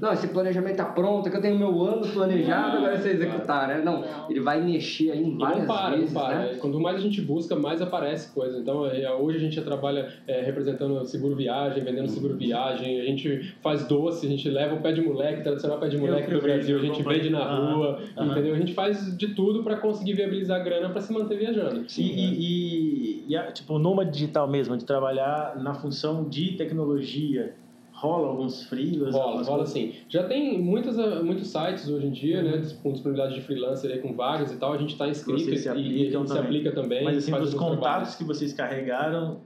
não 0.00 0.12
esse 0.12 0.28
planejamento 0.28 0.72
está 0.72 0.84
pronto, 0.84 1.26
é 1.26 1.30
que 1.30 1.36
eu 1.36 1.40
tenho 1.40 1.58
meu 1.58 1.82
ano 1.82 2.06
planejado, 2.06 2.78
agora 2.78 2.94
é 2.94 3.00
você 3.00 3.10
executar, 3.10 3.68
né? 3.68 3.82
Não, 3.82 4.04
ele 4.28 4.40
vai 4.40 4.60
mexer 4.60 5.12
aí 5.12 5.24
em 5.24 5.38
várias 5.38 5.64
e 5.64 5.66
não 5.66 5.74
para, 5.74 5.96
vezes, 5.96 6.12
não 6.12 6.22
para. 6.22 6.38
Né? 6.38 6.54
Quanto 6.60 6.80
mais 6.80 6.96
a 6.96 7.00
gente 7.00 7.20
busca, 7.22 7.56
mais 7.56 7.80
aparece 7.80 8.32
coisa. 8.32 8.58
Então, 8.58 8.86
é, 8.86 9.10
hoje 9.14 9.38
a 9.38 9.40
gente 9.40 9.56
já 9.56 9.62
trabalha 9.62 10.08
é, 10.26 10.42
representando 10.42 11.04
seguro 11.06 11.34
viagem, 11.34 11.82
vendendo 11.82 12.08
seguro 12.08 12.36
viagem, 12.36 13.00
a 13.00 13.04
gente 13.04 13.54
faz 13.62 13.86
doce, 13.86 14.26
a 14.26 14.28
gente 14.28 14.48
leva 14.50 14.74
o 14.74 14.82
pé 14.82 14.92
de 14.92 15.00
moleque, 15.00 15.42
tradicional 15.42 15.78
pé 15.78 15.88
de 15.88 15.96
moleque 15.96 16.30
do 16.30 16.40
Brasil, 16.40 16.76
a 16.76 16.80
gente 16.80 17.02
vende 17.02 17.30
na 17.30 17.53
rua, 17.54 18.00
uhum. 18.16 18.30
entendeu? 18.30 18.54
A 18.54 18.58
gente 18.58 18.74
faz 18.74 19.16
de 19.16 19.28
tudo 19.34 19.62
para 19.62 19.76
conseguir 19.76 20.14
viabilizar 20.14 20.60
a 20.60 20.64
grana 20.64 20.90
para 20.90 21.00
se 21.00 21.12
manter 21.12 21.38
viajando. 21.38 21.88
Sim, 21.88 22.02
e, 22.02 22.16
né? 22.16 22.36
e, 22.38 23.34
e, 23.34 23.52
tipo, 23.52 23.78
nômade 23.78 24.10
digital 24.10 24.48
mesmo, 24.48 24.76
de 24.76 24.84
trabalhar 24.84 25.56
na 25.56 25.74
função 25.74 26.28
de 26.28 26.52
tecnologia, 26.52 27.54
rola 27.92 28.28
alguns 28.28 28.64
freelas? 28.64 29.14
Rola, 29.14 29.42
rola 29.42 29.66
sim. 29.66 29.94
Já 30.08 30.24
tem 30.24 30.60
muitos, 30.60 30.96
muitos 31.22 31.48
sites 31.48 31.88
hoje 31.88 32.06
em 32.06 32.10
dia, 32.10 32.42
né, 32.42 32.62
com 32.82 32.92
disponibilidade 32.92 33.34
de 33.34 33.40
freelancer 33.40 33.90
aí, 33.90 33.98
com 33.98 34.14
vagas 34.14 34.52
e 34.52 34.56
tal, 34.56 34.72
a 34.72 34.78
gente 34.78 34.92
está 34.92 35.08
inscrito 35.08 35.50
e, 35.50 35.58
se, 35.58 35.68
e 35.68 35.70
a 35.70 35.74
gente 35.74 36.12
também. 36.12 36.26
se 36.26 36.38
aplica 36.38 36.72
também. 36.72 37.04
Mas 37.04 37.18
assim, 37.18 37.32
dos 37.32 37.54
contatos 37.54 37.78
trabalhos. 37.80 38.14
que 38.16 38.24
vocês 38.24 38.52
carregaram 38.52 39.38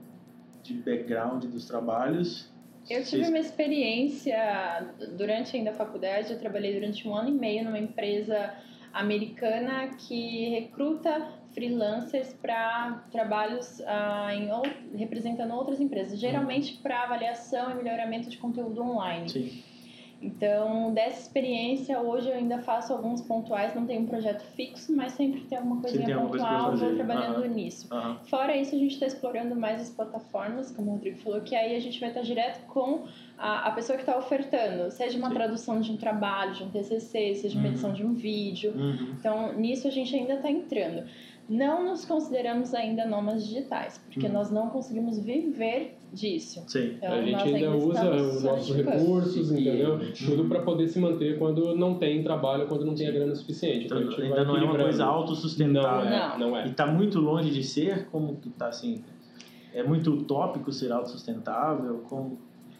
de 0.63 0.73
background 0.73 1.45
dos 1.45 1.65
trabalhos, 1.65 2.51
eu 2.89 3.03
tive 3.03 3.27
uma 3.27 3.39
experiência 3.39 4.93
durante 5.17 5.55
ainda 5.55 5.71
a 5.71 5.73
faculdade, 5.73 6.33
eu 6.33 6.39
trabalhei 6.39 6.73
durante 6.73 7.07
um 7.07 7.15
ano 7.15 7.29
e 7.29 7.31
meio 7.31 7.63
numa 7.63 7.79
empresa 7.79 8.53
americana 8.91 9.89
que 9.97 10.49
recruta 10.49 11.31
freelancers 11.53 12.33
para 12.33 13.05
trabalhos 13.11 13.81
ah, 13.85 14.33
em, 14.33 14.49
representando 14.97 15.53
outras 15.53 15.79
empresas, 15.79 16.19
geralmente 16.19 16.73
para 16.81 17.03
avaliação 17.03 17.71
e 17.71 17.75
melhoramento 17.75 18.29
de 18.29 18.37
conteúdo 18.37 18.81
online. 18.81 19.29
Sim. 19.29 19.63
Então, 20.21 20.93
dessa 20.93 21.21
experiência, 21.21 21.99
hoje 21.99 22.29
eu 22.29 22.35
ainda 22.35 22.59
faço 22.59 22.91
alguns 22.91 23.21
pontuais, 23.21 23.73
não 23.73 23.85
tenho 23.85 24.01
um 24.01 24.05
projeto 24.05 24.43
fixo, 24.55 24.93
mas 24.93 25.13
sempre 25.13 25.41
tem 25.41 25.57
alguma 25.57 25.81
coisinha 25.81 26.05
tem 26.05 26.15
pontual, 26.15 26.75
vou 26.75 26.95
trabalhando 26.95 27.41
uhum. 27.41 27.53
nisso. 27.53 27.87
Uhum. 27.93 28.17
Fora 28.25 28.55
isso, 28.55 28.75
a 28.75 28.77
gente 28.77 28.93
está 28.93 29.05
explorando 29.05 29.55
mais 29.55 29.81
as 29.81 29.89
plataformas, 29.89 30.71
como 30.71 30.91
o 30.91 30.93
Rodrigo 30.95 31.17
falou, 31.19 31.39
que 31.41 31.55
aí 31.55 31.75
a 31.75 31.79
gente 31.79 31.99
vai 31.99 32.09
estar 32.09 32.21
direto 32.21 32.65
com 32.67 33.05
a, 33.37 33.67
a 33.67 33.71
pessoa 33.71 33.95
que 33.95 34.03
está 34.03 34.17
ofertando, 34.17 34.91
seja 34.91 35.17
uma 35.17 35.29
Sim. 35.29 35.35
tradução 35.35 35.79
de 35.79 35.91
um 35.91 35.97
trabalho, 35.97 36.53
de 36.53 36.63
um 36.63 36.69
TCC, 36.69 37.35
seja 37.35 37.57
uma 37.57 37.65
uhum. 37.65 37.71
edição 37.71 37.93
de 37.93 38.05
um 38.05 38.13
vídeo. 38.13 38.73
Uhum. 38.75 39.15
Então, 39.17 39.53
nisso 39.53 39.87
a 39.87 39.91
gente 39.91 40.13
ainda 40.13 40.33
está 40.33 40.51
entrando. 40.51 41.07
Não 41.49 41.83
nos 41.83 42.05
consideramos 42.05 42.75
ainda 42.75 43.07
nômades 43.07 43.47
digitais, 43.47 43.97
porque 43.97 44.27
uhum. 44.27 44.33
nós 44.33 44.51
não 44.51 44.69
conseguimos 44.69 45.17
viver 45.17 45.97
disso. 46.13 46.63
Sim. 46.67 46.93
Então, 46.97 47.11
a 47.11 47.21
gente 47.23 47.41
ainda, 47.41 47.71
usa 47.75 48.15
os 48.15 48.43
nossos 48.43 48.75
recursos, 48.75 49.51
entendeu? 49.51 49.99
Tudo 50.13 50.45
para 50.45 50.61
poder 50.61 50.87
se 50.87 50.99
manter 50.99 51.39
quando 51.39 51.75
não 51.75 51.95
tem 51.95 52.21
trabalho, 52.21 52.67
quando 52.67 52.85
não 52.85 52.93
tem 52.93 53.07
a 53.07 53.11
grana 53.11 53.33
suficiente. 53.33 53.85
Então, 53.85 53.99
então 53.99 54.23
ainda 54.23 54.43
não 54.43 54.57
é 54.57 54.63
uma 54.63 54.77
coisa 54.77 55.03
autossustentável. 55.05 56.09
Não, 56.09 56.35
é, 56.35 56.37
não. 56.37 56.57
é. 56.57 56.67
E 56.67 56.69
está 56.69 56.85
muito 56.85 57.19
longe 57.19 57.49
de 57.49 57.63
ser, 57.63 58.07
como 58.09 58.35
que 58.35 58.49
está 58.49 58.67
assim? 58.67 59.03
É 59.73 59.81
muito 59.81 60.11
utópico 60.11 60.71
ser 60.71 60.91
autossustentável? 60.91 62.03
Como... 62.07 62.37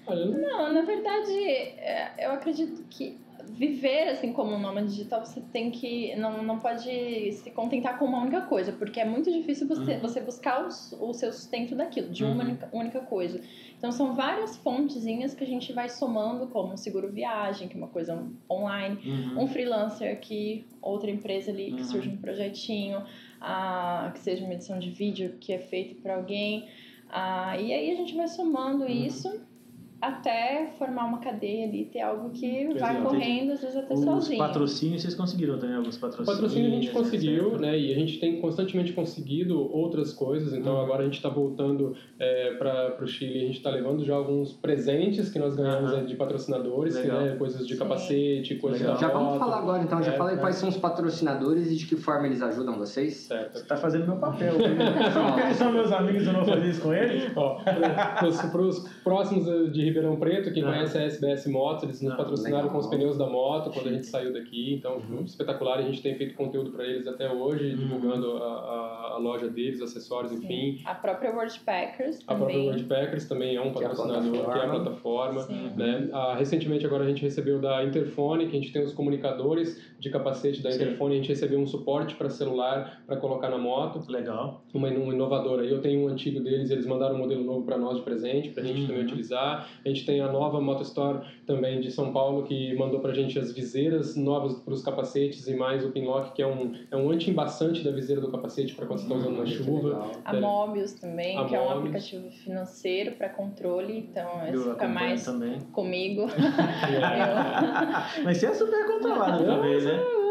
Não, 0.07 0.73
na 0.73 0.81
verdade, 0.81 1.31
é, 1.31 2.13
eu 2.19 2.31
acredito 2.31 2.83
que 2.89 3.17
viver 3.51 4.09
assim 4.09 4.31
como 4.31 4.53
um 4.53 4.59
nômade 4.59 4.89
digital, 4.89 5.25
você 5.25 5.41
tem 5.41 5.71
que. 5.71 6.15
Não, 6.15 6.43
não 6.43 6.59
pode 6.59 7.31
se 7.33 7.51
contentar 7.51 7.97
com 7.97 8.05
uma 8.05 8.21
única 8.21 8.41
coisa, 8.41 8.71
porque 8.71 8.99
é 8.99 9.05
muito 9.05 9.31
difícil 9.31 9.67
você, 9.67 9.93
uhum. 9.93 9.99
você 9.99 10.21
buscar 10.21 10.65
os, 10.65 10.93
o 10.99 11.13
seu 11.13 11.33
sustento 11.33 11.75
daquilo, 11.75 12.09
de 12.09 12.23
uma 12.23 12.33
uhum. 12.33 12.41
única, 12.41 12.69
única 12.71 12.99
coisa. 13.01 13.41
Então 13.77 13.91
são 13.91 14.13
várias 14.13 14.57
fontezinhas 14.57 15.33
que 15.33 15.43
a 15.43 15.47
gente 15.47 15.73
vai 15.73 15.89
somando, 15.89 16.47
como 16.47 16.73
um 16.73 16.77
seguro 16.77 17.11
viagem, 17.11 17.67
que 17.67 17.75
é 17.75 17.77
uma 17.77 17.87
coisa 17.87 18.27
online, 18.49 18.97
uhum. 19.05 19.43
um 19.43 19.47
freelancer 19.47 20.11
aqui, 20.11 20.65
outra 20.81 21.09
empresa 21.09 21.51
ali 21.51 21.71
que 21.73 21.83
surge 21.83 22.09
um 22.09 22.17
projetinho, 22.17 23.03
ah, 23.41 24.11
que 24.13 24.19
seja 24.19 24.43
uma 24.43 24.53
edição 24.53 24.79
de 24.79 24.89
vídeo 24.89 25.37
que 25.39 25.53
é 25.53 25.59
feito 25.59 25.95
para 26.01 26.15
alguém. 26.15 26.67
Ah, 27.09 27.57
e 27.57 27.73
aí 27.73 27.91
a 27.91 27.95
gente 27.95 28.15
vai 28.15 28.27
somando 28.27 28.85
isso 28.85 29.48
até 30.01 30.73
formar 30.77 31.05
uma 31.05 31.19
cadeia 31.19 31.67
ali, 31.67 31.85
ter 31.85 32.01
algo 32.01 32.29
que 32.29 32.67
Quer 32.67 32.77
vai 32.77 32.95
dizer, 32.95 33.07
correndo, 33.07 33.51
às 33.51 33.61
vezes 33.61 33.75
até 33.75 33.93
os 33.93 33.99
sozinho. 33.99 34.41
Os 34.41 34.47
patrocínios 34.47 35.01
vocês 35.01 35.15
conseguiram 35.15 35.59
também 35.59 35.75
alguns 35.75 35.97
patrocínios? 35.97 36.35
Patrocínio 36.35 36.67
a 36.67 36.75
gente 36.75 36.91
conseguiu, 36.91 37.57
né? 37.57 37.77
E 37.77 37.91
a 37.91 37.95
gente 37.95 38.19
tem 38.19 38.39
constantemente 38.39 38.93
conseguido 38.93 39.59
outras 39.59 40.13
coisas. 40.13 40.53
Então 40.53 40.75
uhum. 40.75 40.81
agora 40.81 41.01
a 41.01 41.05
gente 41.05 41.15
está 41.15 41.27
voltando 41.27 41.95
é, 42.17 42.53
para 42.53 43.03
o 43.03 43.07
Chile, 43.07 43.39
a 43.39 43.45
gente 43.47 43.57
está 43.57 43.69
levando 43.69 44.03
já 44.05 44.15
alguns 44.15 44.53
presentes 44.53 45.29
que 45.29 45.37
nós 45.37 45.55
ganhamos 45.55 45.91
uhum. 45.91 46.05
de 46.05 46.15
patrocinadores, 46.15 46.95
né? 46.95 47.35
Coisas 47.37 47.67
de 47.67 47.73
Sim. 47.73 47.79
capacete, 47.79 48.55
coisas 48.55 48.79
Legal. 48.79 48.95
da 48.95 49.01
Já 49.01 49.09
vamos 49.09 49.37
falar 49.37 49.57
agora 49.57 49.83
então, 49.83 50.01
já 50.01 50.13
é, 50.13 50.17
falei 50.17 50.35
é. 50.35 50.39
quais 50.39 50.55
são 50.55 50.69
os 50.69 50.77
patrocinadores 50.77 51.71
e 51.71 51.75
de 51.75 51.85
que 51.85 51.95
forma 51.97 52.25
eles 52.25 52.41
ajudam 52.41 52.77
vocês. 52.77 53.15
Certo. 53.15 53.53
Você 53.53 53.63
está 53.63 53.75
fazendo 53.75 54.05
meu 54.05 54.17
papel. 54.17 54.53
Só 55.13 55.39
eles 55.39 55.57
são 55.57 55.71
meus 55.71 55.91
amigos, 55.91 56.25
eu 56.25 56.33
não 56.33 56.45
fazer 56.45 56.69
isso 56.69 56.81
com 56.81 56.93
eles? 56.93 57.31
Ó, 57.35 57.59
para 57.63 58.61
os 58.61 58.79
próximos 59.03 59.73
de 59.73 59.88
Ribeirão 59.89 60.15
Preto, 60.15 60.53
quem 60.53 60.63
conhece 60.63 60.97
a 60.97 61.01
SBS 61.01 61.47
Motos, 61.47 61.83
eles 61.83 62.01
nos 62.01 62.15
patrocinaram 62.15 62.67
legal. 62.67 62.71
com 62.71 62.77
os 62.77 62.87
pneus 62.87 63.17
da 63.17 63.27
moto 63.27 63.71
quando 63.71 63.87
a 63.89 63.91
gente 63.91 64.05
saiu 64.05 64.31
daqui, 64.31 64.75
então 64.75 64.97
uhum. 65.09 65.23
espetacular. 65.23 65.79
A 65.79 65.81
gente 65.81 66.01
tem 66.01 66.15
feito 66.15 66.35
conteúdo 66.35 66.71
para 66.71 66.85
eles 66.85 67.07
até 67.07 67.31
hoje, 67.31 67.71
uhum. 67.71 67.77
divulgando 67.77 68.37
a, 68.37 68.47
a, 68.47 69.13
a, 69.13 69.17
loja 69.17 69.49
deles, 69.49 69.81
acessórios, 69.81 70.31
Sim. 70.31 70.37
enfim. 70.37 70.81
A 70.85 70.95
própria 70.95 71.31
Wordpackers 71.33 72.19
A 72.27 72.35
própria 72.35 72.59
Wordpackers 72.59 73.25
também 73.27 73.55
é 73.55 73.61
um 73.61 73.71
patrocinador, 73.71 74.51
que 74.51 74.59
é 74.59 74.63
a 74.63 74.69
plataforma. 74.69 75.47
Né? 75.75 76.09
Ah, 76.13 76.35
recentemente 76.37 76.85
agora 76.85 77.03
a 77.03 77.07
gente 77.07 77.21
recebeu 77.21 77.59
da 77.59 77.83
Interfone, 77.83 78.47
que 78.47 78.55
a 78.55 78.59
gente 78.59 78.71
tem 78.71 78.83
os 78.83 78.93
comunicadores 78.93 79.81
de 79.99 80.09
capacete 80.09 80.61
da 80.61 80.71
Interfone, 80.71 81.15
a 81.15 81.17
gente 81.17 81.29
recebeu 81.29 81.59
um 81.59 81.67
suporte 81.67 82.15
para 82.15 82.29
celular 82.29 83.03
para 83.05 83.17
colocar 83.17 83.49
na 83.49 83.57
moto. 83.57 83.99
Legal. 84.09 84.63
Uma, 84.73 84.87
uma 84.89 85.13
inovadora. 85.13 85.65
Eu 85.65 85.81
tenho 85.81 86.05
um 86.05 86.07
antigo 86.07 86.39
deles, 86.39 86.71
eles 86.71 86.85
mandaram 86.85 87.15
um 87.15 87.17
modelo 87.17 87.43
novo 87.43 87.65
para 87.65 87.77
nós 87.77 87.97
de 87.97 88.03
presente, 88.03 88.49
para 88.49 88.63
a 88.63 88.65
gente 88.65 88.81
uhum. 88.81 88.87
também 88.87 89.03
utilizar. 89.03 89.67
A 89.83 89.89
gente 89.89 90.05
tem 90.05 90.21
a 90.21 90.31
nova 90.31 90.61
Motostore 90.61 91.19
também 91.45 91.81
de 91.81 91.91
São 91.91 92.13
Paulo, 92.13 92.43
que 92.43 92.73
mandou 92.75 92.99
para 93.01 93.11
a 93.11 93.13
gente 93.13 93.37
as 93.37 93.51
viseiras 93.51 94.15
novas 94.15 94.53
para 94.59 94.73
os 94.73 94.81
capacetes 94.81 95.47
e 95.47 95.55
mais 95.55 95.83
o 95.83 95.91
Pinlock, 95.91 96.33
que 96.33 96.41
é 96.41 96.47
um, 96.47 96.73
é 96.89 96.95
um 96.95 97.09
anti-embaçante 97.11 97.83
da 97.83 97.91
viseira 97.91 98.21
do 98.21 98.31
capacete 98.31 98.73
para 98.75 98.85
quando 98.85 98.99
você 98.99 99.05
está 99.05 99.15
usando 99.15 99.37
na 99.37 99.45
chuva. 99.45 100.11
A 100.23 100.35
é. 100.35 100.39
Mobius 100.39 100.93
também, 100.93 101.37
a 101.37 101.45
que 101.45 101.51
Mobius. 101.51 101.61
é 101.61 101.65
um 101.65 101.77
aplicativo 101.77 102.31
financeiro 102.31 103.11
para 103.13 103.29
controle, 103.29 103.97
então 103.97 104.47
esse 104.47 104.69
fica 104.69 104.87
mais 104.87 105.25
também. 105.25 105.59
comigo. 105.71 106.27
Mas 108.23 108.37
você 108.37 108.45
é 108.47 108.53
super 108.53 108.87
controlado 108.87 109.43
também, 109.43 109.81
né? 109.81 109.88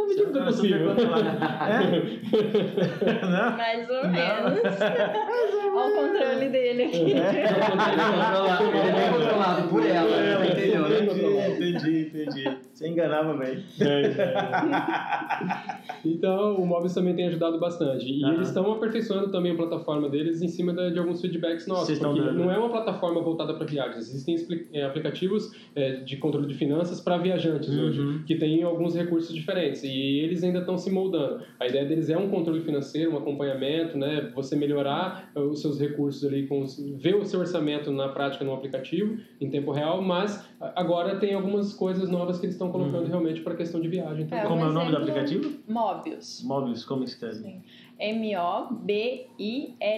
Medida 0.09 0.31
do 0.31 0.45
possível. 0.45 0.91
É? 1.69 1.89
Mais 3.57 3.91
ou 3.91 4.09
menos. 4.09 4.61
Olha 5.75 5.87
o 5.87 5.95
controle 5.95 6.49
dele 6.49 6.85
aqui. 6.85 7.13
É. 7.13 7.29
Ele 7.29 7.47
é 8.99 9.11
controlado 9.11 9.69
por 9.69 9.85
ela, 9.87 10.47
entendeu? 10.47 10.87
Entendi, 10.87 11.27
entendi, 11.53 11.98
entendi. 12.23 12.57
Você 12.73 12.89
enganava 12.89 13.35
bem. 13.35 13.59
É, 13.81 14.03
é. 14.03 14.35
Então, 16.05 16.57
o 16.57 16.67
Mobius 16.67 16.95
também 16.95 17.15
tem 17.15 17.27
ajudado 17.27 17.59
bastante. 17.59 18.07
E 18.09 18.23
Aham. 18.25 18.35
eles 18.35 18.49
estão 18.49 18.71
aperfeiçoando 18.73 19.31
também 19.31 19.53
a 19.53 19.55
plataforma 19.57 20.09
deles 20.09 20.43
em 20.43 20.49
cima 20.49 20.73
de 20.73 20.99
alguns 20.99 21.21
feedbacks 21.21 21.67
nossos. 21.67 21.99
Porque 21.99 22.21
dando. 22.21 22.35
não 22.39 22.51
é 22.51 22.59
uma 22.59 22.69
plataforma 22.71 23.21
voltada 23.21 23.55
para 23.55 23.67
viagens. 23.67 24.09
Existem 24.09 24.37
eh, 24.73 24.83
aplicativos 24.85 25.51
eh, 25.75 25.97
de 26.05 26.17
controle 26.17 26.47
de 26.47 26.55
finanças 26.55 27.01
para 27.01 27.19
viajantes 27.19 27.69
Uhum. 27.69 27.85
hoje, 27.87 28.25
que 28.27 28.37
têm 28.37 28.63
alguns 28.63 28.95
recursos 28.95 29.35
diferentes. 29.35 29.83
E 29.85 30.21
eles 30.21 30.43
ainda 30.43 30.61
estão 30.61 30.79
se 30.79 30.91
moldando. 30.91 31.43
A 31.61 31.67
ideia 31.67 31.85
deles 31.85 32.09
é 32.11 32.17
um 32.17 32.29
controle 32.29 32.61
financeiro, 32.61 33.13
um 33.13 33.17
acompanhamento, 33.19 33.97
né? 33.99 34.31
Você 34.35 34.57
melhorar 34.57 35.31
os 35.35 35.61
seus 35.61 35.81
recursos 35.81 36.25
ali, 36.25 36.47
com 36.47 36.63
os- 36.63 36.79
ver 36.97 37.17
o 37.17 37.25
seu 37.25 37.41
orçamento 37.41 37.91
na 37.91 38.09
prática 38.09 38.45
no 38.45 38.53
aplicativo, 38.55 39.17
em 39.41 39.51
tempo 39.51 39.73
real, 39.73 40.01
mas 40.03 40.45
agora 40.77 41.17
tem 41.17 41.35
algumas 41.35 41.73
coisas 41.73 42.08
novas 42.11 42.39
que 42.39 42.47
eles 42.47 42.55
estão 42.55 42.71
colocando 42.71 43.03
Uhum. 43.05 43.09
realmente 43.09 43.41
para 43.43 43.55
questão 43.55 43.81
de 43.81 43.89
viagem. 43.89 44.27
também. 44.27 44.47
Como 44.47 44.63
é 44.63 44.69
o 44.69 44.73
nome 44.73 44.91
do 44.91 44.97
aplicativo? 44.99 45.59
Mobius. 45.69 46.43
Mobius, 46.45 46.85
como 46.85 47.05
escreve? 47.05 47.37
Sim. 47.43 47.63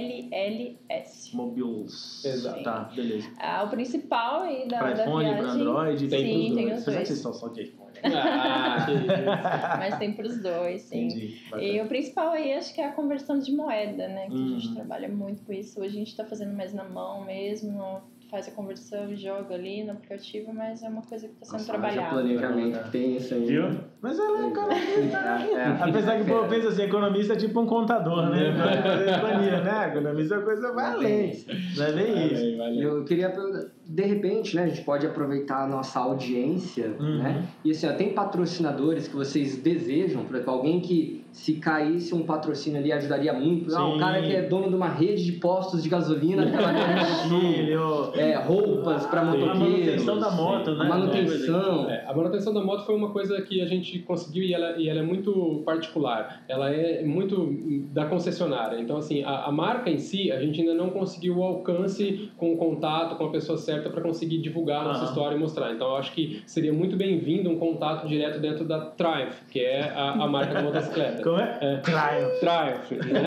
M-O-B-I-L-L-S. 0.00 1.36
Mobiles. 1.36 2.24
Exato. 2.24 2.62
Tá, 2.62 2.90
beleza. 2.94 3.28
Ah, 3.38 3.64
o 3.64 3.68
principal 3.70 4.42
aí 4.42 4.66
da, 4.68 4.78
Pra 4.78 4.92
da 4.92 5.02
iPhone, 5.04 5.24
viagem. 5.24 5.42
pra 5.42 5.52
Android, 5.52 6.08
Tem 6.08 6.20
sim, 6.24 6.44
pros 6.44 6.54
tem 6.56 6.64
dois. 6.66 6.78
os 6.78 6.84
dois. 6.84 6.96
vocês 6.96 7.10
estão 7.10 7.32
só 7.32 7.48
de 7.48 7.62
iPhone. 7.62 7.90
Ah, 8.04 8.86
que 8.86 8.92
isso. 8.92 9.04
Mas 9.78 9.98
tem 9.98 10.12
pros 10.12 10.38
dois, 10.42 10.82
sim. 10.82 11.06
Entendi. 11.08 11.38
E 11.60 11.80
o 11.80 11.86
principal 11.86 12.30
aí 12.32 12.52
acho 12.54 12.74
que 12.74 12.80
é 12.80 12.86
a 12.88 12.92
conversão 12.92 13.38
de 13.38 13.52
moeda, 13.52 14.08
né? 14.08 14.26
Que 14.28 14.32
a 14.34 14.36
Uhum. 14.38 14.58
gente 14.58 14.74
trabalha 14.74 15.08
muito 15.08 15.42
com 15.42 15.52
isso. 15.52 15.78
Hoje 15.80 15.88
a 15.96 15.98
gente 15.98 16.16
tá 16.16 16.24
fazendo 16.24 16.54
mais 16.56 16.72
na 16.72 16.84
mão 16.84 17.24
mesmo, 17.24 18.00
faz 18.30 18.48
a 18.48 18.50
conversão 18.52 19.10
e 19.10 19.16
joga 19.16 19.54
ali 19.54 19.82
no 19.82 19.92
aplicativo, 19.92 20.52
mas 20.54 20.82
é 20.82 20.88
uma 20.88 21.02
coisa 21.02 21.26
que 21.28 21.34
tá 21.34 21.44
sendo 21.46 21.52
Nossa, 21.54 21.72
trabalhada. 21.72 22.10
planejamento 22.10 22.84
que 22.84 22.90
tem 22.90 23.16
isso 23.16 23.34
aí. 23.34 23.46
Viu? 23.46 23.64
Mas 24.00 24.18
ela 24.18 24.44
é 24.44 24.48
economista. 24.48 25.18
É, 25.18 25.52
é. 25.52 25.66
Apesar 25.88 26.16
que 26.16 26.22
o 26.22 26.26
povo 26.26 26.48
pensa 26.48 26.68
assim, 26.68 26.82
economista 26.82 27.32
é 27.34 27.36
tipo 27.36 27.60
um 27.60 27.66
contador, 27.66 28.30
né? 28.30 28.50
Vai 28.52 28.82
fazer 28.82 29.20
planilha, 29.20 29.60
né? 29.62 29.88
Economista 29.88 30.34
é 30.34 30.38
uma 30.38 30.44
coisa 30.44 30.72
vai 30.72 30.86
além. 30.92 31.44
Não 31.76 31.84
é 31.84 31.92
bem 31.92 32.26
isso. 32.26 32.34
Valeu, 32.34 32.58
valeu. 32.58 32.96
Eu 32.98 33.04
queria 33.04 33.30
perguntar, 33.30 33.66
de 33.86 34.02
repente, 34.04 34.56
né, 34.56 34.62
a 34.64 34.68
gente 34.68 34.82
pode 34.84 35.06
aproveitar 35.06 35.64
a 35.64 35.66
nossa 35.66 35.98
audiência, 36.00 36.94
Uhum. 36.98 37.18
né? 37.18 37.44
E 37.64 37.72
assim, 37.72 37.88
ó, 37.88 37.92
tem 37.92 38.14
patrocinadores 38.14 39.08
que 39.08 39.16
vocês 39.16 39.56
desejam, 39.56 40.24
por 40.24 40.36
exemplo, 40.36 40.52
alguém 40.54 40.80
que 40.80 41.24
se 41.32 41.54
caísse 41.54 42.14
um 42.14 42.22
patrocínio 42.24 42.78
ali 42.80 42.92
ajudaria 42.92 43.32
muito. 43.32 43.74
Ah, 43.74 43.86
um 43.86 43.98
cara 43.98 44.20
que 44.22 44.32
é 44.32 44.42
dono 44.42 44.68
de 44.68 44.74
uma 44.74 44.88
rede 44.88 45.24
de 45.24 45.32
postos 45.32 45.82
de 45.82 45.88
gasolina, 45.88 46.44
Chile, 47.28 47.76
o- 47.76 48.12
é, 48.14 48.34
roupas 48.36 49.06
para 49.06 49.20
a 49.20 49.24
motoqueiros. 49.24 49.58
manutenção 49.58 50.18
da 50.18 50.30
moto, 50.30 50.70
né? 50.74 50.84
A 50.84 50.88
manutenção. 50.88 51.90
É, 51.90 52.04
a 52.06 52.14
manutenção 52.14 52.52
da 52.54 52.62
moto 52.62 52.84
foi 52.84 52.94
uma 52.96 53.10
coisa 53.10 53.40
que 53.42 53.60
a 53.60 53.66
gente 53.66 54.00
conseguiu 54.00 54.42
e 54.42 54.52
ela, 54.54 54.76
e 54.76 54.88
ela 54.88 55.00
é 55.00 55.02
muito 55.02 55.62
particular. 55.64 56.42
Ela 56.48 56.70
é 56.70 57.02
muito 57.04 57.48
da 57.92 58.06
concessionária. 58.06 58.80
Então, 58.80 58.96
assim, 58.96 59.22
a, 59.22 59.44
a 59.44 59.52
marca 59.52 59.90
em 59.90 59.98
si, 59.98 60.30
a 60.32 60.40
gente 60.40 60.60
ainda 60.60 60.74
não 60.74 60.90
conseguiu 60.90 61.38
o 61.38 61.42
alcance 61.44 62.30
com 62.36 62.52
o 62.52 62.56
contato 62.56 63.16
com 63.16 63.24
a 63.26 63.30
pessoa 63.30 63.56
certa 63.58 63.88
para 63.90 64.00
conseguir 64.02 64.38
divulgar 64.38 64.80
a 64.82 64.84
nossa 64.84 65.00
Aham. 65.02 65.08
história 65.08 65.36
e 65.36 65.38
mostrar. 65.38 65.72
Então, 65.72 65.88
eu 65.88 65.96
acho 65.96 66.12
que 66.12 66.42
seria 66.46 66.72
muito 66.72 66.96
bem-vindo 66.96 67.48
um 67.50 67.58
contato 67.58 68.06
direto 68.06 68.40
dentro 68.40 68.64
da 68.64 68.80
Triumph, 68.80 69.34
que 69.50 69.60
é 69.60 69.90
a, 69.90 70.10
a 70.24 70.26
marca 70.26 70.54
da 70.54 70.62
motocicleta. 70.62 71.19
Como 71.22 71.38
é? 71.40 71.58
É. 71.60 71.76
Triumph. 71.78 72.40
Triumph, 72.40 73.06
né? 73.12 73.20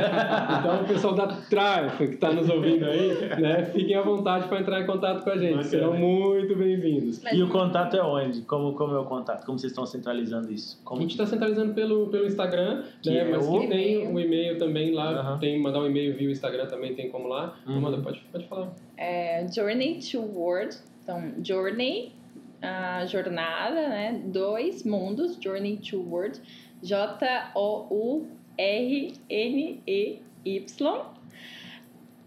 Então, 0.60 0.82
o 0.82 0.86
pessoal 0.88 1.14
da 1.16 1.28
Triumph 1.28 1.98
que 1.98 2.04
está 2.16 2.32
nos 2.32 2.50
ouvindo 2.50 2.86
aí, 2.86 3.30
né? 3.40 3.66
Fiquem 3.66 3.96
à 3.96 4.02
vontade 4.02 4.48
para 4.48 4.60
entrar 4.60 4.82
em 4.82 4.86
contato 4.86 5.24
com 5.24 5.30
a 5.30 5.38
gente. 5.38 5.52
Bacana. 5.52 5.64
Serão 5.64 5.94
muito 5.94 6.56
bem-vindos. 6.56 7.22
E 7.32 7.42
o 7.42 7.50
contato 7.50 7.96
é 7.96 8.02
onde? 8.04 8.42
Como, 8.44 8.74
como 8.74 8.94
é 8.96 9.00
o 9.00 9.06
contato? 9.06 9.46
Como 9.46 9.58
vocês 9.58 9.72
estão 9.72 9.86
centralizando 9.86 10.52
isso? 10.52 10.80
A 10.84 10.88
Como... 10.90 11.02
gente 11.02 11.12
está 11.12 11.26
centralizando 11.26 11.74
pelo, 11.74 12.08
pelo 12.08 12.26
Instagram, 12.26 12.84
Que 13.02 13.10
né? 13.12 13.18
é 13.20 13.26
mas 13.32 13.48
o- 13.48 13.60
que 13.60 13.68
tem 13.68 14.08
o 14.14 14.20
e-mail 14.20 14.58
também 14.58 14.92
lá, 14.94 15.38
tem 15.40 15.60
mandar 15.62 15.80
um 15.80 15.86
e-mail 15.88 16.16
via 16.16 16.28
o 16.28 16.32
Instagram 16.32 16.66
também, 16.68 16.94
tem 16.94 17.10
como 17.10 17.28
lá. 17.28 17.56
Uhum. 17.68 17.80
Manda, 17.82 17.98
pode, 17.98 18.20
pode 18.32 18.48
falar. 18.48 18.70
É 18.98 19.46
Journey 19.54 20.00
to 20.12 20.20
World. 20.22 20.76
Então, 21.04 21.34
Journey, 21.44 22.14
a 22.62 23.06
jornada, 23.06 23.76
né? 23.90 24.22
Dois 24.26 24.84
mundos, 24.84 25.38
Journey 25.42 25.78
to 25.78 26.00
World. 26.00 26.40
J-O-U-R-N-E-Y. 26.84 28.20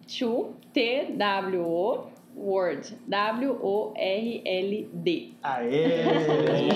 To 0.08 0.54
T-W-O. 0.72 2.15
Word. 2.36 2.94
W-O-R-L-D. 3.96 5.28
Aê! 5.42 6.02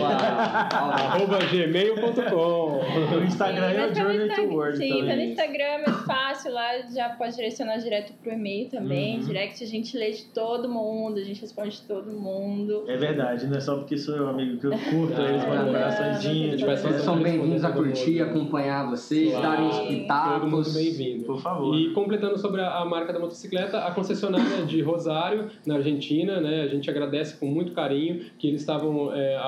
Arroba 0.02 1.38
gmail.com 1.38 2.80
O 3.16 3.24
Instagram 3.24 3.66
é 3.66 3.86
o 3.86 3.92
tá 3.92 4.02
no 4.02 4.10
Journey 4.10 4.18
to 4.18 4.24
Instagram- 4.26 4.54
World 4.54 4.78
Sim, 4.78 4.88
tá 4.88 4.94
no 4.94 5.00
também. 5.08 5.30
Instagram, 5.30 5.64
é 5.64 5.90
fácil. 6.06 6.52
Lá 6.52 6.78
já 6.94 7.08
pode 7.10 7.34
direcionar 7.36 7.76
direto 7.78 8.12
pro 8.22 8.32
e-mail 8.32 8.68
também. 8.70 9.18
Uhum. 9.18 9.24
Direct 9.26 9.62
a 9.62 9.66
gente 9.66 9.96
lê 9.96 10.12
de 10.12 10.24
todo 10.26 10.68
mundo, 10.68 11.18
a 11.18 11.24
gente 11.24 11.40
responde 11.40 11.70
de 11.76 11.82
todo 11.82 12.10
mundo. 12.12 12.84
É 12.88 12.96
verdade, 12.96 13.46
não 13.46 13.56
é 13.56 13.60
só 13.60 13.76
porque 13.76 13.96
sou 13.98 14.16
eu, 14.16 14.28
amigo, 14.28 14.58
que 14.58 14.66
eu 14.66 14.70
curto, 14.70 15.14
Ah, 15.20 15.28
eles 15.28 15.44
mandam 15.44 15.66
não, 15.66 15.72
coraçõezinhos. 15.72 16.60
Vocês 16.60 17.02
são 17.02 17.18
bem-vindos 17.22 17.64
a 17.64 17.72
curtir, 17.72 18.22
acompanhar 18.22 18.88
vocês, 18.88 19.30
Claro. 19.30 19.42
darem 19.46 19.68
os 19.68 19.76
Todo 19.76 19.86
mundo 19.90 19.98
pitacos. 20.00 20.74
bem-vindo. 20.74 21.24
Por 21.24 21.40
favor. 21.40 21.74
E 21.76 21.92
completando 21.92 22.38
sobre 22.38 22.60
a, 22.62 22.78
a 22.78 22.84
marca 22.84 23.12
da 23.12 23.18
motocicleta, 23.18 23.78
a 23.84 23.90
concessionária 23.92 24.64
de 24.64 24.80
Rosário, 24.80 25.49
na 25.66 25.76
Argentina, 25.76 26.40
né? 26.40 26.62
A 26.62 26.68
gente 26.68 26.88
agradece 26.90 27.36
com 27.38 27.46
muito 27.46 27.72
carinho 27.72 28.20
que 28.38 28.46
eles 28.48 28.60
estavam 28.60 29.14
é, 29.14 29.36
a- 29.36 29.40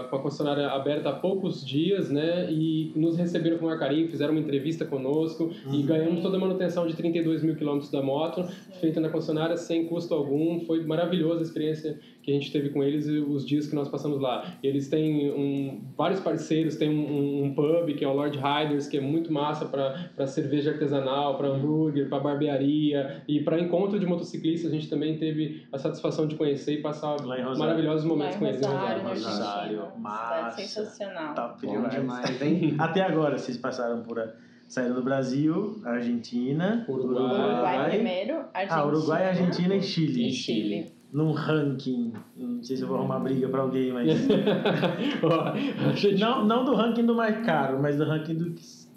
a- 0.00 0.06
com 0.08 0.16
a 0.16 0.18
concessionária 0.20 0.66
aberta 0.68 1.08
há 1.10 1.12
poucos 1.12 1.64
dias, 1.66 2.10
né? 2.10 2.50
E 2.50 2.92
nos 2.96 3.16
receberam 3.16 3.58
com 3.58 3.66
maior 3.66 3.78
carinho, 3.78 4.08
fizeram 4.08 4.32
uma 4.32 4.40
entrevista 4.40 4.84
conosco 4.84 5.50
e 5.72 5.76
Uhum. 5.76 5.86
ganhamos 5.86 6.22
toda 6.22 6.36
a 6.36 6.40
manutenção 6.40 6.86
de 6.86 6.94
32 6.94 7.42
mil 7.42 7.56
quilômetros 7.56 7.90
da 7.90 8.02
moto, 8.02 8.46
feita 8.80 9.00
na 9.00 9.08
concessionária 9.08 9.56
sem 9.56 9.86
custo 9.86 10.14
algum. 10.14 10.60
Foi 10.60 10.84
maravilhosa 10.84 11.40
a 11.40 11.42
experiência 11.42 11.98
que 12.28 12.32
a 12.32 12.34
gente 12.34 12.52
teve 12.52 12.68
com 12.68 12.84
eles 12.84 13.06
e 13.06 13.18
os 13.18 13.46
dias 13.46 13.66
que 13.66 13.74
nós 13.74 13.88
passamos 13.88 14.20
lá. 14.20 14.44
Eles 14.62 14.86
têm 14.88 15.30
um, 15.32 15.80
vários 15.96 16.20
parceiros, 16.20 16.76
tem 16.76 16.90
um, 16.90 17.44
um 17.44 17.54
pub 17.54 17.94
que 17.96 18.04
é 18.04 18.08
o 18.08 18.12
Lord 18.12 18.36
Riders, 18.38 18.86
que 18.86 18.98
é 18.98 19.00
muito 19.00 19.32
massa 19.32 19.64
para 19.64 20.26
cerveja 20.26 20.72
artesanal, 20.72 21.38
para 21.38 21.48
hambúrguer, 21.48 22.08
para 22.10 22.20
barbearia 22.20 23.22
e 23.26 23.40
para 23.40 23.58
encontro 23.58 23.98
de 23.98 24.04
motociclistas. 24.04 24.70
A 24.70 24.74
gente 24.74 24.90
também 24.90 25.16
teve 25.16 25.66
a 25.72 25.78
satisfação 25.78 26.26
de 26.26 26.34
conhecer 26.34 26.74
e 26.74 26.82
passar 26.82 27.16
Lá 27.24 27.38
em 27.38 27.42
Rosário. 27.42 27.58
maravilhosos 27.58 28.04
momentos 28.04 28.36
com 28.36 28.46
eles. 28.46 28.60
em 28.60 28.64
Rosário, 28.66 29.02
Rosário. 29.08 29.14
Rosário, 29.38 29.80
Argentina. 29.80 29.98
massa. 30.00 30.60
Sensacional. 30.60 31.34
Top 31.34 31.64
Bom 31.66 31.72
demais. 31.72 31.94
demais, 31.94 32.42
hein? 32.42 32.76
Até 32.78 33.00
agora, 33.00 33.38
vocês 33.38 33.56
passaram 33.56 34.02
por 34.02 34.18
a 34.20 34.34
saída 34.68 34.92
do 34.92 35.02
Brasil, 35.02 35.80
Argentina, 35.82 36.84
Uruguai. 36.86 37.22
Uruguai 37.24 37.88
primeiro, 37.88 38.34
Argentina. 38.52 38.82
Ah, 38.82 38.86
Uruguai, 38.86 39.28
Argentina 39.28 39.74
e 39.74 39.82
Chile. 39.82 40.28
e 40.28 40.32
Chile. 40.32 40.97
Num 41.12 41.32
ranking. 41.32 42.12
Não 42.36 42.62
sei 42.62 42.76
se 42.76 42.82
eu 42.82 42.88
vou 42.88 42.98
arrumar 42.98 43.20
briga 43.20 43.48
pra 43.48 43.62
alguém, 43.62 43.92
mas. 43.92 44.08
Não, 46.18 46.44
não 46.44 46.64
do 46.64 46.74
ranking 46.74 47.06
do 47.06 47.14
mais 47.14 47.44
caro, 47.46 47.80
mas 47.80 47.96
do 47.96 48.04
ranking 48.04 48.34
do, 48.34 48.54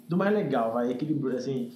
do 0.08 0.16
mais 0.16 0.34
legal, 0.34 0.74
vai. 0.74 0.90
Equilíbrio, 0.90 1.36
assim. 1.36 1.70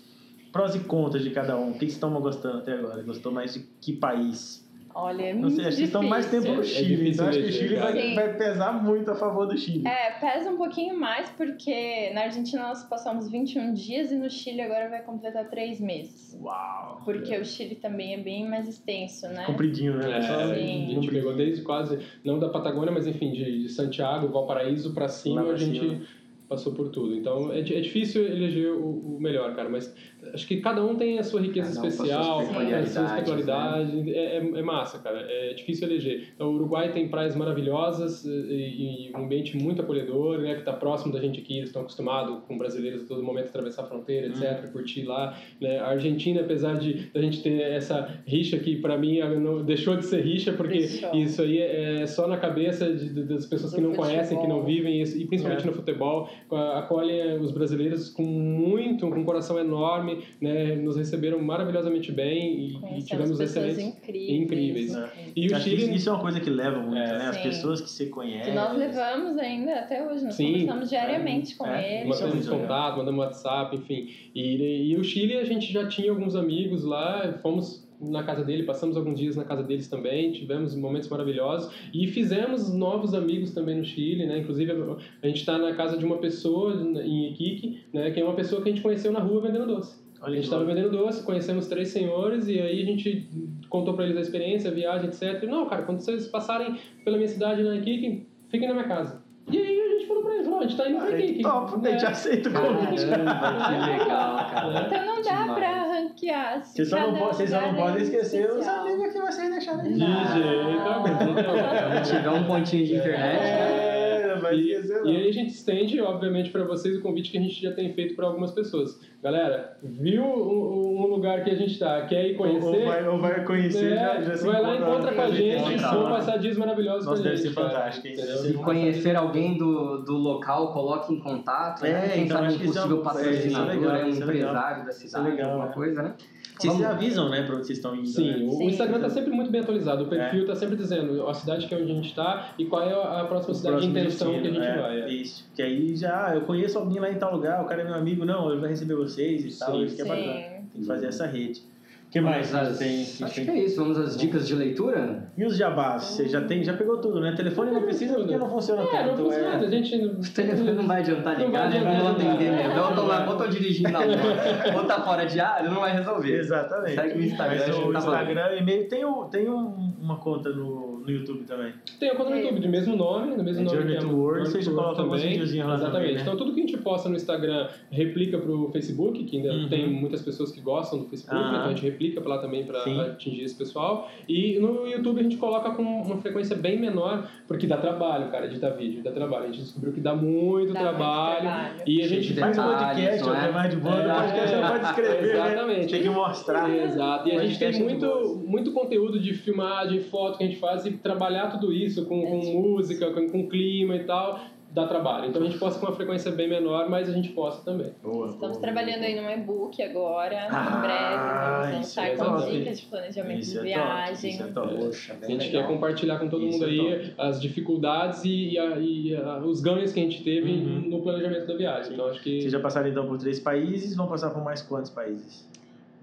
Prós 0.52 0.74
e 0.74 0.80
contras 0.80 1.22
de 1.22 1.30
cada 1.30 1.56
um. 1.56 1.70
O 1.70 1.72
que 1.74 1.80
vocês 1.80 1.92
estão 1.92 2.12
gostando 2.20 2.58
até 2.58 2.74
agora? 2.74 3.02
Gostou 3.02 3.32
mais 3.32 3.54
de 3.54 3.60
que 3.80 3.94
país? 3.94 4.65
Olha, 4.98 5.24
é 5.24 5.34
muito 5.34 5.56
que 5.56 5.62
vocês 5.62 5.78
estão 5.78 6.02
mais 6.02 6.24
tempo 6.30 6.48
no 6.54 6.62
É 6.62 6.64
Chile, 6.64 6.96
difícil 6.96 7.12
então 7.12 7.28
acho 7.28 7.38
que 7.38 7.44
o 7.44 7.52
Chile 7.52 7.76
vai, 7.76 8.14
vai 8.14 8.34
pesar 8.38 8.72
muito 8.82 9.10
a 9.10 9.14
favor 9.14 9.46
do 9.46 9.54
Chile. 9.54 9.86
É, 9.86 10.12
pesa 10.12 10.48
um 10.50 10.56
pouquinho 10.56 10.98
mais 10.98 11.28
porque 11.28 12.10
na 12.14 12.22
Argentina 12.22 12.62
nós 12.68 12.82
passamos 12.82 13.30
21 13.30 13.74
dias 13.74 14.10
e 14.10 14.16
no 14.16 14.30
Chile 14.30 14.62
agora 14.62 14.88
vai 14.88 15.02
completar 15.02 15.50
3 15.50 15.80
meses. 15.82 16.34
Uau! 16.40 17.02
Porque 17.04 17.36
o 17.36 17.44
Chile 17.44 17.74
também 17.74 18.14
é 18.14 18.18
bem 18.18 18.48
mais 18.48 18.66
extenso, 18.66 19.28
né? 19.28 19.44
Compridinho, 19.44 19.98
né? 19.98 20.16
É, 20.16 20.22
Só 20.22 20.32
a 20.32 20.54
Sim. 20.54 20.88
gente 20.94 21.10
pegou 21.10 21.36
desde 21.36 21.60
quase, 21.62 21.98
não 22.24 22.38
da 22.38 22.48
Patagônia, 22.48 22.90
mas 22.90 23.06
enfim, 23.06 23.32
de, 23.32 23.64
de 23.64 23.68
Santiago, 23.68 24.28
Valparaíso 24.28 24.94
pra 24.94 25.08
cima, 25.08 25.42
Lá 25.42 25.48
pra 25.48 25.52
a 25.52 25.58
gente 25.58 25.78
cima. 25.78 26.00
Passou 26.48 26.72
por 26.72 26.88
tudo. 26.90 27.14
Então 27.14 27.52
é, 27.52 27.60
é 27.60 27.62
difícil 27.62 28.24
eleger 28.26 28.72
o, 28.72 29.16
o 29.16 29.20
melhor, 29.20 29.54
cara, 29.54 29.68
mas 29.68 29.94
acho 30.32 30.46
que 30.46 30.56
cada 30.60 30.84
um 30.84 30.94
tem 30.94 31.18
a 31.18 31.22
sua 31.22 31.40
riqueza 31.40 31.74
Cada 31.74 31.88
especial, 31.88 32.38
tem 32.46 32.74
as 32.74 32.88
suas 32.90 33.12
peculiaridades, 33.12 33.90
peculiaridades, 33.94 34.08
é, 34.08 34.36
é, 34.36 34.58
é 34.58 34.62
massa, 34.62 34.98
cara, 34.98 35.20
é 35.28 35.54
difícil 35.54 35.88
eleger. 35.88 36.28
Então 36.34 36.48
o 36.50 36.54
Uruguai 36.54 36.92
tem 36.92 37.08
praias 37.08 37.34
maravilhosas 37.34 38.24
e, 38.24 39.08
e 39.08 39.12
um 39.16 39.24
ambiente 39.24 39.56
muito 39.56 39.82
acolhedor, 39.82 40.38
né, 40.38 40.54
que 40.54 40.60
está 40.60 40.72
próximo 40.72 41.12
da 41.12 41.20
gente 41.20 41.40
aqui, 41.40 41.56
eles 41.56 41.68
estão 41.68 41.82
acostumados 41.82 42.44
com 42.46 42.56
brasileiros 42.58 43.02
a 43.04 43.06
todo 43.06 43.22
momento 43.22 43.48
atravessar 43.48 43.82
a 43.82 43.86
fronteira, 43.86 44.28
etc, 44.28 44.70
curtir 44.72 45.04
lá. 45.04 45.36
Né? 45.60 45.78
A 45.78 45.88
Argentina, 45.88 46.40
apesar 46.40 46.74
de 46.78 47.10
a 47.14 47.20
gente 47.20 47.42
ter 47.42 47.60
essa 47.60 48.22
rixa 48.26 48.58
que 48.58 48.76
para 48.76 48.96
mim 48.96 49.18
não, 49.40 49.64
deixou 49.64 49.96
de 49.96 50.04
ser 50.04 50.20
rixa, 50.22 50.52
porque 50.52 50.78
Deixou. 50.78 51.14
isso 51.14 51.42
aí 51.42 51.58
é 51.58 52.06
só 52.06 52.26
na 52.26 52.36
cabeça 52.36 52.92
de- 52.92 53.12
de- 53.12 53.24
das 53.24 53.46
pessoas 53.46 53.74
que 53.74 53.80
não 53.80 53.92
conhecem, 53.94 54.38
que 54.38 54.46
não 54.46 54.60
futebol. 54.60 54.64
vivem, 54.64 55.00
isso, 55.02 55.18
e 55.18 55.24
principalmente 55.26 55.64
É. 55.64 55.66
no 55.66 55.72
futebol. 55.72 56.28
A- 56.50 56.78
acolhem 56.80 57.38
os 57.38 57.52
brasileiros 57.52 58.08
com 58.10 58.22
muito, 58.24 59.08
com 59.08 59.20
um 59.20 59.24
coração 59.24 59.58
enorme, 59.58 60.22
né? 60.40 60.76
Nos 60.76 60.96
receberam 60.96 61.40
maravilhosamente 61.40 62.12
bem 62.12 62.58
e, 62.58 62.66
e 62.68 62.72
Conhecemos 62.74 63.06
tivemos 63.06 63.40
excelentes. 63.40 63.78
incríveis. 63.84 64.40
incríveis. 64.42 64.92
Né? 64.94 65.10
E 65.34 65.46
o 65.46 65.58
Chile 65.60 65.94
isso 65.94 66.08
é 66.08 66.12
uma 66.12 66.20
coisa 66.20 66.40
que 66.40 66.50
leva 66.50 66.78
muito, 66.80 66.96
É. 66.98 67.18
né? 67.18 67.26
As 67.28 67.36
Sim. 67.36 67.42
pessoas 67.42 67.80
que 67.80 67.88
você 67.90 68.06
conhece. 68.06 68.50
Que 68.50 68.56
nós 68.56 68.76
levamos 68.76 69.38
ainda 69.38 69.74
até 69.80 70.04
hoje, 70.06 70.24
nós 70.24 70.34
Sim. 70.34 70.52
conversamos 70.52 70.88
diariamente 70.90 71.56
com 71.56 71.66
É. 71.66 72.02
eles. 72.02 72.20
É 72.20 72.26
legal. 72.26 72.58
contato, 72.60 72.96
mandamos 72.98 73.24
WhatsApp, 73.24 73.76
enfim. 73.76 74.08
E, 74.34 74.90
e 74.92 74.96
o 74.96 75.04
Chile 75.04 75.36
a 75.38 75.44
gente 75.44 75.72
já 75.72 75.86
tinha 75.88 76.10
alguns 76.10 76.34
amigos 76.36 76.84
lá, 76.84 77.38
fomos 77.42 77.85
na 78.00 78.22
casa 78.22 78.44
dele, 78.44 78.64
passamos 78.64 78.96
alguns 78.96 79.18
dias 79.18 79.36
na 79.36 79.44
casa 79.44 79.62
deles 79.62 79.88
também, 79.88 80.32
tivemos 80.32 80.74
momentos 80.74 81.08
maravilhosos 81.08 81.72
e 81.92 82.06
fizemos 82.06 82.72
novos 82.72 83.14
amigos 83.14 83.52
também 83.52 83.76
no 83.76 83.84
Chile, 83.84 84.26
né? 84.26 84.38
Inclusive 84.38 84.72
a 84.72 85.26
gente 85.26 85.40
está 85.40 85.58
na 85.58 85.74
casa 85.74 85.96
de 85.96 86.04
uma 86.04 86.18
pessoa 86.18 86.74
em 86.74 87.30
Iquique, 87.32 87.80
né? 87.92 88.10
Que 88.10 88.20
é 88.20 88.24
uma 88.24 88.34
pessoa 88.34 88.62
que 88.62 88.68
a 88.68 88.72
gente 88.72 88.82
conheceu 88.82 89.12
na 89.12 89.20
rua 89.20 89.40
vendendo 89.40 89.66
doce. 89.66 90.04
A 90.22 90.30
gente 90.30 90.44
estava 90.44 90.64
vendendo 90.64 90.90
doce, 90.90 91.22
conhecemos 91.24 91.66
três 91.66 91.88
senhores 91.88 92.48
e 92.48 92.58
aí 92.58 92.82
a 92.82 92.86
gente 92.86 93.28
contou 93.68 93.94
para 93.94 94.04
eles 94.04 94.16
a 94.16 94.20
experiência, 94.20 94.70
a 94.70 94.74
viagem, 94.74 95.08
etc. 95.08 95.42
E, 95.42 95.46
não, 95.46 95.66
cara, 95.66 95.82
quando 95.82 96.00
vocês 96.00 96.26
passarem 96.26 96.76
pela 97.04 97.16
minha 97.16 97.28
cidade 97.28 97.62
na 97.62 97.76
Iquique, 97.76 98.26
fiquem 98.48 98.68
na 98.68 98.74
minha 98.74 98.88
casa. 98.88 99.25
E 99.48 99.58
aí 99.58 99.80
a 99.80 99.88
gente 99.98 100.06
falou 100.08 100.22
para 100.24 100.34
eles, 100.34 100.44
falou, 100.46 100.60
a 100.60 100.62
gente 100.64 100.76
tá 100.76 100.88
indo 100.88 100.98
pra 100.98 101.06
Aí, 101.08 101.24
Iquique. 101.24 101.42
top, 101.42 101.72
a 101.86 101.90
gente 101.90 102.02
né? 102.02 102.08
aceita 102.08 102.48
o 102.48 102.52
convite. 102.52 103.06
Caramba, 103.06 103.64
que 103.68 103.90
legal, 103.90 104.36
cara. 104.50 104.86
Então 104.86 105.06
não 105.06 105.22
dá 105.22 105.30
Demais. 105.30 105.54
pra 105.58 105.82
ranquear. 105.84 106.64
Vocês 106.64 106.88
só 106.88 106.98
não, 107.00 107.14
vocês 107.14 107.50
só 107.50 107.60
não 107.60 107.74
podem 107.74 108.02
esquecer 108.02 108.50
os 108.50 108.66
amigos 108.66 109.12
que 109.12 109.20
vocês 109.20 109.50
deixaram 109.50 109.80
aí. 109.82 109.92
De 109.92 109.98
jeito 110.00 110.88
algum. 110.88 111.34
Tiver 112.04 112.30
um 112.30 112.44
pontinho 112.44 112.86
de 112.86 112.94
internet, 112.96 113.40
né? 113.40 114.20
É, 114.22 114.34
não 114.34 114.40
vai 114.40 114.54
E, 114.56 114.74
e 115.08 115.16
aí 115.16 115.28
a 115.28 115.32
gente 115.32 115.50
estende, 115.50 116.00
obviamente, 116.00 116.50
para 116.50 116.64
vocês 116.64 116.96
o 116.96 117.02
convite 117.02 117.30
que 117.30 117.38
a 117.38 117.40
gente 117.40 117.60
já 117.60 117.72
tem 117.72 117.92
feito 117.94 118.14
para 118.14 118.26
algumas 118.26 118.50
pessoas. 118.52 118.98
Galera, 119.22 119.76
viu 119.82 120.22
um, 120.22 121.02
um 121.02 121.06
lugar 121.06 121.42
que 121.42 121.50
a 121.50 121.54
gente 121.54 121.78
tá, 121.78 122.02
quer 122.02 122.26
ir 122.28 122.34
conhecer? 122.36 122.64
Ou 122.66 122.84
vai, 122.84 123.08
ou 123.08 123.18
vai 123.18 123.44
conhecer, 123.44 123.92
É, 123.92 123.96
já, 123.96 124.20
já 124.22 124.36
se 124.36 124.46
vai 124.46 124.60
lá, 124.62 124.76
encontra 124.76 125.12
com 125.12 125.20
a 125.22 125.30
gente, 125.30 125.68
Legal. 125.68 125.94
vão 126.00 126.10
passar 126.10 126.36
dias 126.36 126.56
maravilhosos 126.56 127.06
Nossa, 127.06 127.22
com 127.22 127.28
a 127.28 127.30
deve 127.30 127.42
gente. 127.42 127.48
ser 127.54 127.60
cara. 127.60 127.68
fantástico, 127.70 128.06
hein? 128.06 128.12
Entendeu? 128.14 128.36
Sim. 128.36 128.50
E 128.50 128.54
conhecer 128.54 129.16
alguém 129.16 129.58
do, 129.58 129.98
do 130.04 130.12
local, 130.16 130.72
coloque 130.72 131.12
em 131.12 131.18
contato, 131.18 131.82
né? 131.82 132.06
É, 132.06 132.08
Quem 132.10 132.24
então 132.24 132.36
sabe 132.38 132.52
um 132.52 132.56
é 132.56 132.58
possível 132.66 132.96
um- 132.96 132.98
é, 132.98 133.00
é 133.00 133.04
patrocinador, 133.04 133.94
é 133.96 134.04
um 134.04 134.08
isso 134.08 134.22
é 134.22 134.26
legal. 134.26 134.50
empresário 134.50 134.84
da 134.84 134.90
Isso 134.90 135.02
é 135.04 135.08
cidade, 135.08 135.30
legal, 135.30 135.50
alguma 135.50 135.66
né? 135.66 135.74
coisa, 135.74 136.02
né? 136.02 136.14
Vocês 136.58 136.72
Vamos- 136.72 136.88
avisam, 136.88 137.28
né, 137.28 137.42
pra 137.42 137.56
onde 137.56 137.66
vocês 137.66 137.76
estão 137.78 137.94
indo. 137.94 138.06
Sim, 138.06 138.30
né? 138.30 138.46
o, 138.46 138.50
Sim. 138.52 138.64
Instagram 138.68 139.00
tá 139.00 139.10
sempre 139.10 139.30
muito 139.30 139.50
bem 139.50 139.60
atualizado. 139.60 140.04
O 140.04 140.06
perfil 140.08 140.46
tá 140.46 140.54
sempre 140.54 140.74
dizendo 140.76 141.26
a 141.28 141.34
cidade 141.34 141.66
que 141.66 141.74
é 141.74 141.76
onde 141.78 141.90
a 141.92 141.94
gente 141.94 142.14
tá 142.14 142.48
e 142.58 142.64
qual 142.64 142.82
é 142.82 143.20
a 143.20 143.24
próxima 143.24 143.52
cidade 143.52 143.80
de 143.82 143.88
intenção 143.88 144.30
que 144.30 144.38
a 144.38 144.40
destino, 144.40 144.64
gente 144.64 144.78
é, 144.78 144.80
vai. 144.80 144.95
É. 145.04 145.12
Isso. 145.12 145.48
Que 145.54 145.62
aí 145.62 145.96
já, 145.96 146.28
ah, 146.28 146.34
eu 146.34 146.42
conheço 146.42 146.78
alguém 146.78 146.98
lá 146.98 147.10
em 147.10 147.18
tal 147.18 147.34
lugar, 147.34 147.62
o 147.62 147.66
cara 147.66 147.82
é 147.82 147.84
meu 147.84 147.94
amigo, 147.94 148.24
não, 148.24 148.50
ele 148.50 148.60
vai 148.60 148.70
receber 148.70 148.94
vocês 148.94 149.44
e 149.44 149.58
tal. 149.58 149.72
Sim. 149.72 149.84
Isso 149.84 149.96
que 149.96 150.02
é 150.02 150.04
bacana. 150.04 150.32
Tem 150.72 150.80
que 150.80 150.86
fazer 150.86 151.06
essa 151.06 151.26
rede. 151.26 151.62
O 152.06 152.10
que 152.16 152.20
mais 152.20 152.54
às- 152.54 152.78
tem? 152.78 153.02
Acho 153.02 153.34
tem- 153.34 153.44
que 153.44 153.50
é 153.50 153.64
isso. 153.64 153.76
Vamos 153.82 153.98
às 153.98 154.16
dicas 154.16 154.46
de 154.46 154.54
leitura? 154.54 155.30
E 155.36 155.44
os 155.44 155.56
jabás? 155.56 156.04
Você 156.04 156.28
já 156.28 156.40
tem, 156.40 156.62
já 156.62 156.72
pegou 156.72 156.98
tudo, 156.98 157.20
né? 157.20 157.32
Telefone 157.36 157.72
não 157.72 157.82
precisa 157.82 158.14
porque 158.14 158.36
não 158.36 158.48
funciona 158.48 158.82
É, 158.82 159.02
não 159.06 159.14
tanto. 159.16 159.24
funciona. 159.24 159.56
A 159.56 159.70
gente. 159.70 159.96
O 159.96 160.32
telefone 160.34 160.72
não 160.72 160.86
vai 160.86 161.00
adiantar 161.00 161.38
Não 161.38 161.46
ligar, 161.46 161.68
vai 161.68 161.80
né? 161.80 161.84
Não 161.84 161.98
vão 162.00 162.08
adiantar 162.14 162.34
atender 162.36 162.52
mesmo. 162.68 162.80
Ou 162.82 162.94
tô 162.94 163.02
lá, 163.02 163.28
ou 163.28 163.36
tô 163.36 163.46
dirigindo 163.48 163.90
na 163.90 163.98
rua, 163.98 164.06
ou 164.78 164.84
tá 164.84 165.00
fora 165.02 165.24
de 165.26 165.40
área, 165.40 165.68
não 165.68 165.80
vai 165.80 165.92
resolver. 165.92 166.38
Exatamente. 166.38 166.94
Segue 166.94 167.18
o 167.18 167.24
Instagram, 167.24 167.64
Mas 167.66 167.76
o 167.78 167.92
tá 167.92 167.98
Instagram 167.98 168.52
e 168.54 168.58
e-mail 168.60 168.88
tem, 168.88 169.04
o, 169.04 169.24
tem 169.24 169.50
um- 169.50 169.94
uma 170.00 170.16
conta 170.18 170.50
no, 170.50 171.00
no 171.00 171.10
YouTube 171.10 171.42
também. 171.44 171.72
Tem 171.98 172.08
a 172.10 172.14
conta 172.14 172.30
no 172.30 172.36
YouTube, 172.36 172.60
de 172.60 172.68
mesmo 172.68 172.96
nome, 172.96 173.34
do 173.36 173.42
mesmo 173.42 173.62
É 173.62 173.64
nome 173.64 173.76
Journey 173.78 173.96
é 173.96 173.98
to 173.98 174.06
o 174.06 174.16
World, 174.16 174.48
World 174.48 174.70
colocam 174.70 175.04
alguns 175.04 175.22
videozinhos 175.22 175.66
lá 175.68 175.74
Exatamente. 175.74 176.00
também, 176.02 176.14
né? 176.14 176.22
Então 176.22 176.36
tudo 176.36 176.54
que 176.54 176.60
a 176.60 176.66
gente 176.66 176.76
posta 176.78 177.08
no 177.08 177.16
Instagram 177.16 177.68
replica 177.90 178.38
pro 178.38 178.70
Facebook, 178.72 179.24
que 179.24 179.36
ainda 179.38 179.52
Uhum. 179.52 179.68
tem 179.68 179.88
muitas 179.92 180.22
pessoas 180.22 180.52
que 180.52 180.60
gostam 180.60 181.00
do 181.00 181.06
Facebook, 181.06 181.36
Ah. 181.36 181.48
então 181.50 181.64
a 181.64 181.68
gente 181.70 181.82
replica 181.82 182.05
pra 182.12 182.22
lá 182.36 182.38
também 182.38 182.64
para 182.64 182.82
atingir 182.82 183.42
esse 183.42 183.54
pessoal. 183.54 184.08
E 184.28 184.58
no 184.58 184.86
YouTube 184.86 185.20
a 185.20 185.22
gente 185.22 185.36
coloca 185.36 185.70
com 185.70 185.82
uma 185.82 186.16
frequência 186.18 186.56
bem 186.56 186.78
menor, 186.78 187.28
porque 187.46 187.66
dá 187.66 187.76
trabalho, 187.76 188.30
cara, 188.30 188.46
editar 188.46 188.70
vídeo, 188.70 189.02
dá 189.02 189.10
trabalho. 189.12 189.44
A 189.44 189.46
gente 189.48 189.60
descobriu 189.60 189.92
que 189.92 190.00
dá 190.00 190.14
muito 190.14 190.72
Dá 190.72 190.80
muito 190.80 190.96
trabalho. 190.96 191.40
trabalho. 191.40 191.74
E 191.86 192.02
a 192.02 192.08
gente 192.08 192.34
Faz 192.34 192.56
detalhes, 192.56 192.84
podcast, 192.84 193.22
não 193.26 193.34
é 193.34 193.44
é? 193.44 193.48
é 193.48 193.52
mais 193.52 193.70
de 193.70 193.76
boa. 193.76 193.94
No 193.96 194.10
É, 194.10 194.14
podcast 194.14 194.56
não 194.56 194.68
pode 194.68 194.84
escrever, 194.84 195.22
né? 195.22 195.32
exatamente. 195.32 195.92
Tem 195.92 196.02
que 196.02 196.08
mostrar. 196.10 196.70
Exato. 196.76 197.28
E 197.28 197.32
a 197.36 197.44
gente 197.46 197.58
tem 197.58 197.68
é 197.68 197.78
muito, 197.78 198.42
muito 198.46 198.72
conteúdo 198.72 199.18
de 199.18 199.34
filmagem, 199.34 200.00
foto 200.00 200.38
que 200.38 200.44
a 200.44 200.46
gente 200.46 200.58
faz 200.58 200.84
e 200.86 200.92
trabalhar 200.92 201.48
tudo 201.50 201.72
isso 201.72 202.04
com, 202.06 202.22
com 202.22 202.36
música, 202.38 203.10
com, 203.12 203.28
com 203.28 203.48
clima 203.48 203.96
e 203.96 204.04
tal, 204.04 204.40
dá 204.76 204.86
trabalho. 204.86 205.30
Então 205.30 205.40
a 205.40 205.44
gente 205.46 205.56
posta 205.58 205.80
com 205.80 205.86
uma 205.86 205.96
frequência 205.96 206.30
bem 206.30 206.46
menor, 206.50 206.90
mas 206.90 207.08
a 207.08 207.12
gente 207.12 207.30
posta 207.30 207.64
também. 207.64 207.92
Boa, 208.02 208.26
Estamos 208.26 208.58
boa, 208.58 208.60
trabalhando 208.60 208.98
boa. 208.98 209.06
aí 209.06 209.18
num 209.18 209.30
e-book 209.30 209.82
agora, 209.82 210.48
Ah, 210.50 210.76
em 210.76 210.80
breve. 210.82 211.70
Vamos 211.72 211.86
isso 211.88 211.98
lançar 211.98 212.06
é 212.08 212.16
com 212.16 212.24
top. 212.42 212.50
dicas 212.58 212.80
de 212.80 212.86
planejamento 212.86 213.40
Isso 213.40 213.50
de 213.62 213.72
é 213.72 213.74
top, 213.78 213.86
viagem. 213.86 214.30
isso 214.30 214.42
é 214.42 214.46
top. 214.48 214.74
Poxa, 214.76 215.16
A 215.22 215.26
gente 215.26 215.46
legal. 215.46 215.62
quer 215.62 215.68
compartilhar 215.72 216.18
com 216.18 216.28
todo 216.28 216.44
Isso 216.46 216.58
mundo 216.60 216.64
é 216.66 216.68
aí 216.68 217.14
as 217.16 217.40
dificuldades 217.40 218.22
e, 218.26 218.50
e 218.50 218.58
a- 218.58 218.78
e 218.78 219.16
a- 219.16 219.38
os 219.38 219.62
ganhos 219.62 219.94
que 219.94 219.98
a 220.00 220.02
gente 220.02 220.22
teve 220.22 220.50
Uhum. 220.52 220.90
no 220.90 221.00
planejamento 221.00 221.46
da 221.46 221.54
viagem. 221.56 221.94
Então 221.94 222.08
acho 222.08 222.22
que 222.22 222.40
Vocês 222.42 222.52
já 222.52 222.60
passaram 222.60 222.88
então 222.88 223.06
por 223.08 223.16
três 223.16 223.40
países, 223.40 223.96
vão 223.96 224.06
passar 224.06 224.28
por 224.28 224.44
mais 224.44 224.60
quantos 224.60 224.90
países? 224.90 225.48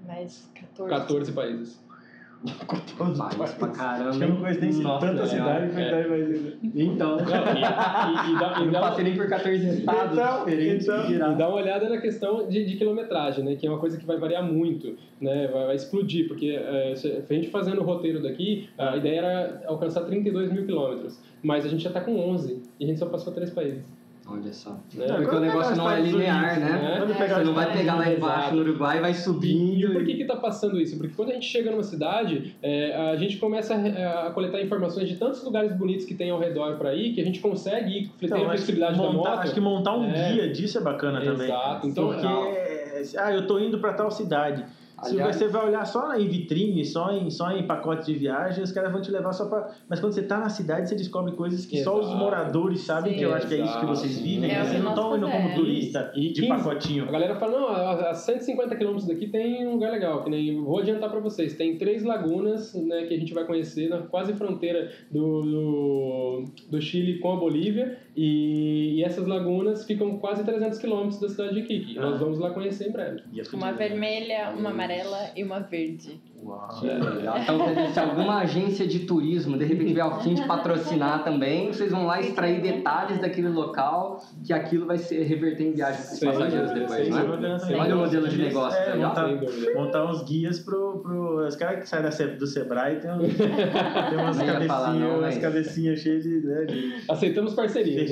Mais 0.07 0.49
14. 0.55 0.89
14 0.89 1.31
países. 1.31 1.79
Todos 2.97 3.17
País 3.37 3.53
pra 3.53 3.67
caramba. 3.69 4.09
Acho 4.09 4.17
que 4.19 4.23
eu 4.25 4.29
não 4.29 4.35
conheço 4.37 4.59
nem 4.61 4.73
Nossa, 4.73 5.07
tanta 5.07 5.25
cidade 5.27 5.71
pra 5.71 5.81
É. 5.81 6.57
Então, 6.75 7.17
Não, 7.17 7.23
e, 7.25 8.31
e- 8.31 8.35
e 8.35 8.39
dá- 8.39 8.55
eu 8.59 8.65
não 8.65 8.71
passei 8.81 9.03
nem 9.05 9.15
por 9.15 9.27
14 9.29 9.69
estados 9.79 10.13
Então, 10.17 10.45
diferentes. 10.45 10.87
então. 10.87 11.11
que. 11.11 11.33
E 11.33 11.35
dá 11.37 11.47
uma 11.47 11.57
olhada 11.57 11.89
na 11.89 11.97
questão 11.99 12.47
de, 12.47 12.65
de 12.65 12.75
quilometragem, 12.75 13.43
né? 13.45 13.55
Que 13.55 13.65
é 13.65 13.69
uma 13.69 13.79
coisa 13.79 13.97
que 13.97 14.05
vai 14.05 14.17
variar 14.17 14.43
muito, 14.43 14.95
né? 15.21 15.47
Vai, 15.47 15.65
vai 15.67 15.75
explodir, 15.75 16.27
porque 16.27 16.49
é, 16.49 16.93
se 16.95 17.23
a 17.29 17.33
gente 17.33 17.49
fazendo 17.49 17.79
o 17.81 17.83
roteiro 17.83 18.21
daqui, 18.21 18.69
a 18.77 18.97
ideia 18.97 19.19
era 19.19 19.61
alcançar 19.65 20.01
32 20.01 20.51
mil 20.51 20.65
quilômetros, 20.65 21.19
mas 21.41 21.65
a 21.65 21.69
gente 21.69 21.81
já 21.83 21.89
está 21.89 22.01
com 22.01 22.17
11 22.19 22.61
e 22.79 22.83
a 22.83 22.87
gente 22.87 22.99
só 22.99 23.05
passou 23.07 23.31
três 23.33 23.49
países. 23.49 23.83
Olha 24.25 24.53
só. 24.53 24.71
Né? 24.93 25.05
Porque 25.05 25.35
o 25.35 25.39
negócio 25.41 25.75
não 25.75 25.91
é 25.91 25.99
linear, 25.99 26.53
Unidos, 26.53 26.69
né? 26.69 27.05
né? 27.05 27.13
Pegar 27.17 27.35
Você 27.39 27.43
não 27.43 27.53
vai 27.53 27.73
pegar 27.73 27.95
lá 27.95 28.09
embaixo 28.11 28.39
exato. 28.39 28.55
no 28.55 28.61
Uruguai 28.61 28.97
e 28.97 29.01
vai 29.01 29.11
E, 29.11 29.15
subindo. 29.15 29.89
e 29.89 29.93
por 29.93 30.05
que 30.05 30.13
que 30.15 30.25
tá 30.25 30.37
passando 30.37 30.79
isso? 30.79 30.97
Porque 30.97 31.13
quando 31.13 31.31
a 31.31 31.33
gente 31.33 31.45
chega 31.45 31.69
numa 31.69 31.83
cidade, 31.83 32.55
é, 32.61 33.11
a 33.11 33.15
gente 33.17 33.35
começa 33.37 33.75
a, 33.75 34.27
a 34.27 34.31
coletar 34.31 34.61
informações 34.61 35.09
de 35.09 35.17
tantos 35.17 35.43
lugares 35.43 35.75
bonitos 35.75 36.05
que 36.05 36.15
tem 36.15 36.29
ao 36.31 36.39
redor 36.39 36.77
para 36.77 36.95
ir, 36.95 37.13
que 37.13 37.19
a 37.19 37.25
gente 37.25 37.39
consegue 37.41 37.89
ir, 37.91 38.07
tem 38.17 38.27
Então, 38.29 38.37
a 38.37 38.41
acho, 38.41 38.45
que 38.45 38.47
flexibilidade 38.51 38.97
da 38.97 39.03
montar, 39.11 39.29
moto. 39.31 39.39
acho 39.39 39.53
que 39.53 39.59
montar 39.61 39.97
um 39.97 40.09
É. 40.09 40.31
guia 40.31 40.49
disso 40.53 40.77
é 40.77 40.81
bacana 40.81 41.19
também. 41.21 41.47
Exato. 41.47 41.87
Então, 41.87 42.05
Porque, 42.07 42.21
Legal. 42.25 42.47
ah, 43.17 43.33
eu 43.33 43.45
tô 43.45 43.59
indo 43.59 43.77
pra 43.79 43.91
tal 43.93 44.09
cidade. 44.09 44.63
Se 45.03 45.11
Aliás- 45.11 45.35
você 45.35 45.47
vai 45.47 45.67
olhar 45.67 45.85
só 45.85 46.13
em 46.15 46.27
vitrine, 46.27 46.83
só 46.85 47.11
em, 47.11 47.29
só 47.29 47.51
em 47.51 47.65
pacote 47.67 48.05
de 48.11 48.17
viagem, 48.17 48.63
os 48.63 48.71
caras 48.71 48.91
vão 48.91 49.01
te 49.01 49.11
levar 49.11 49.33
só 49.33 49.45
pra. 49.49 49.69
Mas 49.89 49.99
quando 49.99 50.13
você 50.13 50.23
tá 50.23 50.37
na 50.39 50.49
cidade, 50.49 50.89
você 50.89 50.95
descobre 50.95 51.33
coisas 51.33 51.65
que 51.65 51.83
só 51.83 51.95
os 51.99 52.05
Exato. 52.07 52.17
moradores 52.17 52.81
sabem, 52.81 53.13
Sim. 53.13 53.19
que 53.19 53.25
eu 53.25 53.33
acho 53.33 53.47
que 53.47 53.55
é 53.55 53.63
isso 53.63 53.79
que 53.79 53.85
vocês 53.85 54.19
vivem. 54.19 54.49
É 54.49 54.53
né? 54.55 54.63
Vocês 54.63 54.77
que 54.77 54.83
não 54.83 54.89
estão 54.93 55.17
indo 55.17 55.29
como 55.29 55.53
turista 55.55 56.11
E 56.15 56.31
de 56.31 56.41
15 56.41 56.47
pacotinho. 56.47 57.07
A 57.07 57.11
galera 57.11 57.35
fala, 57.35 57.59
não, 57.59 57.67
a 57.69 57.93
a 58.09 58.13
150 58.13 58.75
quilômetros 58.75 59.07
daqui 59.07 59.27
tem 59.27 59.65
um 59.67 59.73
lugar 59.73 59.91
legal, 59.91 60.23
que 60.23 60.29
nem 60.29 60.61
vou 60.63 60.79
adiantar 60.79 61.09
para 61.09 61.19
vocês, 61.19 61.53
tem 61.53 61.77
três 61.77 62.03
lagunas, 62.03 62.73
né, 62.73 63.03
que 63.05 63.13
a 63.13 63.17
gente 63.17 63.33
vai 63.33 63.45
conhecer 63.45 63.89
na 63.89 63.99
quase 63.99 64.33
fronteira 64.33 64.91
do, 65.11 65.41
do, 65.41 66.43
do 66.69 66.81
Chile 66.81 67.19
com 67.19 67.31
a 67.33 67.35
Bolívia, 67.35 67.97
e, 68.15 68.95
e 68.99 69.03
essas 69.03 69.25
lagunas 69.27 69.85
ficam 69.85 70.17
quase 70.17 70.43
300 70.43 70.77
quilômetros 70.77 71.19
da 71.19 71.29
cidade 71.29 71.53
de 71.55 71.59
Iquique. 71.61 71.97
Ah. 71.97 72.01
Nós 72.11 72.19
vamos 72.19 72.39
lá 72.39 72.51
conhecer 72.51 72.87
em 72.89 72.91
breve. 72.91 73.21
E 73.31 73.39
é 73.39 73.43
Uma 73.53 73.67
fudido. 73.71 73.77
vermelha, 73.77 74.53
uma 74.57 74.69
amarela 74.69 74.92
e 75.35 75.43
uma 75.43 75.59
verde. 75.59 76.21
Então, 76.43 77.91
se 77.93 77.99
alguma 77.99 78.39
agência 78.39 78.87
de 78.87 78.99
turismo 78.99 79.57
de 79.57 79.65
repente 79.65 79.87
tiver 79.89 80.01
ao 80.01 80.21
fim 80.21 80.33
de 80.33 80.45
patrocinar 80.45 81.23
também, 81.23 81.67
vocês 81.71 81.91
vão 81.91 82.05
lá 82.05 82.19
extrair 82.19 82.61
detalhes 82.61 83.19
daquele 83.19 83.49
local, 83.49 84.21
que 84.45 84.51
aquilo 84.53 84.85
vai 84.85 84.97
ser 84.97 85.23
reverter 85.23 85.63
em 85.67 85.71
viagem 85.73 86.01
para 86.03 86.13
os 86.13 86.19
passageiros 86.19 86.71
depois, 86.71 87.09
né? 87.09 87.57
Olha 87.79 87.95
o 87.95 87.99
modelo 87.99 88.27
de 88.27 88.37
negócio, 88.41 88.79
É, 88.79 88.91
tá 88.91 88.95
montar- 88.97 89.29
montar 89.75 90.05
uns 90.05 90.23
guias 90.23 90.59
pro, 90.59 90.99
pro 90.99 91.45
os 91.47 91.55
caras 91.55 91.79
que 91.81 91.89
saem 91.89 92.03
da 92.03 92.11
Se- 92.11 92.27
do 92.27 92.47
Sebrae 92.47 92.99
tem, 92.99 93.11
uns- 93.11 93.33
tem 94.09 94.17
umas 94.17 94.37
cabecinhas, 94.37 94.67
falar 94.67 94.93
não, 94.93 95.09
umas 95.11 95.21
mas- 95.21 95.37
cabecinhas 95.37 95.99
cheias 95.99 96.23
de, 96.23 96.39
né, 96.41 96.65
de 96.65 96.93
Aceitamos 97.09 97.53
parceria. 97.53 98.05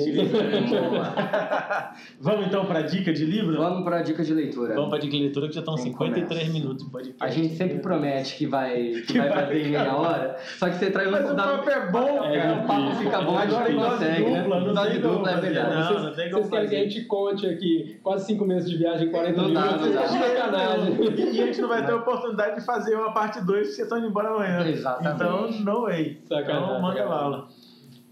Boa. 0.68 1.14
Vamos 2.20 2.46
então 2.46 2.64
para 2.66 2.80
a 2.80 2.82
dica 2.82 3.12
de 3.12 3.24
livro? 3.24 3.56
Vamos 3.56 3.84
para 3.84 3.98
a 3.98 4.02
dica 4.02 4.22
de 4.22 4.32
leitura. 4.34 4.74
Vamos 4.74 4.88
para 4.90 4.98
a 4.98 5.00
dica 5.00 5.16
de 5.16 5.22
leitura 5.22 5.48
que 5.48 5.54
já 5.54 5.60
estão 5.60 5.74
Quem 5.74 5.84
53 5.84 6.28
começa? 6.28 6.52
minutos 6.52 6.84
de 6.84 6.90
podcast. 6.90 7.22
A 7.24 7.28
gente 7.30 7.54
sempre 7.56 7.78
promete 7.78 8.21
que 8.30 8.46
vai, 8.46 8.74
que 9.06 9.12
Que 9.12 9.18
vai 9.18 9.28
vai 9.28 9.38
fazer 9.42 9.66
em 9.66 9.70
meia 9.70 9.96
hora, 9.96 10.36
só 10.58 10.68
que 10.68 10.76
você 10.76 10.90
traz 10.90 11.08
um 11.08 11.12
Mas 11.12 11.30
o 11.30 11.34
papo 11.34 11.70
é 11.70 11.90
bom, 11.90 12.24
É, 12.24 12.38
cara. 12.40 12.54
o 12.54 12.66
papo 12.66 12.94
fica 12.96 13.20
bom, 13.22 13.38
a 13.38 13.46
gente 13.46 13.72
não 13.72 13.90
consegue, 13.90 14.30
né? 14.30 14.42
dupla, 14.42 14.60
não 14.60 14.74
Dose 14.74 14.98
dupla 14.98 15.30
é 15.30 15.36
verdade. 15.40 15.74
Não, 15.74 15.86
vocês 15.88 16.02
não 16.02 16.12
tem 16.14 16.30
como 16.30 16.42
vocês 16.44 16.50
querem 16.50 16.68
que 16.68 16.76
a 16.76 16.78
gente 16.78 17.04
conte 17.06 17.46
aqui 17.46 18.00
quase 18.02 18.26
5 18.26 18.44
meses 18.44 18.70
de 18.70 18.76
viagem, 18.76 19.10
40 19.10 19.42
Não 19.42 19.52
dá, 19.52 19.60
minutos? 19.62 19.86
não 19.86 19.94
dá. 19.94 20.02
Estão 20.04 20.18
de 20.18 20.24
sacanagem. 20.36 21.32
E 21.32 21.40
a 21.40 21.46
gente 21.46 21.60
não 21.60 21.68
vai 21.68 21.84
ter 21.86 21.92
oportunidade 21.92 22.60
de 22.60 22.64
fazer 22.66 22.94
uma 22.94 23.12
parte 23.12 23.40
2 23.40 23.46
porque 23.46 23.64
vocês 23.64 23.78
estão 23.80 23.98
indo 23.98 24.08
embora 24.08 24.28
amanhã. 24.28 24.66
Exatamente. 24.68 25.14
Então, 25.14 25.50
no 25.74 25.82
way. 25.82 26.18
Sacanagem, 26.28 26.64
Então, 26.64 26.80
manda 26.82 27.06
bala. 27.06 27.48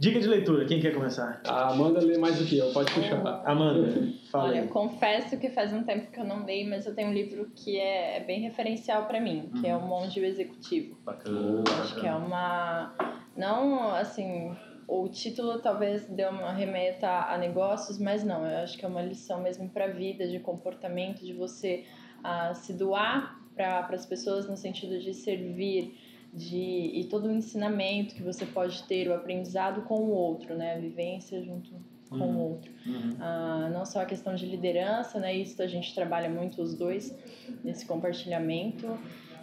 Dica 0.01 0.19
de 0.19 0.27
leitura, 0.27 0.65
quem 0.65 0.81
quer 0.81 0.95
começar? 0.95 1.43
A 1.47 1.73
Amanda 1.73 2.01
lê 2.01 2.17
mais 2.17 2.39
do 2.39 2.47
que 2.47 2.57
eu, 2.57 2.73
pode 2.73 2.91
puxar. 2.91 3.43
Amanda, 3.45 4.09
fala 4.33 4.49
Olha, 4.49 4.61
eu 4.61 4.69
confesso 4.69 5.39
que 5.39 5.51
faz 5.51 5.75
um 5.75 5.83
tempo 5.83 6.11
que 6.11 6.19
eu 6.19 6.25
não 6.25 6.47
leio, 6.47 6.71
mas 6.71 6.87
eu 6.87 6.95
tenho 6.95 7.11
um 7.11 7.13
livro 7.13 7.51
que 7.55 7.79
é 7.79 8.17
é 8.17 8.21
bem 8.21 8.41
referencial 8.41 9.05
para 9.05 9.21
mim, 9.21 9.51
que 9.61 9.67
é 9.67 9.77
O 9.77 9.83
Monge 9.83 10.19
e 10.19 10.23
o 10.23 10.27
Executivo. 10.27 10.97
Bacana. 11.05 11.65
Acho 11.83 12.01
que 12.01 12.07
é 12.07 12.15
uma. 12.15 12.95
Não, 13.37 13.95
assim. 13.95 14.57
O 14.89 15.07
título 15.07 15.61
talvez 15.61 16.09
dê 16.09 16.25
uma 16.25 16.53
remeta 16.53 17.07
a 17.07 17.37
negócios, 17.37 17.99
mas 17.99 18.25
não. 18.25 18.47
Eu 18.47 18.61
acho 18.61 18.79
que 18.79 18.87
é 18.87 18.89
uma 18.89 19.03
lição 19.03 19.43
mesmo 19.43 19.69
para 19.69 19.85
a 19.85 19.89
vida, 19.89 20.27
de 20.27 20.41
comportamento, 20.41 21.21
de 21.21 21.35
você 21.35 21.85
ah, 22.25 22.55
se 22.55 22.73
doar 22.73 23.39
para 23.55 23.87
as 23.91 24.07
pessoas 24.07 24.49
no 24.49 24.57
sentido 24.57 24.99
de 24.99 25.13
servir, 25.13 25.95
de 26.33 26.57
e 26.95 27.05
todo 27.11 27.27
o 27.29 27.33
ensinamento 27.33 28.15
que 28.15 28.23
você 28.23 28.47
pode 28.47 28.83
ter, 28.85 29.09
o 29.09 29.15
aprendizado 29.15 29.83
com 29.83 29.95
o 30.01 30.11
outro, 30.11 30.55
né? 30.55 30.75
A 30.75 30.79
vivência 30.79 31.43
junto 31.43 31.71
com 32.09 32.17
Uhum. 32.17 32.37
o 32.37 32.51
outro. 32.51 32.71
Uhum. 32.87 33.17
Ah, 33.21 33.71
não 33.73 33.85
só 33.87 34.01
a 34.03 34.05
questão 34.05 34.35
de 34.35 34.45
liderança, 34.47 35.19
né? 35.21 35.35
Isso 35.35 35.61
a 35.63 35.67
gente 35.67 35.95
trabalha 35.95 36.29
muito 36.29 36.61
os 36.61 36.75
dois 36.75 37.17
nesse 37.63 37.87
compartilhamento. 37.87 38.99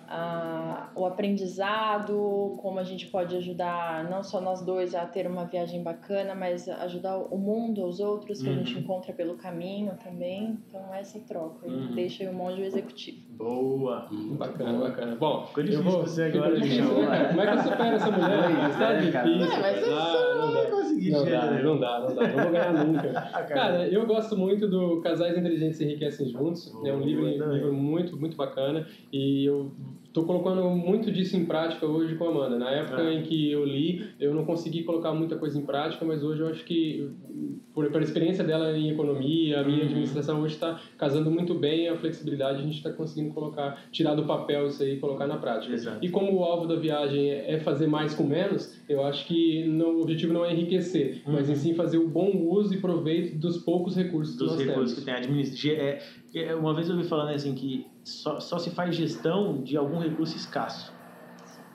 Ah, 0.10 0.90
o 0.96 1.06
aprendizado, 1.06 2.56
como 2.62 2.80
a 2.80 2.84
gente 2.84 3.08
pode 3.08 3.36
ajudar 3.36 4.10
não 4.10 4.24
só 4.24 4.40
nós 4.40 4.62
dois 4.62 4.96
a 4.96 5.06
ter 5.06 5.28
uma 5.28 5.46
viagem 5.46 5.84
bacana, 5.84 6.34
mas 6.34 6.68
ajudar 6.70 7.18
o 7.18 7.38
mundo, 7.38 7.86
os 7.86 8.00
outros 8.00 8.42
que 8.42 8.50
a 8.50 8.54
gente 8.54 8.74
Uhum. 8.76 8.80
encontra 8.82 9.14
pelo 9.14 9.36
caminho 9.36 9.94
também. 10.04 10.58
Então 10.68 10.94
essa 10.94 11.20
troca. 11.20 11.68
Uhum. 11.68 11.94
Deixa 11.94 12.24
aí 12.24 12.30
o 12.30 12.34
monge 12.34 12.62
executivo. 12.62 13.18
Boa. 13.38 14.08
Bacana, 14.38 14.80
bacana. 14.80 15.16
Bom, 15.16 15.46
Ficou 15.48 15.64
eu 15.64 15.84
vou... 15.84 16.02
você 16.02 16.24
agora, 16.24 16.60
difícil, 16.60 16.86
né? 17.08 17.26
Como 17.28 17.42
é 17.42 17.46
que 17.52 17.54
eu 17.58 17.64
supero 17.64 17.96
essa 17.96 18.12
mulher? 18.12 18.44
Pois 18.56 18.70
Isso 18.70 18.80
tá 18.80 18.94
é, 18.94 19.00
difícil. 19.02 19.38
Não, 19.48 19.60
mas 19.62 19.84
Ah, 19.84 20.12
só 20.12 20.36
não 20.36 20.46
não 20.48 20.54
vai 20.54 20.64
dá. 20.66 20.72
conseguir 20.72 21.12
Não 21.12 21.24
chegar 21.24 21.46
dá, 21.54 21.64
não 21.64 21.80
dá, 21.80 22.00
não 22.00 22.16
dá. 22.16 22.28
Não 22.28 22.44
vou 22.44 22.52
ganhar 22.52 22.74
nunca. 22.86 23.08
Ah, 23.38 23.44
cara. 23.44 23.88
Eu 23.88 24.06
gosto 24.08 24.36
muito 24.38 24.68
do 24.68 25.02
Casais 25.02 25.38
Inteligentes 25.38 25.80
Enriquecem 25.82 26.30
Juntos. 26.30 26.74
É 26.86 26.92
um 26.94 26.98
Boa, 26.98 27.06
livro, 27.06 27.54
livro 27.54 27.74
muito, 27.74 28.18
muito 28.18 28.36
bacana. 28.36 28.88
E 29.14 29.46
eu 29.46 29.72
tô 30.14 30.24
colocando 30.24 30.64
muito 30.70 31.12
disso 31.12 31.38
em 31.38 31.46
prática 31.46 31.86
hoje 31.86 32.16
com 32.16 32.26
a 32.26 32.30
Amanda. 32.30 32.58
Na 32.58 32.72
época 32.72 33.02
Ah. 33.02 33.14
em 33.14 33.22
que 33.24 33.52
eu 33.52 33.64
li, 33.66 34.04
eu 34.20 34.34
não 34.34 34.46
consegui 34.46 34.84
colocar 34.84 35.14
muita 35.14 35.36
coisa 35.36 35.58
em 35.60 35.62
prática, 35.66 36.04
mas 36.06 36.24
hoje 36.24 36.42
eu 36.42 36.48
acho 36.48 36.64
que, 36.66 37.08
por, 37.74 37.90
pela 37.92 38.04
experiência 38.04 38.44
dela 38.44 38.76
em 38.76 38.90
economia, 38.90 39.60
a 39.60 39.64
minha 39.64 39.80
Uhum. 39.80 39.86
administração 39.86 40.42
hoje 40.42 40.56
está 40.56 40.80
casando 40.98 41.30
muito 41.30 41.54
bem 41.54 41.88
a 41.90 41.96
flexibilidade, 41.98 42.60
a 42.60 42.64
gente 42.64 42.78
está 42.78 42.92
conseguindo 42.92 43.34
colocar, 43.34 43.80
tirar 43.92 44.16
do 44.16 44.24
papel 44.26 44.68
isso 44.68 44.82
aí 44.82 44.94
e 44.96 45.00
colocar 45.00 45.28
na 45.28 45.38
prática. 45.38 45.74
Exato. 45.74 46.04
E 46.04 46.10
como 46.10 46.34
o 46.36 46.44
alvo 46.44 46.68
da 46.68 46.76
viagem 46.76 47.30
é 47.30 47.38
é 47.48 47.60
fazer 47.60 47.88
mais 47.88 48.14
com 48.14 48.24
menos, 48.24 48.78
eu 48.90 49.04
acho 49.06 49.26
que 49.28 49.66
não- 49.68 49.96
o 49.98 50.02
objetivo 50.02 50.34
não 50.34 50.44
é 50.46 50.52
enriquecer, 50.52 51.22
mas 51.26 51.48
Uhum. 51.48 51.54
em 51.54 51.56
sim 51.58 51.74
fazer 51.76 51.98
o 51.98 52.08
bom 52.08 52.32
uso 52.36 52.74
e 52.74 52.78
proveito 52.78 53.38
dos 53.38 53.58
poucos 53.60 53.96
recursos 53.96 54.34
que 54.36 54.40
dos 54.44 54.52
nós 54.54 54.60
recursos 54.66 54.94
temos. 54.96 55.00
que 55.00 55.06
tem 55.06 55.14
administração. 55.14 55.72
É, 55.86 56.00
é, 56.36 56.56
uma 56.56 56.74
vez 56.74 56.90
eu 56.90 56.96
ouvi 56.96 57.08
falando 57.08 57.30
assim 57.30 57.54
que 57.56 57.86
só, 58.08 58.40
só 58.40 58.58
se 58.58 58.70
faz 58.70 58.96
gestão 58.96 59.62
de 59.62 59.76
algum 59.76 60.00
recurso 60.00 60.36
escasso. 60.36 60.94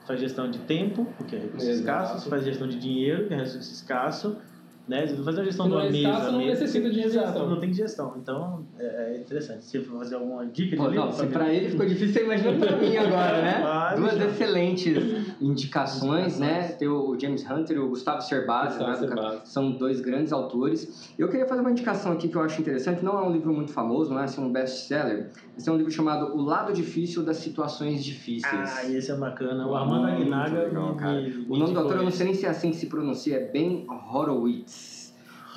Faz 0.07 0.19
gestão 0.19 0.49
de 0.49 0.59
tempo, 0.59 1.05
porque 1.17 1.35
é 1.35 1.39
recurso 1.39 1.69
Exato. 1.69 1.79
escasso, 1.79 2.23
se 2.23 2.29
faz 2.29 2.43
gestão 2.43 2.67
de 2.67 2.77
dinheiro, 2.77 3.27
que 3.27 3.33
é 3.33 3.37
recurso 3.37 3.71
escasso, 3.71 4.41
né? 4.87 5.07
Se 5.07 5.15
faz 5.23 5.39
a 5.39 5.43
gestão 5.43 5.65
de 5.65 5.71
não 5.71 5.77
uma 5.79 5.85
é 5.87 5.91
mesa, 5.91 5.97
escasso, 6.09 6.31
não 6.31 6.39
mesa, 6.39 6.59
necessita 6.61 6.89
de 6.89 6.99
Exato, 7.01 7.25
gestão. 7.27 7.49
não 7.49 7.59
tem 7.59 7.73
gestão. 7.73 8.13
Então, 8.21 8.65
é, 8.79 9.13
é 9.15 9.17
interessante. 9.19 9.65
Se 9.65 9.79
for 9.81 9.99
fazer 9.99 10.15
alguma 10.15 10.45
dica 10.45 10.71
de 10.71 10.75
Pô, 10.77 10.87
livro, 10.87 11.05
não, 11.05 11.11
se 11.11 11.25
pra 11.27 11.53
ele 11.53 11.69
ficou 11.69 11.85
difícil, 11.85 12.13
você 12.13 12.23
imagina 12.23 12.53
pra 12.65 12.75
mim 12.77 12.97
agora, 12.97 13.41
né? 13.41 13.63
Duas 13.95 14.13
Michel. 14.13 14.29
excelentes 14.29 15.33
indicações, 15.41 16.39
né? 16.39 16.63
Tem 16.77 16.87
o 16.87 17.17
James 17.19 17.49
Hunter 17.49 17.77
e 17.77 17.79
o 17.79 17.89
Gustavo 17.89 18.21
Cerbasi, 18.21 18.79
né? 18.79 18.95
Cerbasi. 18.95 19.41
São 19.45 19.71
dois 19.71 20.01
grandes 20.01 20.33
autores. 20.33 21.13
Eu 21.17 21.29
queria 21.29 21.45
fazer 21.45 21.61
uma 21.61 21.71
indicação 21.71 22.11
aqui 22.11 22.27
que 22.27 22.35
eu 22.35 22.41
acho 22.41 22.59
interessante. 22.59 23.03
Não 23.03 23.17
é 23.17 23.23
um 23.23 23.31
livro 23.31 23.53
muito 23.53 23.71
famoso, 23.71 24.11
não 24.13 24.19
é 24.19 24.23
assim, 24.25 24.41
um 24.41 24.51
best-seller. 24.51 25.29
Esse 25.57 25.69
é 25.69 25.71
um 25.71 25.77
livro 25.77 25.91
chamado 25.91 26.35
O 26.35 26.41
Lado 26.41 26.73
Difícil 26.73 27.23
das 27.23 27.37
Situações 27.37 28.03
Difíceis. 28.03 28.53
Ah, 28.75 28.85
esse 28.89 29.11
é 29.11 29.15
bacana. 29.15 29.67
O 29.67 29.75
Armando 29.75 30.07
Aguinaga 30.07 30.63
legal, 30.63 30.93
me- 30.93 30.99
cara. 30.99 31.21
me- 31.21 31.45
O 31.47 31.53
me 31.53 31.59
nome 31.59 31.73
do 31.73 31.79
autor 31.79 31.97
eu 31.97 32.03
não 32.03 32.11
sei 32.11 32.25
nem 32.25 32.35
se 32.35 32.45
é 32.45 32.49
assim 32.49 32.71
que 32.71 32.77
se 32.77 32.87
pronuncia, 32.87 33.37
é 33.37 33.45
Ben 33.45 33.85
Horowitz. 34.11 34.72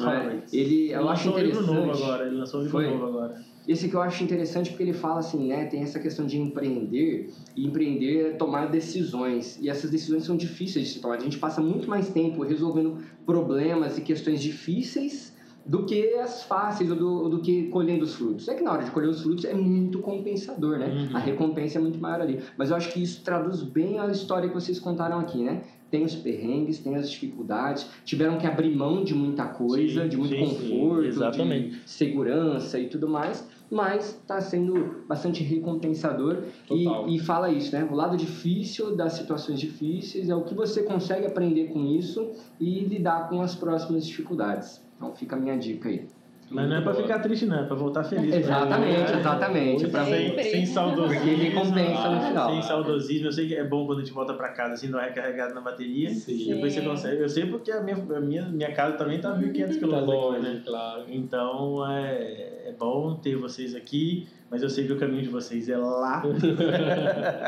É? 0.00 0.02
Horowitz. 0.04 0.52
Ele, 0.52 0.90
eu 0.90 1.00
Ele 1.00 1.08
acho 1.08 1.30
um 1.30 1.38
livro 1.38 1.60
interessante. 1.60 1.86
novo 1.86 2.04
agora. 2.04 2.26
Ele 2.26 2.36
lançou 2.36 2.60
um 2.60 2.62
livro 2.64 2.78
Foi? 2.78 2.90
novo 2.90 3.06
agora. 3.06 3.40
Esse 3.66 3.88
que 3.88 3.94
eu 3.94 4.00
acho 4.00 4.22
interessante 4.22 4.70
porque 4.70 4.84
ele 4.84 4.92
fala 4.92 5.20
assim, 5.20 5.48
né? 5.48 5.64
Tem 5.64 5.82
essa 5.82 5.98
questão 5.98 6.24
de 6.24 6.38
empreender 6.38 7.32
e 7.56 7.66
empreender 7.66 8.26
é 8.26 8.30
tomar 8.30 8.66
decisões. 8.66 9.58
E 9.60 9.68
essas 9.68 9.90
decisões 9.90 10.24
são 10.24 10.36
difíceis 10.36 10.86
de 10.86 10.92
se 10.94 11.00
tomar. 11.00 11.16
A 11.16 11.20
gente 11.20 11.38
passa 11.38 11.60
muito 11.60 11.88
mais 11.88 12.08
tempo 12.08 12.42
resolvendo 12.44 12.98
problemas 13.24 13.98
e 13.98 14.02
questões 14.02 14.40
difíceis 14.40 15.34
do 15.66 15.84
que 15.84 16.14
as 16.14 16.44
fáceis 16.44 16.90
ou 16.90 16.96
do, 16.96 17.28
do 17.28 17.40
que 17.40 17.64
colhendo 17.64 18.04
os 18.04 18.14
frutos. 18.14 18.46
É 18.46 18.54
que 18.54 18.62
na 18.62 18.72
hora 18.72 18.84
de 18.84 18.90
colher 18.92 19.08
os 19.08 19.20
frutos 19.20 19.44
é 19.44 19.52
muito 19.52 19.98
compensador, 19.98 20.78
né? 20.78 20.86
Uhum. 20.86 21.16
A 21.16 21.18
recompensa 21.18 21.78
é 21.78 21.82
muito 21.82 21.98
maior 21.98 22.20
ali. 22.20 22.40
Mas 22.56 22.70
eu 22.70 22.76
acho 22.76 22.92
que 22.92 23.02
isso 23.02 23.24
traduz 23.24 23.62
bem 23.62 23.98
a 23.98 24.06
história 24.06 24.48
que 24.48 24.54
vocês 24.54 24.78
contaram 24.78 25.18
aqui, 25.18 25.42
né? 25.42 25.62
Tem 25.90 26.04
os 26.04 26.14
perrengues, 26.16 26.80
tem 26.80 26.96
as 26.96 27.10
dificuldades, 27.10 27.88
tiveram 28.04 28.38
que 28.38 28.46
abrir 28.46 28.74
mão 28.74 29.04
de 29.04 29.14
muita 29.14 29.46
coisa, 29.46 30.02
Sim, 30.02 30.08
de 30.08 30.16
muito 30.16 30.34
sim, 30.34 30.46
sim, 30.46 30.68
conforto, 30.70 31.04
exatamente. 31.06 31.70
de 31.70 31.90
segurança 31.90 32.78
e 32.78 32.88
tudo 32.88 33.08
mais, 33.08 33.48
mas 33.70 34.16
está 34.16 34.40
sendo 34.40 35.04
bastante 35.08 35.42
recompensador 35.42 36.42
e, 36.70 37.14
e 37.14 37.18
fala 37.20 37.50
isso, 37.50 37.72
né? 37.72 37.86
O 37.90 37.94
lado 37.94 38.16
difícil 38.16 38.96
das 38.96 39.14
situações 39.14 39.60
difíceis 39.60 40.28
é 40.28 40.34
o 40.34 40.42
que 40.42 40.54
você 40.54 40.82
consegue 40.82 41.26
aprender 41.26 41.68
com 41.68 41.84
isso 41.86 42.30
e 42.60 42.80
lidar 42.80 43.28
com 43.28 43.40
as 43.40 43.54
próximas 43.54 44.06
dificuldades. 44.06 44.82
Então 44.96 45.14
fica 45.14 45.36
a 45.36 45.38
minha 45.38 45.56
dica 45.56 45.88
aí. 45.88 46.06
Mas 46.48 46.68
não 46.68 46.76
é 46.76 46.80
pra 46.80 46.92
Boa. 46.92 47.02
ficar 47.02 47.18
triste, 47.18 47.44
não. 47.46 47.58
É 47.58 47.62
pra 47.64 47.74
voltar 47.74 48.04
feliz. 48.04 48.32
Exatamente, 48.32 49.12
né? 49.12 49.18
exatamente. 49.18 49.88
Pra. 49.88 50.04
Sem, 50.04 50.42
sem 50.42 50.66
saudosismo. 50.66 51.24
Porque 51.24 51.34
recompensa 51.34 52.10
no 52.10 52.20
final. 52.20 52.50
Sem 52.50 52.62
saudosismo. 52.62 53.26
Eu 53.26 53.32
sei 53.32 53.48
que 53.48 53.54
é 53.56 53.64
bom 53.64 53.84
quando 53.84 53.98
a 53.98 54.04
gente 54.04 54.14
volta 54.14 54.32
pra 54.34 54.50
casa 54.50 54.74
assim, 54.74 54.88
não 54.88 55.00
é 55.00 55.06
recarregado 55.08 55.54
na 55.54 55.60
bateria. 55.60 56.10
Sim. 56.10 56.54
Depois 56.54 56.72
você 56.72 56.82
consegue. 56.82 57.22
Eu 57.22 57.28
sei 57.28 57.46
porque 57.46 57.72
a 57.72 57.80
minha, 57.80 57.96
a 57.96 58.20
minha, 58.20 58.42
minha 58.48 58.72
casa 58.72 58.96
também 58.96 59.20
tá 59.20 59.36
1.500 59.36 59.66
Tá 59.66 59.74
quilômetros 59.74 60.06
daqui, 60.06 60.16
longe, 60.16 60.40
né? 60.40 60.62
claro. 60.64 61.04
Então 61.08 61.90
é, 61.90 62.68
é 62.68 62.74
bom 62.78 63.16
ter 63.16 63.34
vocês 63.36 63.74
aqui, 63.74 64.28
mas 64.48 64.62
eu 64.62 64.70
sei 64.70 64.86
que 64.86 64.92
o 64.92 64.98
caminho 64.98 65.22
de 65.22 65.28
vocês 65.28 65.68
é 65.68 65.76
lá. 65.76 66.22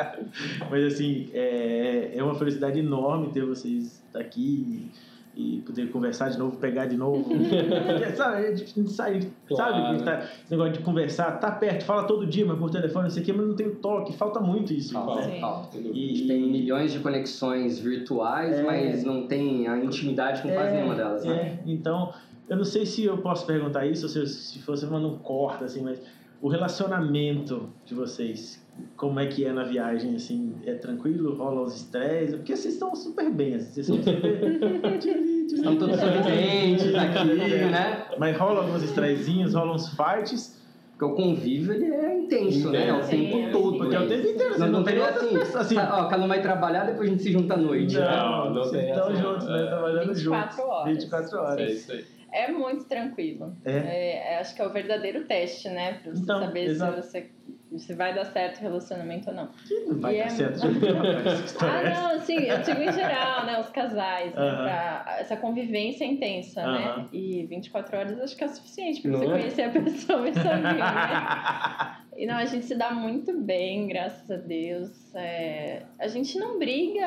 mas 0.71 0.85
assim, 0.85 1.29
é, 1.33 2.13
é 2.15 2.23
uma 2.23 2.35
felicidade 2.35 2.81
enorme 2.81 3.29
ter 3.29 3.45
vocês 3.45 4.03
aqui 4.13 4.91
e, 5.39 5.61
poder 5.63 5.89
conversar 5.93 6.31
de 6.31 6.39
novo, 6.39 6.57
pegar 6.57 6.87
de 6.87 6.97
novo. 6.97 7.23
Porque, 7.23 8.11
sabe, 8.17 8.47
a 8.47 8.55
gente 8.57 8.91
sai, 8.91 9.21
Claro. 9.47 9.73
sabe? 9.75 10.03
Tá, 10.03 10.19
esse 10.43 10.51
negócio 10.51 10.73
de 10.73 10.79
conversar, 10.81 11.39
tá 11.39 11.51
perto, 11.53 11.85
fala 11.85 12.03
todo 12.05 12.27
dia, 12.27 12.45
mas 12.45 12.59
por 12.59 12.71
telefone, 12.71 13.05
não 13.05 13.11
sei 13.11 13.23
o 13.23 13.27
que, 13.27 13.33
mas 13.33 13.47
não 13.47 13.55
tem 13.55 13.69
o 13.69 13.77
toque, 13.77 14.13
falta 14.13 14.41
muito 14.41 14.73
isso. 14.73 14.93
Falta, 14.95 15.27
né? 15.27 15.39
Falta. 15.41 15.79
E, 15.79 16.27
tem 16.27 16.43
milhões 16.51 16.93
de 16.93 16.99
conexões 16.99 17.79
virtuais, 17.79 18.57
É. 18.59 18.63
mas 18.65 19.05
não 19.05 19.29
tem 19.29 19.69
a 19.69 19.79
intimidade 19.79 20.43
com 20.43 20.49
quase 20.49 20.71
É, 20.71 20.73
nenhuma 20.75 20.97
delas, 20.97 21.25
né? 21.25 21.61
É, 21.65 21.71
então, 21.71 22.13
eu 22.49 22.57
não 22.57 22.65
sei 22.65 22.85
se 22.85 23.05
eu 23.05 23.19
posso 23.19 23.47
perguntar 23.47 23.87
isso, 23.87 24.07
ou 24.07 24.09
se, 24.09 24.27
se 24.27 24.59
fosse 24.59 24.85
uma 24.87 24.99
não 24.99 25.19
corta, 25.19 25.67
assim, 25.67 25.83
mas 25.83 26.03
o 26.43 26.49
relacionamento 26.49 27.69
de 27.85 27.95
vocês, 27.95 28.61
como 28.97 29.21
é 29.21 29.27
que 29.27 29.45
é 29.45 29.53
na 29.53 29.65
viagem, 29.65 30.15
assim, 30.17 30.55
é 30.67 30.75
tranquilo? 30.75 31.35
Rola 31.37 31.63
os 31.63 31.77
estresses? 31.77 32.37
Porque 32.37 32.55
vocês 32.57 32.75
estão 32.75 32.95
super 32.95 33.31
bem, 33.31 33.55
assim, 33.55 33.73
vocês 33.73 33.87
são 33.87 33.97
super... 33.97 34.19
Estão 35.49 35.77
todos 35.77 35.97
sorridentes 35.99 36.95
aqui, 36.95 37.25
né? 37.71 38.05
Mas 38.19 38.37
rola 38.37 38.61
alguns 38.63 38.83
estressinhos, 38.83 39.55
rolam 39.55 39.75
uns 39.75 39.89
fights, 39.97 40.61
Porque 40.97 41.05
o 41.05 41.15
convívio 41.15 41.73
ele 41.73 41.87
é 41.95 42.19
intenso, 42.19 42.71
né? 42.71 42.89
É 42.89 42.93
o 42.93 43.01
tempo 43.01 43.37
Sim, 43.37 43.49
todo. 43.53 43.79
porque 43.79 43.97
é 43.97 43.99
o 43.99 44.03
né? 44.03 44.09
tempo 44.17 44.29
inteiro, 44.29 44.53
você 44.55 44.59
Não, 44.61 44.67
não, 44.67 44.79
não 44.81 44.85
tem 44.85 44.99
assim, 45.01 45.29
pessoas, 45.39 45.57
assim... 45.57 45.75
tá, 45.77 46.05
ó, 46.07 46.09
cada 46.09 46.25
um 46.25 46.29
vai 46.29 46.43
trabalhar, 46.43 46.85
depois 46.85 47.09
a 47.09 47.13
gente 47.13 47.23
se 47.23 47.33
junta 47.33 47.55
à 47.55 47.57
noite. 47.57 47.97
né? 47.97 48.05
Não, 48.05 48.51
não 48.55 48.63
vocês 48.65 48.83
tem 48.83 48.91
estão 48.91 49.11
essa, 49.11 49.23
juntos, 49.23 49.47
né? 49.47 49.63
é. 49.63 49.67
Trabalhando 49.67 50.15
24 50.15 50.57
juntos. 50.57 50.59
horas. 50.71 50.93
24 50.93 51.37
É 51.37 51.41
horas. 51.41 51.71
isso 51.73 51.93
aí. 51.93 52.05
É 52.31 52.53
muito 52.53 52.85
tranquilo. 52.85 53.57
É? 53.65 53.73
É, 53.73 54.35
é, 54.35 54.39
acho 54.41 54.55
que 54.55 54.61
é 54.61 54.67
o 54.67 54.71
verdadeiro 54.73 55.25
teste, 55.25 55.69
né? 55.71 55.95
Pra 56.03 56.13
você 56.13 56.23
Então, 56.23 56.41
saber 56.41 56.65
exato. 56.65 57.03
se 57.03 57.11
você 57.11 57.31
se 57.77 57.93
vai 57.95 58.15
dar 58.15 58.25
certo 58.27 58.59
o 58.59 58.63
relacionamento 58.63 59.29
ou 59.29 59.37
não. 59.37 59.49
Não 59.87 60.01
vai 60.01 60.15
E 60.15 60.19
dar 60.19 60.25
é- 60.25 60.29
certo. 60.31 60.61
Ah, 61.61 61.83
não, 61.91 62.11
assim, 62.17 62.37
eu 62.39 62.63
digo 62.63 62.81
em 62.81 62.93
geral, 62.93 63.45
né? 63.45 63.61
Os 63.61 63.69
casais, 63.71 64.33
né, 64.35 64.41
Aham. 64.41 64.63
pra- 64.63 65.17
essa 65.19 65.37
convivência 65.37 66.05
intensa, 66.05 66.63
né? 66.63 66.85
Aham. 66.89 67.09
E 67.13 67.47
24 67.47 67.97
horas 67.99 68.21
acho 68.21 68.37
que 68.37 68.45
é 68.45 68.49
suficiente 68.49 69.03
pra 69.03 69.11
Não 69.11 69.19
você 69.19 69.27
é? 69.27 69.31
conhecer 69.31 69.63
a 69.63 69.71
pessoa 69.71 70.29
e 70.29 70.35
saber, 70.35 70.75
né? 70.75 71.99
E 72.19 72.27
não, 72.27 72.35
a 72.35 72.45
gente 72.47 72.67
se 72.67 72.75
dá 72.75 72.91
muito 72.91 73.33
bem, 73.43 73.87
graças 73.87 74.29
a 74.29 74.37
Deus. 74.37 75.08
É, 75.15 75.83
a 75.99 76.07
gente 76.09 76.39
não 76.39 76.59
briga, 76.59 77.05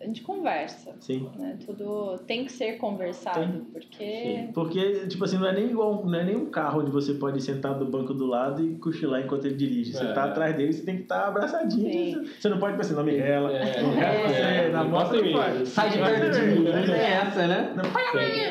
a 0.00 0.04
gente 0.04 0.22
conversa. 0.22 0.94
Sim. 1.00 1.28
Né? 1.38 1.58
Tudo 1.64 2.18
tem 2.26 2.44
que 2.44 2.52
ser 2.52 2.78
conversado, 2.78 3.40
Tem. 3.40 3.64
porque 3.72 4.04
Sim. 4.04 4.50
Porque, 4.52 5.06
tipo 5.08 5.24
assim, 5.24 5.38
não 5.38 5.46
é 5.46 5.52
nem 5.52 5.70
igual, 5.70 6.04
não 6.04 6.18
é 6.18 6.24
nem 6.24 6.36
um 6.36 6.46
carro 6.50 6.80
onde 6.80 6.90
você 6.90 7.14
pode 7.14 7.40
sentar 7.42 7.74
do 7.78 7.84
banco 7.86 8.12
do 8.14 8.26
lado 8.26 8.64
e 8.64 8.74
cochilar 8.76 9.20
enquanto 9.20 9.44
ele 9.46 9.56
dirige. 9.56 9.92
Você 9.92 10.04
É. 10.04 10.12
tá 10.12 10.24
atrás 10.24 10.56
dele, 10.56 10.72
você 10.72 10.84
tem 10.84 10.96
que 10.96 11.02
estar 11.02 11.28
abraçadinho. 11.28 11.92
Sim. 11.92 12.30
Você 12.38 12.48
não 12.48 12.58
pode 12.58 12.76
pensar, 12.76 12.94
não 12.94 13.04
me 13.04 13.16
rela. 13.16 13.52
É, 13.52 13.82
não 13.82 13.90
rela 13.94 14.28
você, 14.28 14.34
é, 14.34 14.68
na 14.70 14.84
moto 14.84 15.14
não 15.14 15.32
pode. 15.32 15.66
Sai 15.68 15.90
de 15.90 15.98
perto 15.98 16.30
de 16.30 16.40
mim. 16.46 16.64
Não 16.64 16.84
tem 16.84 16.94
essa, 16.94 17.46
né? 17.46 17.72
Não, 17.76 17.82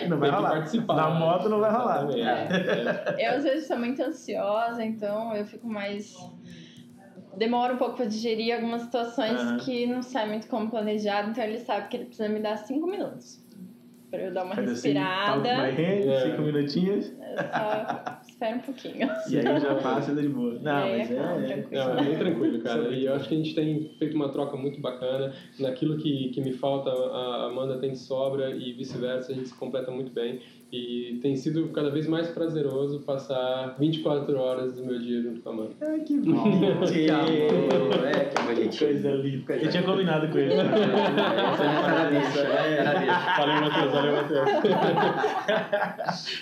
não 0.09 0.17
vai 0.19 0.29
rolar. 0.29 0.67
Na 0.87 1.09
moto 1.09 1.49
não 1.49 1.59
vai 1.59 1.71
rolar. 1.71 2.07
É. 2.11 3.27
eu 3.27 3.37
às 3.37 3.43
vezes 3.43 3.67
sou 3.67 3.77
muito 3.77 4.01
ansiosa, 4.01 4.83
então 4.83 5.35
eu 5.35 5.45
fico 5.45 5.67
mais. 5.67 6.15
Demora 7.37 7.73
um 7.73 7.77
pouco 7.77 7.95
pra 7.97 8.05
digerir 8.05 8.53
algumas 8.55 8.81
situações 8.83 9.39
Aham. 9.39 9.57
que 9.59 9.85
não 9.87 10.01
sai 10.03 10.27
muito 10.27 10.47
como 10.47 10.69
planejado, 10.69 11.31
então 11.31 11.43
ele 11.43 11.59
sabe 11.59 11.87
que 11.87 11.97
ele 11.97 12.05
precisa 12.05 12.27
me 12.29 12.39
dar 12.39 12.57
cinco 12.57 12.87
minutos 12.87 13.41
pra 14.09 14.19
eu 14.23 14.33
dar 14.33 14.43
uma 14.43 14.55
Faz 14.55 14.69
assim, 14.69 14.89
respirada. 14.89 15.41
my 15.63 15.69
hand, 15.71 16.09
É. 16.09 16.19
cinco 16.29 16.41
minutinhos, 16.41 17.05
só 17.05 18.19
espero 18.27 18.57
um 18.57 18.59
pouquinho. 18.59 19.09
e 19.29 19.37
aí 19.39 19.59
já 19.61 19.75
passa 19.75 20.13
de 20.13 20.27
boa. 20.27 20.59
Não, 20.59 20.87
E 20.87 20.91
aí 20.91 20.97
mas 20.97 21.11
acalma, 21.11 21.45
é. 21.45 21.47
tranquilo. 21.53 21.83
Não, 21.85 21.91
é 21.97 22.03
bem 22.03 22.17
tranquilo, 22.17 22.61
cara. 22.61 22.87
É 22.87 22.93
E 22.93 23.05
eu 23.05 23.15
acho 23.15 23.29
que 23.29 23.35
a 23.35 23.37
gente 23.37 23.55
tem 23.55 23.89
feito 23.97 24.15
uma 24.17 24.27
troca 24.29 24.57
muito 24.57 24.81
bacana. 24.81 25.33
Naquilo 25.57 25.97
que, 25.97 26.29
que 26.31 26.41
me 26.41 26.51
falta, 26.51 26.89
a 26.89 27.45
Amanda 27.45 27.79
tem 27.79 27.91
de 27.93 27.99
sobra 27.99 28.49
e 28.51 28.73
vice-versa, 28.73 29.31
a 29.31 29.35
gente 29.35 29.47
se 29.47 29.55
completa 29.55 29.89
muito 29.91 30.11
bem. 30.11 30.41
E 30.73 31.19
tem 31.21 31.35
sido 31.35 31.67
cada 31.73 31.89
vez 31.89 32.07
mais 32.07 32.29
prazeroso 32.29 33.01
passar 33.01 33.75
24 33.77 34.37
horas 34.39 34.75
do 34.75 34.85
meu 34.85 34.97
dia 34.99 35.21
junto 35.21 35.41
com 35.41 35.49
a 35.49 35.51
Amanda. 35.53 35.71
Ai, 35.81 35.99
que 35.99 36.17
Que 36.21 36.29
amor, 36.29 36.77
bonitinho. 36.79 38.05
É, 38.05 38.25
que 38.25 38.41
bonitinho. 38.41 38.91
Coisa 38.91 39.09
linda. 39.11 39.53
Eu 39.57 39.69
tinha 39.69 39.83
combinado 39.83 40.27
com 40.29 40.37
ele. 40.37 40.53
Era 40.53 42.09
deixa, 42.09 42.39
era 42.39 42.99
deixa. 42.99 43.19
Valeu, 43.37 43.61
Matheus. 43.61 43.91
Valeu, 43.91 44.13
Matheus. 44.15 44.49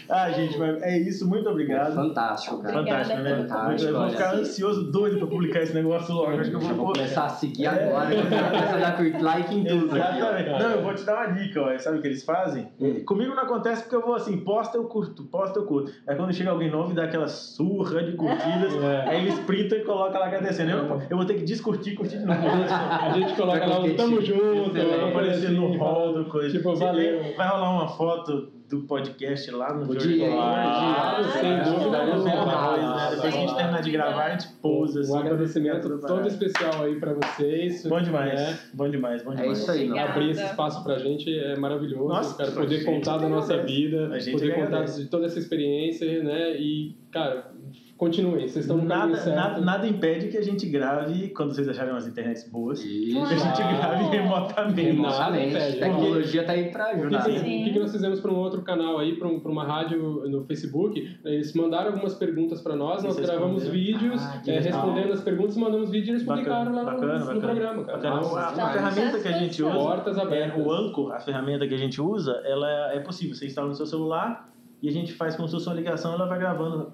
ah, 0.09 0.29
gente, 0.31 0.57
mas 0.59 0.81
é 0.83 0.97
isso. 0.99 1.27
Muito 1.27 1.49
obrigado. 1.49 1.95
Fantástico, 1.95 2.61
cara. 2.61 2.79
Obrigada. 2.79 3.03
Fantástico, 3.05 3.23
né? 3.23 3.47
Fantástico, 3.47 3.91
eu 3.91 3.99
vou 3.99 4.09
ficar 4.09 4.35
ansioso, 4.35 4.91
doido 4.91 5.17
pra 5.17 5.27
publicar 5.27 5.61
esse 5.61 5.73
negócio 5.73 6.13
logo. 6.13 6.31
Acho 6.39 6.49
que 6.51 6.55
eu 6.55 6.59
vou 6.59 6.75
vou 6.75 6.93
começar 6.93 7.25
a 7.25 7.29
seguir 7.29 7.65
É. 7.65 7.69
agora. 7.69 8.15
Começar 8.15 8.75
a 8.75 8.77
dar 8.77 8.95
curtir 8.97 9.21
like 9.23 9.55
em 9.55 9.63
tudo. 9.65 9.95
aqui. 9.99 10.17
Exatamente. 10.17 10.49
Não, 10.49 10.69
eu 10.71 10.81
vou 10.83 10.93
te 10.93 11.03
dar 11.03 11.15
uma 11.15 11.33
dica, 11.33 11.61
ó. 11.61 11.77
Sabe 11.79 11.97
o 11.97 12.01
que 12.01 12.07
eles 12.07 12.23
fazem? 12.23 12.67
Hum. 12.79 13.03
Comigo 13.05 13.33
não 13.33 13.43
acontece 13.43 13.83
porque 13.83 13.95
eu 13.95 14.01
vou 14.05 14.18
assim, 14.21 14.37
posta 14.37 14.77
eu 14.77 14.85
curto, 14.85 15.23
posta 15.25 15.59
eu 15.59 15.65
curto. 15.65 15.91
Aí 16.07 16.15
quando 16.15 16.33
chega 16.33 16.51
alguém 16.51 16.69
novo 16.69 16.91
e 16.91 16.95
dá 16.95 17.03
aquela 17.05 17.27
surra 17.27 18.03
de 18.03 18.13
curtidas, 18.13 18.73
É. 18.83 19.09
aí 19.09 19.21
eles 19.21 19.39
printam 19.39 19.77
e 19.77 19.83
colocam 19.83 20.19
lá 20.19 20.27
agradecendo. 20.27 20.71
Eu, 20.71 20.83
não- 20.87 21.01
eu 21.09 21.17
vou 21.17 21.25
ter 21.25 21.35
que 21.35 21.43
descurtir, 21.43 21.95
curtir 21.95 22.17
de 22.19 22.25
novo. 22.25 22.39
A 23.03 23.11
gente 23.13 23.33
coloca 23.35 23.65
lá 23.65 23.79
um 23.79 23.95
tamo 23.95 24.21
junto. 24.21 24.73
Vai 24.73 25.09
aparecer 25.09 25.51
no 25.51 25.77
hall 25.77 26.13
do 26.13 26.25
coisa. 26.25 26.55
Tipo, 26.57 26.75
valeu. 26.75 27.33
Vai 27.35 27.47
rolar 27.47 27.71
uma 27.71 27.87
foto 27.87 28.49
do 28.69 28.81
podcast 28.81 29.49
lá 29.49 29.73
no 29.73 29.87
Podia, 29.87 30.29
Jorge 30.29 30.37
Ah, 30.39 31.23
sem 31.33 31.63
dúvida 31.63 32.05
Depois, 32.05 33.19
que 33.21 33.27
a 33.27 33.31
gente 33.31 33.55
terminar 33.55 33.81
de 33.81 33.91
gravar, 33.91 34.25
a 34.25 34.29
gente 34.37 34.47
pousa. 34.61 34.99
Um 34.99 35.01
assim, 35.01 35.17
agradecimento 35.17 35.99
todo 35.99 36.27
especial 36.27 36.83
aí 36.83 36.99
pra 36.99 37.13
vocês. 37.13 37.85
Bom 37.87 38.01
demais, 38.01 38.33
né? 38.33 38.59
bom 38.73 38.89
demais, 38.89 39.23
bom 39.23 39.33
É 39.33 39.37
demais. 39.37 39.59
isso 39.59 39.71
aí. 39.71 39.97
Abrir 39.97 40.29
esse 40.29 40.43
espaço 40.43 40.83
pra 40.83 40.99
gente 40.99 41.33
é 41.37 41.55
maravilhoso. 41.57 42.07
Nossa, 42.07 42.37
cara, 42.37 42.51
poder 42.51 42.75
gente 42.77 42.85
contar 42.85 43.17
da 43.17 43.27
nossa 43.27 43.57
vida, 43.63 44.09
A 44.09 44.19
gente 44.19 44.33
poder 44.33 44.53
contar 44.53 44.83
de 44.83 45.05
toda 45.07 45.25
essa 45.25 45.39
experiência, 45.39 46.23
né? 46.23 46.55
E, 46.55 46.95
cara, 47.11 47.51
continuem, 47.99 48.47
vocês 48.47 48.63
estão 48.63 48.77
no 48.77 48.85
Nada, 48.85 49.25
nada, 49.35 49.59
nada 49.59 49.85
impede 49.87 50.29
que 50.29 50.37
a 50.37 50.41
gente 50.41 50.65
grave 50.65 51.27
quando 51.29 51.53
vocês 51.53 51.67
acharem 51.67 51.91
umas 51.91 52.07
internets 52.07 52.49
boas. 52.49 52.79
Isso. 52.83 53.27
Que 53.27 53.33
a 53.33 53.37
gente 53.37 53.57
grave 53.57 54.03
remotamente. 54.05 54.81
Remotamente. 54.81 55.53
Nada 55.53 55.67
impede. 55.67 55.79
Tecnologia 55.79 56.43
tá 56.45 56.53
aí 56.53 56.71
que, 56.71 56.77
ajudar. 56.77 57.29
o 57.29 57.33
que 57.33 57.79
nós 57.79 57.91
fizemos 57.91 58.21
para 58.21 58.31
um 58.31 58.37
outro 58.37 58.61
canal 58.61 58.97
aí, 58.99 59.17
para 59.17 59.27
uma 59.27 59.65
rádio 59.65 59.99
no 60.29 60.45
Facebook? 60.45 61.17
Eles 61.25 61.53
mandaram 61.53 61.91
algumas 61.91 62.15
perguntas 62.15 62.61
para 62.61 62.75
nós, 62.75 63.03
nós 63.03 63.19
gravamos 63.19 63.67
vídeos, 63.67 64.21
Ah, 64.23 64.41
legal. 64.45 64.63
respondendo 64.63 65.11
as 65.11 65.21
perguntas, 65.21 65.57
mandamos 65.57 65.91
vídeo 65.91 66.07
e 66.07 66.11
eles 66.11 66.23
publicaram 66.23 66.73
lá 66.73 66.83
no, 66.83 66.85
bacana, 66.85 67.13
no 67.19 67.25
bacana. 67.25 67.39
programa, 67.41 67.83
cara. 67.83 67.97
Bacana. 67.97 68.15
Nossa, 68.15 68.39
a, 68.39 68.67
a 68.67 68.73
ferramenta 68.73 69.19
que 69.19 69.27
a 69.27 69.33
gente 69.33 69.61
usa, 69.61 69.73
Portas 69.77 70.17
é, 70.17 70.21
abertas. 70.21 70.65
o 70.65 70.71
Anchor, 70.71 71.11
a 71.11 71.19
ferramenta 71.19 71.67
que 71.67 71.73
a 71.73 71.77
gente 71.77 72.01
usa, 72.01 72.31
ela 72.45 72.93
é 72.93 72.99
possível. 73.01 73.35
Você 73.35 73.45
instala 73.45 73.67
no 73.67 73.75
seu 73.75 73.85
celular 73.85 74.49
e 74.81 74.87
a 74.87 74.91
gente 74.91 75.11
faz 75.11 75.35
como 75.35 75.49
se 75.49 75.53
fosse 75.53 75.67
uma 75.67 75.75
ligação, 75.75 76.13
ela 76.13 76.25
vai 76.25 76.39
gravando 76.39 76.93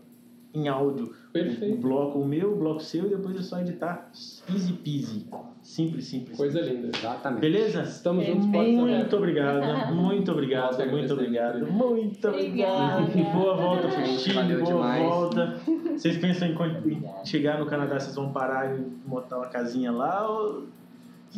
em 0.58 0.68
áudio. 0.68 1.06
O 1.30 1.32
Perfeito. 1.34 1.78
bloco 1.82 2.20
o 2.20 2.26
meu, 2.26 2.53
o 2.53 2.56
bloco 2.56 2.82
seu, 2.82 3.08
e 3.08 3.10
depois 3.10 3.36
é 3.38 3.41
só 3.41 3.60
editar. 3.60 4.10
Easy 4.53 4.74
peasy. 4.74 5.26
Simples, 5.62 6.06
simples. 6.06 6.38
Coisa 6.38 6.62
linda. 6.62 6.89
Exatamente. 6.97 7.41
Beleza? 7.41 7.82
Estamos 7.82 8.26
juntos, 8.26 8.45
portas 8.47 8.74
Muito 8.74 9.16
obrigado, 9.18 9.93
muito 9.95 10.32
obrigado, 10.32 10.72
Nossa, 10.72 10.86
muito 10.86 11.14
obrigado, 11.14 11.72
muito 11.72 12.28
obrigado. 12.28 12.28
Obrigada. 12.28 13.01
Boa 13.34 13.56
volta 13.58 13.88
pro 13.88 14.06
Chile, 14.18 14.53
boa 14.56 14.64
demais. 14.66 15.03
volta. 15.03 15.60
Vocês 15.97 16.18
pensam 16.18 16.47
em 16.49 16.56
em 16.91 17.03
chegar 17.26 17.58
no 17.60 17.66
Canadá, 17.66 17.97
vocês 17.99 18.14
vão 18.16 18.32
parar 18.32 18.76
e 18.78 18.86
montar 19.08 19.38
uma 19.38 19.47
casinha 19.47 19.91
lá 19.93 20.30
ou 20.30 20.64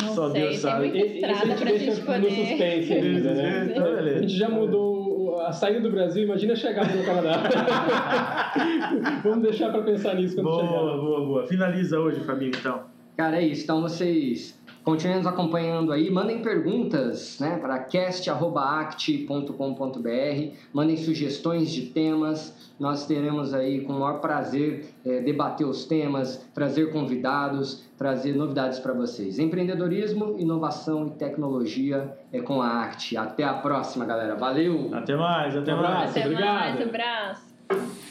Não 0.02 0.14
só 0.16 0.32
sei, 0.32 0.42
Deus 0.42 0.52
tem 0.54 0.60
sabe? 0.60 0.90
muita 0.90 0.98
E- 0.98 1.02
e 1.10 1.14
estrada 1.16 1.44
a 1.44 1.46
gente 1.46 1.60
pra 1.62 1.70
gente 1.78 2.00
no 2.00 2.06
poder- 2.06 2.32
suspense 2.32 2.94
ainda, 2.94 3.34
né? 3.36 3.68
Então, 3.72 3.84
beleza. 3.96 4.18
A 4.18 4.22
gente 4.22 4.36
já 4.36 4.50
mudou 4.50 4.96
o- 4.96 4.97
a 5.48 5.52
saída 5.52 5.80
do 5.80 5.90
Brasil, 5.90 6.24
imagina 6.24 6.54
a 6.54 6.56
chegada 6.56 6.94
no 6.94 7.04
Canadá. 7.06 7.44
Vamos 9.24 9.44
deixar 9.44 9.72
para 9.72 9.82
pensar 9.82 10.16
nisso 10.16 10.36
quando 10.36 10.46
Boa, 10.48 10.62
chegar. 10.62 10.98
boa, 10.98 11.26
boa. 11.26 11.48
Finaliza 11.48 12.00
hoje, 12.00 12.20
Fabinho, 12.22 12.52
então. 12.58 12.84
Cara, 13.16 13.38
é 13.38 13.46
isso. 13.46 13.64
Então 13.64 13.82
vocês 13.82 14.57
continuem 14.88 15.18
nos 15.18 15.28
acompanhando 15.28 15.92
aí. 15.92 16.10
Mandem 16.10 16.42
perguntas 16.42 17.38
né, 17.42 17.58
para 17.58 17.78
cast.act.com.br. 17.78 20.56
Mandem 20.72 20.96
sugestões 20.96 21.70
de 21.70 21.88
temas. 21.88 22.72
Nós 22.80 23.06
teremos 23.06 23.54
aí 23.54 23.82
com 23.82 23.92
o 23.92 24.00
maior 24.00 24.22
prazer 24.22 24.86
eh, 25.06 25.20
debater 25.20 25.68
os 25.68 25.84
temas, 25.84 26.38
trazer 26.54 26.90
convidados, 26.94 27.84
trazer 27.98 28.34
novidades 28.34 28.80
para 28.80 28.94
vocês. 28.94 29.40
Empreendedorismo, 29.40 30.40
inovação 30.40 31.08
e 31.08 31.12
tecnologia 31.12 32.18
é 32.32 32.40
com 32.40 32.62
a 32.62 32.86
ACT. 32.86 33.18
Até 33.18 33.44
a 33.44 33.56
próxima, 33.56 34.06
galera. 34.06 34.36
Valeu! 34.36 34.90
Até 34.94 35.18
mais, 35.18 35.54
até 35.54 35.74
Um 35.74 35.82
mais. 35.82 35.90
abraço. 35.90 36.10
Até 36.12 36.22
Obrigado. 36.30 36.54
mais, 36.54 36.82
abraço. 36.82 38.07